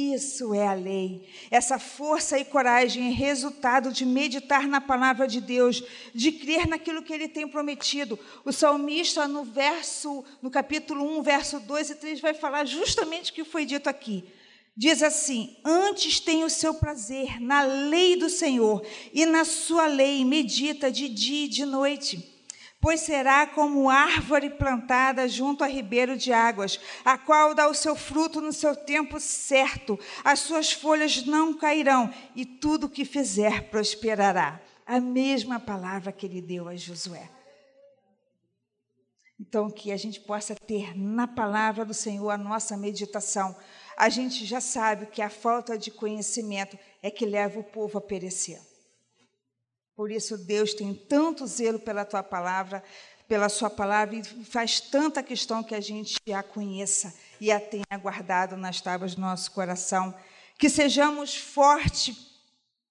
Isso 0.00 0.54
é 0.54 0.64
a 0.64 0.74
lei. 0.74 1.28
Essa 1.50 1.76
força 1.76 2.38
e 2.38 2.44
coragem 2.44 3.08
é 3.08 3.10
resultado 3.10 3.92
de 3.92 4.06
meditar 4.06 4.68
na 4.68 4.80
palavra 4.80 5.26
de 5.26 5.40
Deus, 5.40 5.82
de 6.14 6.30
crer 6.30 6.68
naquilo 6.68 7.02
que 7.02 7.12
ele 7.12 7.26
tem 7.26 7.48
prometido. 7.48 8.16
O 8.44 8.52
salmista, 8.52 9.26
no 9.26 9.42
verso, 9.42 10.24
no 10.40 10.52
capítulo 10.52 11.18
1, 11.18 11.22
verso 11.24 11.58
2 11.58 11.90
e 11.90 11.94
3, 11.96 12.20
vai 12.20 12.32
falar 12.32 12.64
justamente 12.64 13.32
o 13.32 13.34
que 13.34 13.42
foi 13.42 13.66
dito 13.66 13.88
aqui. 13.88 14.24
Diz 14.76 15.02
assim: 15.02 15.56
Antes 15.64 16.20
tem 16.20 16.44
o 16.44 16.48
seu 16.48 16.74
prazer 16.74 17.40
na 17.40 17.62
lei 17.62 18.14
do 18.14 18.30
Senhor, 18.30 18.86
e 19.12 19.26
na 19.26 19.44
sua 19.44 19.88
lei 19.88 20.24
medita 20.24 20.92
de 20.92 21.08
dia 21.08 21.46
e 21.46 21.48
de 21.48 21.64
noite 21.64 22.37
pois 22.80 23.00
será 23.00 23.46
como 23.46 23.90
árvore 23.90 24.50
plantada 24.50 25.28
junto 25.28 25.64
a 25.64 25.66
ribeiro 25.66 26.16
de 26.16 26.32
águas, 26.32 26.78
a 27.04 27.18
qual 27.18 27.54
dá 27.54 27.68
o 27.68 27.74
seu 27.74 27.96
fruto 27.96 28.40
no 28.40 28.52
seu 28.52 28.76
tempo 28.76 29.18
certo, 29.18 29.98
as 30.24 30.40
suas 30.40 30.72
folhas 30.72 31.24
não 31.26 31.54
cairão, 31.54 32.12
e 32.36 32.44
tudo 32.44 32.86
o 32.86 32.90
que 32.90 33.04
fizer 33.04 33.68
prosperará. 33.70 34.60
A 34.86 35.00
mesma 35.00 35.60
palavra 35.60 36.12
que 36.12 36.24
ele 36.24 36.40
deu 36.40 36.66
a 36.66 36.74
Josué. 36.74 37.28
Então, 39.40 39.70
que 39.70 39.92
a 39.92 39.96
gente 39.96 40.20
possa 40.20 40.54
ter 40.54 40.96
na 40.98 41.28
palavra 41.28 41.84
do 41.84 41.94
Senhor 41.94 42.28
a 42.30 42.38
nossa 42.38 42.76
meditação. 42.76 43.54
A 43.96 44.08
gente 44.08 44.44
já 44.44 44.60
sabe 44.60 45.06
que 45.06 45.22
a 45.22 45.30
falta 45.30 45.78
de 45.78 45.90
conhecimento 45.90 46.76
é 47.02 47.10
que 47.10 47.24
leva 47.24 47.60
o 47.60 47.64
povo 47.64 47.98
a 47.98 48.00
perecer. 48.00 48.60
Por 49.98 50.12
isso, 50.12 50.38
Deus 50.38 50.74
tem 50.74 50.94
tanto 50.94 51.44
zelo 51.44 51.80
pela 51.80 52.04
tua 52.04 52.22
palavra, 52.22 52.84
pela 53.26 53.48
sua 53.48 53.68
palavra, 53.68 54.14
e 54.14 54.22
faz 54.22 54.80
tanta 54.80 55.24
questão 55.24 55.60
que 55.60 55.74
a 55.74 55.80
gente 55.80 56.14
a 56.32 56.40
conheça 56.40 57.12
e 57.40 57.50
a 57.50 57.58
tenha 57.58 57.98
guardado 58.00 58.56
nas 58.56 58.80
tábuas 58.80 59.16
do 59.16 59.20
nosso 59.20 59.50
coração. 59.50 60.14
Que 60.56 60.70
sejamos 60.70 61.36
fortes, 61.36 62.16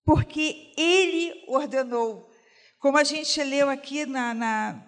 porque 0.04 0.74
Ele 0.76 1.46
ordenou. 1.48 2.30
Como 2.78 2.98
a 2.98 3.06
gente 3.06 3.42
leu 3.42 3.70
aqui 3.70 4.06
na, 4.06 4.34
na, 4.34 4.86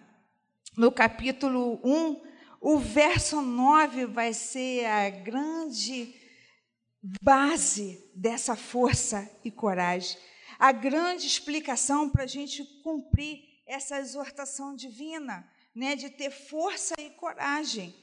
no 0.75 0.91
capítulo 0.91 1.79
1, 1.85 2.21
o 2.59 2.77
verso 2.79 3.41
9 3.41 4.07
vai 4.07 4.33
ser 4.33 4.85
a 4.87 5.09
grande 5.09 6.13
base 7.21 8.11
dessa 8.13 8.57
força 8.57 9.25
e 9.41 9.49
coragem 9.49 10.17
a 10.59 10.73
grande 10.73 11.25
explicação 11.25 12.09
para 12.09 12.25
a 12.25 12.27
gente 12.27 12.65
cumprir 12.83 13.39
essa 13.65 13.97
exortação 13.97 14.75
divina, 14.75 15.49
né, 15.73 15.95
de 15.95 16.09
ter 16.09 16.29
força 16.29 16.95
e 16.99 17.09
coragem. 17.11 17.95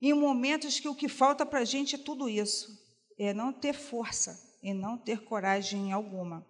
Em 0.00 0.14
momentos 0.14 0.78
que 0.78 0.88
o 0.88 0.94
que 0.94 1.08
falta 1.08 1.44
para 1.44 1.58
a 1.58 1.64
gente 1.64 1.96
é 1.96 1.98
tudo 1.98 2.28
isso, 2.28 2.68
é 3.18 3.34
não 3.34 3.52
ter 3.52 3.72
força 3.72 4.40
e 4.62 4.72
não 4.72 4.96
ter 4.96 5.24
coragem 5.24 5.90
alguma. 5.90 6.46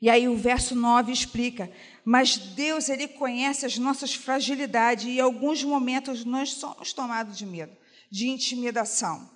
E 0.00 0.08
aí 0.08 0.26
o 0.26 0.36
verso 0.36 0.74
9 0.74 1.12
explica: 1.12 1.70
Mas 2.02 2.38
Deus, 2.38 2.88
Ele 2.88 3.06
conhece 3.06 3.66
as 3.66 3.76
nossas 3.76 4.14
fragilidades 4.14 5.04
e 5.04 5.18
em 5.18 5.20
alguns 5.20 5.62
momentos 5.62 6.24
nós 6.24 6.54
somos 6.54 6.94
tomados 6.94 7.36
de 7.36 7.44
medo, 7.44 7.76
de 8.10 8.28
intimidação. 8.28 9.28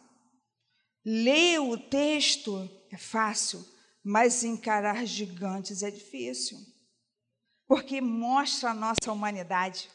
Ler 1.04 1.60
o 1.60 1.76
texto 1.76 2.66
é 2.90 2.96
fácil, 2.96 3.62
mas 4.04 4.44
encarar 4.44 5.06
gigantes 5.06 5.82
é 5.82 5.90
difícil, 5.90 6.58
porque 7.66 8.02
mostra 8.02 8.70
a 8.70 8.74
nossa 8.74 9.10
humanidade. 9.10 9.88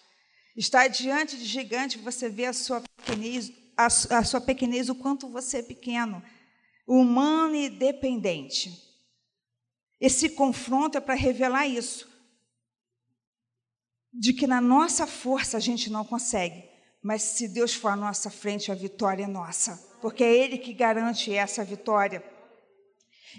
Estar 0.57 0.87
diante 0.87 1.37
de 1.37 1.45
gigante, 1.45 1.99
você 1.99 2.27
vê 2.27 2.45
a 2.45 2.53
sua 2.53 2.81
pequenez, 2.81 3.51
a, 3.77 3.85
a 3.85 4.23
sua 4.23 4.41
pequenez, 4.41 4.89
o 4.89 4.95
quanto 4.95 5.29
você 5.29 5.59
é 5.59 5.63
pequeno, 5.63 6.23
humano 6.87 7.55
e 7.55 7.69
dependente. 7.69 8.83
Esse 10.01 10.29
confronto 10.29 10.97
é 10.97 11.01
para 11.01 11.13
revelar 11.13 11.67
isso, 11.67 12.09
de 14.11 14.33
que 14.33 14.47
na 14.47 14.59
nossa 14.59 15.05
força 15.05 15.57
a 15.57 15.59
gente 15.59 15.91
não 15.91 16.03
consegue, 16.03 16.67
mas 17.01 17.21
se 17.21 17.47
Deus 17.47 17.75
for 17.75 17.89
à 17.89 17.95
nossa 17.95 18.31
frente, 18.31 18.71
a 18.71 18.75
vitória 18.75 19.25
é 19.25 19.27
nossa, 19.27 19.77
porque 20.01 20.23
é 20.23 20.35
Ele 20.35 20.57
que 20.57 20.73
garante 20.73 21.31
essa 21.31 21.63
vitória. 21.63 22.23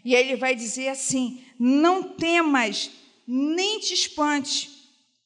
E 0.05 0.15
ele 0.15 0.37
vai 0.37 0.55
dizer 0.55 0.89
assim: 0.89 1.45
não 1.59 2.03
temas, 2.03 2.91
nem 3.27 3.81
te 3.81 3.95
espante, 3.95 4.71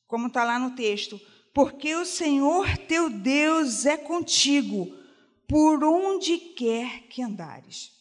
como 0.06 0.26
está 0.28 0.44
lá 0.44 0.58
no 0.58 0.74
texto, 0.74 1.20
porque 1.52 1.94
o 1.94 2.04
Senhor 2.04 2.76
teu 2.88 3.08
Deus 3.08 3.86
é 3.86 3.96
contigo, 3.96 4.92
por 5.48 5.84
onde 5.84 6.38
quer 6.38 7.02
que 7.08 7.22
andares. 7.22 7.92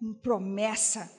Uma 0.00 0.14
promessa 0.14 1.10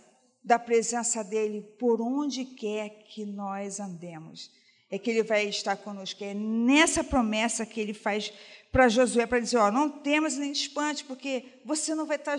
da 0.43 0.59
presença 0.59 1.23
dele 1.23 1.61
por 1.79 1.99
onde 1.99 2.45
quer 2.45 2.89
que 3.05 3.25
nós 3.25 3.79
andemos. 3.79 4.51
É 4.91 4.99
que 4.99 5.09
ele 5.09 5.23
vai 5.23 5.47
estar 5.47 5.75
conosco. 5.77 6.23
É 6.23 6.35
nessa 6.35 7.03
promessa 7.03 7.65
que 7.65 7.79
ele 7.79 7.93
faz 7.93 8.31
para 8.71 8.87
Josué, 8.87 9.25
para 9.25 9.39
dizer: 9.39 9.57
ó, 9.57 9.71
não 9.71 9.89
temas 9.89 10.37
nem 10.37 10.51
te 10.51 10.67
espante, 10.67 11.03
porque 11.03 11.45
você 11.65 11.95
não 11.95 12.05
vai 12.05 12.17
estar 12.17 12.37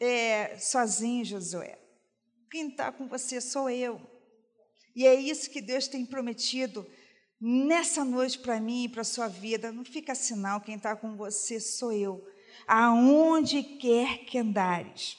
é, 0.00 0.56
sozinho, 0.58 1.24
Josué. 1.24 1.78
Quem 2.50 2.68
está 2.68 2.92
com 2.92 3.06
você 3.06 3.40
sou 3.40 3.68
eu. 3.68 4.00
E 4.94 5.06
é 5.06 5.14
isso 5.14 5.50
que 5.50 5.60
Deus 5.60 5.88
tem 5.88 6.06
prometido 6.06 6.86
nessa 7.40 8.04
noite 8.04 8.38
para 8.38 8.60
mim 8.60 8.84
e 8.84 8.88
para 8.88 9.02
a 9.02 9.04
sua 9.04 9.28
vida. 9.28 9.72
Não 9.72 9.84
fica 9.84 10.14
sinal, 10.14 10.60
quem 10.60 10.76
está 10.76 10.96
com 10.96 11.16
você 11.16 11.60
sou 11.60 11.92
eu. 11.92 12.26
Aonde 12.66 13.62
quer 13.62 14.24
que 14.24 14.38
andares. 14.38 15.18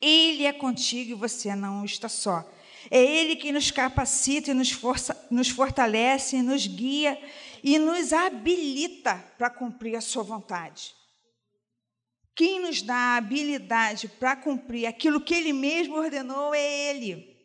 Ele 0.00 0.46
é 0.46 0.52
contigo 0.52 1.10
e 1.10 1.14
você 1.14 1.54
não 1.56 1.84
está 1.84 2.08
só. 2.08 2.48
É 2.90 3.02
Ele 3.02 3.36
que 3.36 3.52
nos 3.52 3.70
capacita 3.70 4.52
e 4.52 4.54
nos, 4.54 4.70
força, 4.70 5.26
nos 5.30 5.48
fortalece, 5.48 6.40
nos 6.40 6.66
guia 6.66 7.20
e 7.62 7.78
nos 7.78 8.12
habilita 8.12 9.16
para 9.36 9.50
cumprir 9.50 9.96
a 9.96 10.00
Sua 10.00 10.22
vontade. 10.22 10.94
Quem 12.38 12.60
nos 12.60 12.82
dá 12.82 12.94
a 12.94 13.16
habilidade 13.16 14.06
para 14.06 14.36
cumprir 14.36 14.86
aquilo 14.86 15.20
que 15.20 15.34
Ele 15.34 15.52
mesmo 15.52 15.96
ordenou 15.96 16.54
é 16.54 16.88
Ele. 16.88 17.36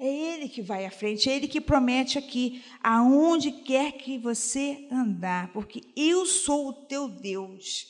É 0.00 0.04
Ele 0.04 0.48
que 0.48 0.60
vai 0.60 0.84
à 0.84 0.90
frente, 0.90 1.30
é 1.30 1.36
Ele 1.36 1.46
que 1.46 1.60
promete 1.60 2.18
aqui, 2.18 2.64
aonde 2.82 3.52
quer 3.52 3.92
que 3.92 4.18
você 4.18 4.88
andar, 4.90 5.52
porque 5.52 5.80
eu 5.94 6.26
sou 6.26 6.70
o 6.70 6.86
teu 6.88 7.08
Deus. 7.08 7.86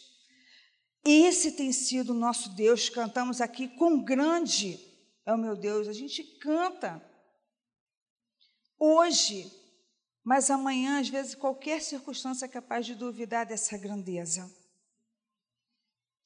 Esse 1.02 1.52
tem 1.52 1.72
sido 1.72 2.10
o 2.10 2.18
nosso 2.18 2.54
Deus, 2.54 2.90
cantamos 2.90 3.40
aqui, 3.40 3.66
com 3.66 4.04
grande 4.04 4.78
é 5.24 5.32
o 5.32 5.38
meu 5.38 5.56
Deus. 5.56 5.88
A 5.88 5.94
gente 5.94 6.22
canta 6.38 7.02
hoje, 8.78 9.50
mas 10.22 10.50
amanhã, 10.50 11.00
às 11.00 11.08
vezes, 11.08 11.34
qualquer 11.34 11.80
circunstância 11.80 12.44
é 12.44 12.48
capaz 12.48 12.84
de 12.84 12.94
duvidar 12.94 13.46
dessa 13.46 13.78
grandeza 13.78 14.60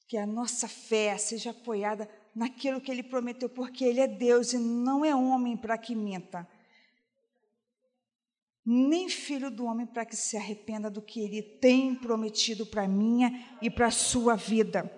que 0.07 0.15
a 0.17 0.25
nossa 0.25 0.67
fé 0.67 1.17
seja 1.17 1.51
apoiada 1.51 2.09
naquilo 2.33 2.79
que 2.79 2.89
ele 2.89 3.03
prometeu, 3.03 3.49
porque 3.49 3.83
ele 3.83 3.99
é 3.99 4.07
Deus 4.07 4.53
e 4.53 4.57
não 4.57 5.03
é 5.03 5.13
homem 5.13 5.57
para 5.57 5.77
que 5.77 5.93
minta. 5.93 6.47
Nem 8.65 9.09
filho 9.09 9.51
do 9.51 9.65
homem 9.65 9.85
para 9.85 10.05
que 10.05 10.15
se 10.15 10.37
arrependa 10.37 10.89
do 10.89 11.01
que 11.01 11.19
ele 11.19 11.41
tem 11.41 11.95
prometido 11.95 12.65
para 12.65 12.87
minha 12.87 13.57
e 13.61 13.69
para 13.69 13.87
a 13.87 13.91
sua 13.91 14.35
vida. 14.35 14.91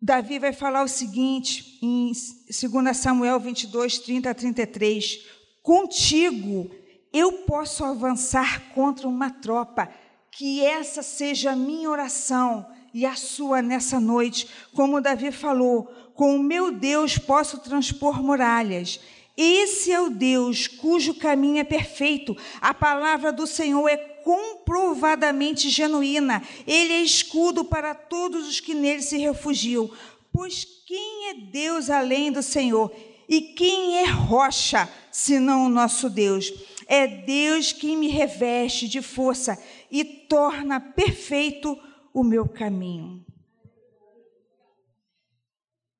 Davi 0.00 0.38
vai 0.38 0.52
falar 0.52 0.84
o 0.84 0.88
seguinte 0.88 1.78
em 1.82 2.12
2 2.12 2.96
Samuel 2.96 3.40
22, 3.40 3.98
30 3.98 4.30
a 4.30 4.34
33. 4.34 5.26
Contigo 5.62 6.70
eu 7.12 7.32
posso 7.44 7.84
avançar 7.84 8.72
contra 8.74 9.08
uma 9.08 9.30
tropa, 9.30 9.92
que 10.30 10.64
essa 10.64 11.02
seja 11.02 11.52
a 11.52 11.56
minha 11.56 11.90
oração 11.90 12.64
e 12.92 13.06
a 13.06 13.14
sua 13.14 13.62
nessa 13.62 14.00
noite. 14.00 14.48
Como 14.74 15.00
Davi 15.00 15.30
falou, 15.32 15.84
com 16.14 16.36
o 16.36 16.42
meu 16.42 16.70
Deus 16.72 17.16
posso 17.18 17.58
transpor 17.58 18.22
muralhas. 18.22 19.00
Esse 19.36 19.92
é 19.92 20.00
o 20.00 20.10
Deus 20.10 20.66
cujo 20.66 21.14
caminho 21.14 21.58
é 21.58 21.64
perfeito. 21.64 22.36
A 22.60 22.74
palavra 22.74 23.32
do 23.32 23.46
Senhor 23.46 23.86
é 23.88 23.96
comprovadamente 23.96 25.70
genuína. 25.70 26.42
Ele 26.66 26.92
é 26.92 27.02
escudo 27.02 27.64
para 27.64 27.94
todos 27.94 28.48
os 28.48 28.58
que 28.58 28.74
nele 28.74 29.00
se 29.00 29.16
refugiam. 29.16 29.88
Pois 30.32 30.66
quem 30.86 31.30
é 31.30 31.34
Deus 31.34 31.88
além 31.88 32.32
do 32.32 32.42
Senhor? 32.42 32.92
E 33.28 33.40
quem 33.40 33.98
é 33.98 34.06
rocha 34.06 34.88
senão 35.12 35.66
o 35.66 35.68
nosso 35.68 36.10
Deus? 36.10 36.52
É 36.88 37.06
Deus 37.06 37.72
quem 37.72 37.96
me 37.96 38.08
reveste 38.08 38.88
de 38.88 39.00
força 39.00 39.56
e 39.90 40.02
torna 40.02 40.80
perfeito 40.80 41.78
o 42.20 42.24
meu 42.24 42.48
caminho. 42.48 43.24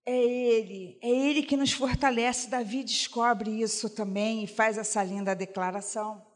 É 0.04 0.16
Ele, 0.16 0.98
é 1.00 1.08
Ele 1.08 1.42
que 1.42 1.56
nos 1.56 1.72
fortalece. 1.72 2.50
Davi 2.50 2.82
descobre 2.82 3.50
isso 3.50 3.88
também 3.88 4.42
e 4.42 4.46
faz 4.46 4.78
essa 4.78 5.02
linda 5.04 5.34
declaração. 5.34 6.26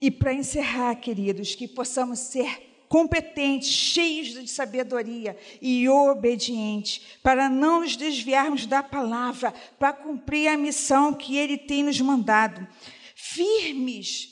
E 0.00 0.10
para 0.10 0.32
encerrar, 0.32 0.94
queridos, 0.94 1.54
que 1.54 1.66
possamos 1.66 2.20
ser 2.20 2.86
competentes, 2.88 3.68
cheios 3.68 4.28
de 4.28 4.48
sabedoria 4.48 5.36
e 5.60 5.86
obedientes, 5.88 7.18
para 7.22 7.50
não 7.50 7.80
nos 7.80 7.96
desviarmos 7.96 8.64
da 8.64 8.82
palavra, 8.82 9.52
para 9.78 9.92
cumprir 9.92 10.48
a 10.48 10.56
missão 10.56 11.12
que 11.12 11.36
Ele 11.36 11.58
tem 11.58 11.82
nos 11.82 12.00
mandado. 12.00 12.66
Firmes 13.14 14.28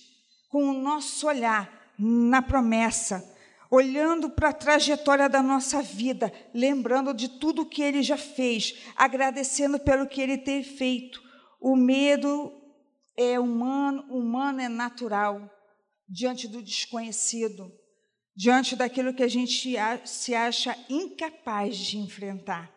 com 0.49 0.65
o 0.71 0.73
nosso 0.73 1.27
olhar 1.27 1.93
na 1.99 2.41
promessa 2.41 3.36
olhando 3.71 4.31
para 4.31 4.51
a 4.51 4.53
trajetória 4.53 5.29
da 5.29 5.43
nossa 5.43 5.83
vida, 5.83 6.33
lembrando 6.55 7.13
de 7.13 7.29
tudo 7.29 7.67
que 7.67 7.83
ele 7.83 8.03
já 8.03 8.17
fez, 8.17 8.75
agradecendo 8.97 9.79
pelo 9.79 10.07
que 10.07 10.21
ele 10.21 10.39
tem 10.39 10.63
feito. 10.63 11.23
O 11.61 11.77
medo 11.77 12.53
é 13.17 13.39
humano, 13.41 14.03
humano 14.11 14.61
é 14.61 14.69
natural 14.69 15.51
diante 16.09 16.47
do 16.47 16.63
desconhecido, 16.63 17.73
diante 18.37 18.77
daquilo 18.77 19.15
que 19.15 19.23
a 19.23 19.29
gente 19.29 19.75
se 20.05 20.35
acha 20.35 20.77
incapaz 20.89 21.77
de 21.77 21.99
enfrentar. 21.99 22.73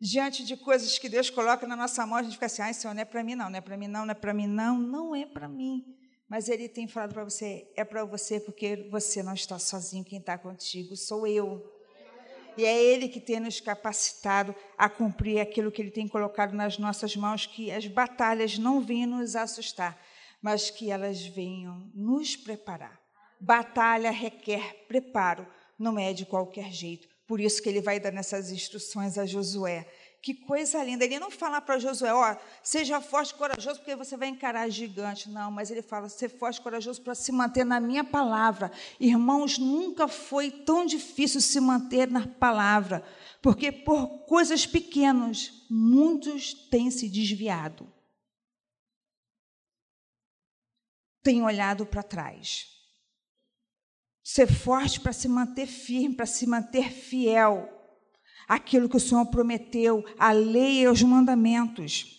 Diante 0.00 0.44
de 0.44 0.56
coisas 0.56 0.98
que 0.98 1.08
Deus 1.08 1.30
coloca 1.30 1.66
na 1.66 1.74
nossa 1.74 2.04
mão, 2.06 2.18
a 2.18 2.22
gente 2.22 2.34
fica 2.34 2.46
assim: 2.46 2.60
ai, 2.60 2.74
Senhor, 2.74 2.92
não 2.92 3.00
é 3.00 3.04
para 3.04 3.24
mim, 3.24 3.34
não, 3.34 3.48
não 3.48 3.56
é 3.56 3.62
para 3.62 3.76
mim, 3.78 3.88
não, 3.88 4.04
não 4.04 4.10
é 4.10 4.14
para 4.14 4.34
mim, 4.34 4.46
não, 4.46 4.78
não 4.78 5.14
é 5.14 5.24
para 5.24 5.48
mim. 5.48 5.95
Mas 6.28 6.48
ele 6.48 6.68
tem 6.68 6.88
falado 6.88 7.14
para 7.14 7.24
você: 7.24 7.70
é 7.76 7.84
para 7.84 8.04
você 8.04 8.40
porque 8.40 8.88
você 8.90 9.22
não 9.22 9.34
está 9.34 9.58
sozinho, 9.58 10.04
quem 10.04 10.18
está 10.18 10.36
contigo 10.36 10.96
sou 10.96 11.26
eu. 11.26 11.72
E 12.56 12.64
é 12.64 12.82
Ele 12.82 13.08
que 13.08 13.20
tem 13.20 13.38
nos 13.38 13.60
capacitado 13.60 14.54
a 14.78 14.88
cumprir 14.88 15.40
aquilo 15.40 15.70
que 15.70 15.82
Ele 15.82 15.90
tem 15.90 16.08
colocado 16.08 16.54
nas 16.54 16.78
nossas 16.78 17.14
mãos, 17.14 17.44
que 17.44 17.70
as 17.70 17.86
batalhas 17.86 18.58
não 18.58 18.80
venham 18.80 19.18
nos 19.18 19.36
assustar, 19.36 20.00
mas 20.40 20.70
que 20.70 20.90
elas 20.90 21.26
venham 21.26 21.90
nos 21.94 22.34
preparar. 22.34 22.98
Batalha 23.38 24.10
requer 24.10 24.86
preparo, 24.88 25.46
não 25.78 25.98
é 25.98 26.14
de 26.14 26.24
qualquer 26.24 26.72
jeito. 26.72 27.06
Por 27.26 27.40
isso 27.40 27.62
que 27.62 27.68
Ele 27.68 27.82
vai 27.82 28.00
dando 28.00 28.18
essas 28.18 28.50
instruções 28.50 29.18
a 29.18 29.26
Josué. 29.26 29.86
Que 30.26 30.34
coisa 30.34 30.82
linda. 30.82 31.04
Ele 31.04 31.20
não 31.20 31.30
fala 31.30 31.60
para 31.60 31.78
Josué, 31.78 32.12
ó, 32.12 32.32
oh, 32.32 32.36
seja 32.60 33.00
forte 33.00 33.30
e 33.30 33.34
corajoso, 33.34 33.78
porque 33.78 33.94
você 33.94 34.16
vai 34.16 34.26
encarar 34.26 34.68
gigante. 34.68 35.30
Não, 35.30 35.52
mas 35.52 35.70
ele 35.70 35.82
fala, 35.82 36.08
ser 36.08 36.28
forte 36.28 36.56
e 36.56 36.62
corajoso 36.62 37.00
para 37.00 37.14
se 37.14 37.30
manter 37.30 37.64
na 37.64 37.78
minha 37.78 38.02
palavra. 38.02 38.72
Irmãos, 38.98 39.56
nunca 39.56 40.08
foi 40.08 40.50
tão 40.50 40.84
difícil 40.84 41.40
se 41.40 41.60
manter 41.60 42.10
na 42.10 42.26
palavra, 42.26 43.04
porque 43.40 43.70
por 43.70 44.26
coisas 44.26 44.66
pequenas, 44.66 45.64
muitos 45.70 46.52
têm 46.52 46.90
se 46.90 47.08
desviado. 47.08 47.86
Têm 51.22 51.40
olhado 51.44 51.86
para 51.86 52.02
trás. 52.02 52.66
Ser 54.24 54.52
forte 54.52 54.98
para 54.98 55.12
se 55.12 55.28
manter 55.28 55.68
firme, 55.68 56.16
para 56.16 56.26
se 56.26 56.48
manter 56.48 56.90
fiel 56.90 57.75
aquilo 58.48 58.88
que 58.88 58.96
o 58.96 59.00
Senhor 59.00 59.26
prometeu, 59.26 60.04
a 60.18 60.32
lei 60.32 60.82
e 60.82 60.88
os 60.88 61.02
mandamentos. 61.02 62.16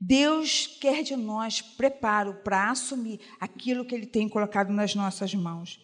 Deus 0.00 0.78
quer 0.80 1.02
de 1.02 1.16
nós 1.16 1.60
preparo 1.60 2.34
para 2.44 2.70
assumir 2.70 3.20
aquilo 3.40 3.84
que 3.84 3.94
Ele 3.94 4.06
tem 4.06 4.28
colocado 4.28 4.72
nas 4.72 4.94
nossas 4.94 5.34
mãos. 5.34 5.80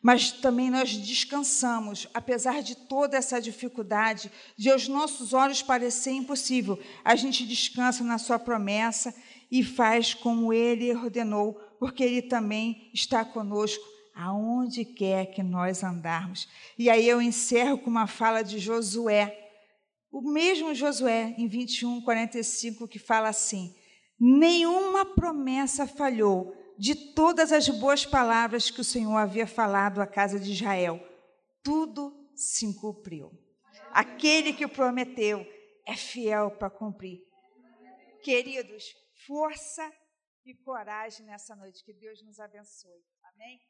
Mas 0.00 0.30
também 0.30 0.70
nós 0.70 0.92
descansamos, 0.96 2.06
apesar 2.14 2.62
de 2.62 2.76
toda 2.76 3.16
essa 3.16 3.40
dificuldade, 3.40 4.30
de 4.56 4.70
aos 4.70 4.86
nossos 4.86 5.34
olhos 5.34 5.60
parecer 5.60 6.12
impossível, 6.12 6.80
a 7.04 7.16
gente 7.16 7.44
descansa 7.44 8.04
na 8.04 8.16
Sua 8.16 8.38
promessa 8.38 9.14
e 9.50 9.62
faz 9.62 10.14
como 10.14 10.52
Ele 10.52 10.94
ordenou, 10.94 11.54
porque 11.78 12.04
Ele 12.04 12.22
também 12.22 12.90
está 12.94 13.24
conosco 13.24 13.97
aonde 14.18 14.84
quer 14.84 15.26
que 15.26 15.42
nós 15.44 15.84
andarmos. 15.84 16.48
E 16.76 16.90
aí 16.90 17.08
eu 17.08 17.22
encerro 17.22 17.78
com 17.78 17.88
uma 17.88 18.08
fala 18.08 18.42
de 18.42 18.58
Josué, 18.58 19.48
o 20.10 20.20
mesmo 20.20 20.74
Josué, 20.74 21.34
em 21.38 21.46
21, 21.46 22.02
45, 22.02 22.88
que 22.88 22.98
fala 22.98 23.28
assim: 23.28 23.74
Nenhuma 24.18 25.14
promessa 25.14 25.86
falhou 25.86 26.52
de 26.76 26.94
todas 27.14 27.52
as 27.52 27.68
boas 27.68 28.04
palavras 28.04 28.70
que 28.70 28.80
o 28.80 28.84
Senhor 28.84 29.16
havia 29.16 29.46
falado 29.46 30.00
à 30.00 30.06
casa 30.06 30.40
de 30.40 30.52
Israel. 30.52 31.00
Tudo 31.62 32.12
se 32.34 32.74
cumpriu. 32.80 33.30
Aquele 33.92 34.52
que 34.52 34.66
prometeu 34.66 35.46
é 35.86 35.94
fiel 35.94 36.50
para 36.52 36.70
cumprir. 36.70 37.20
Queridos, 38.22 38.84
força 39.26 39.90
e 40.44 40.54
coragem 40.54 41.26
nessa 41.26 41.54
noite. 41.54 41.84
Que 41.84 41.92
Deus 41.92 42.22
nos 42.22 42.40
abençoe. 42.40 43.02
Amém? 43.34 43.60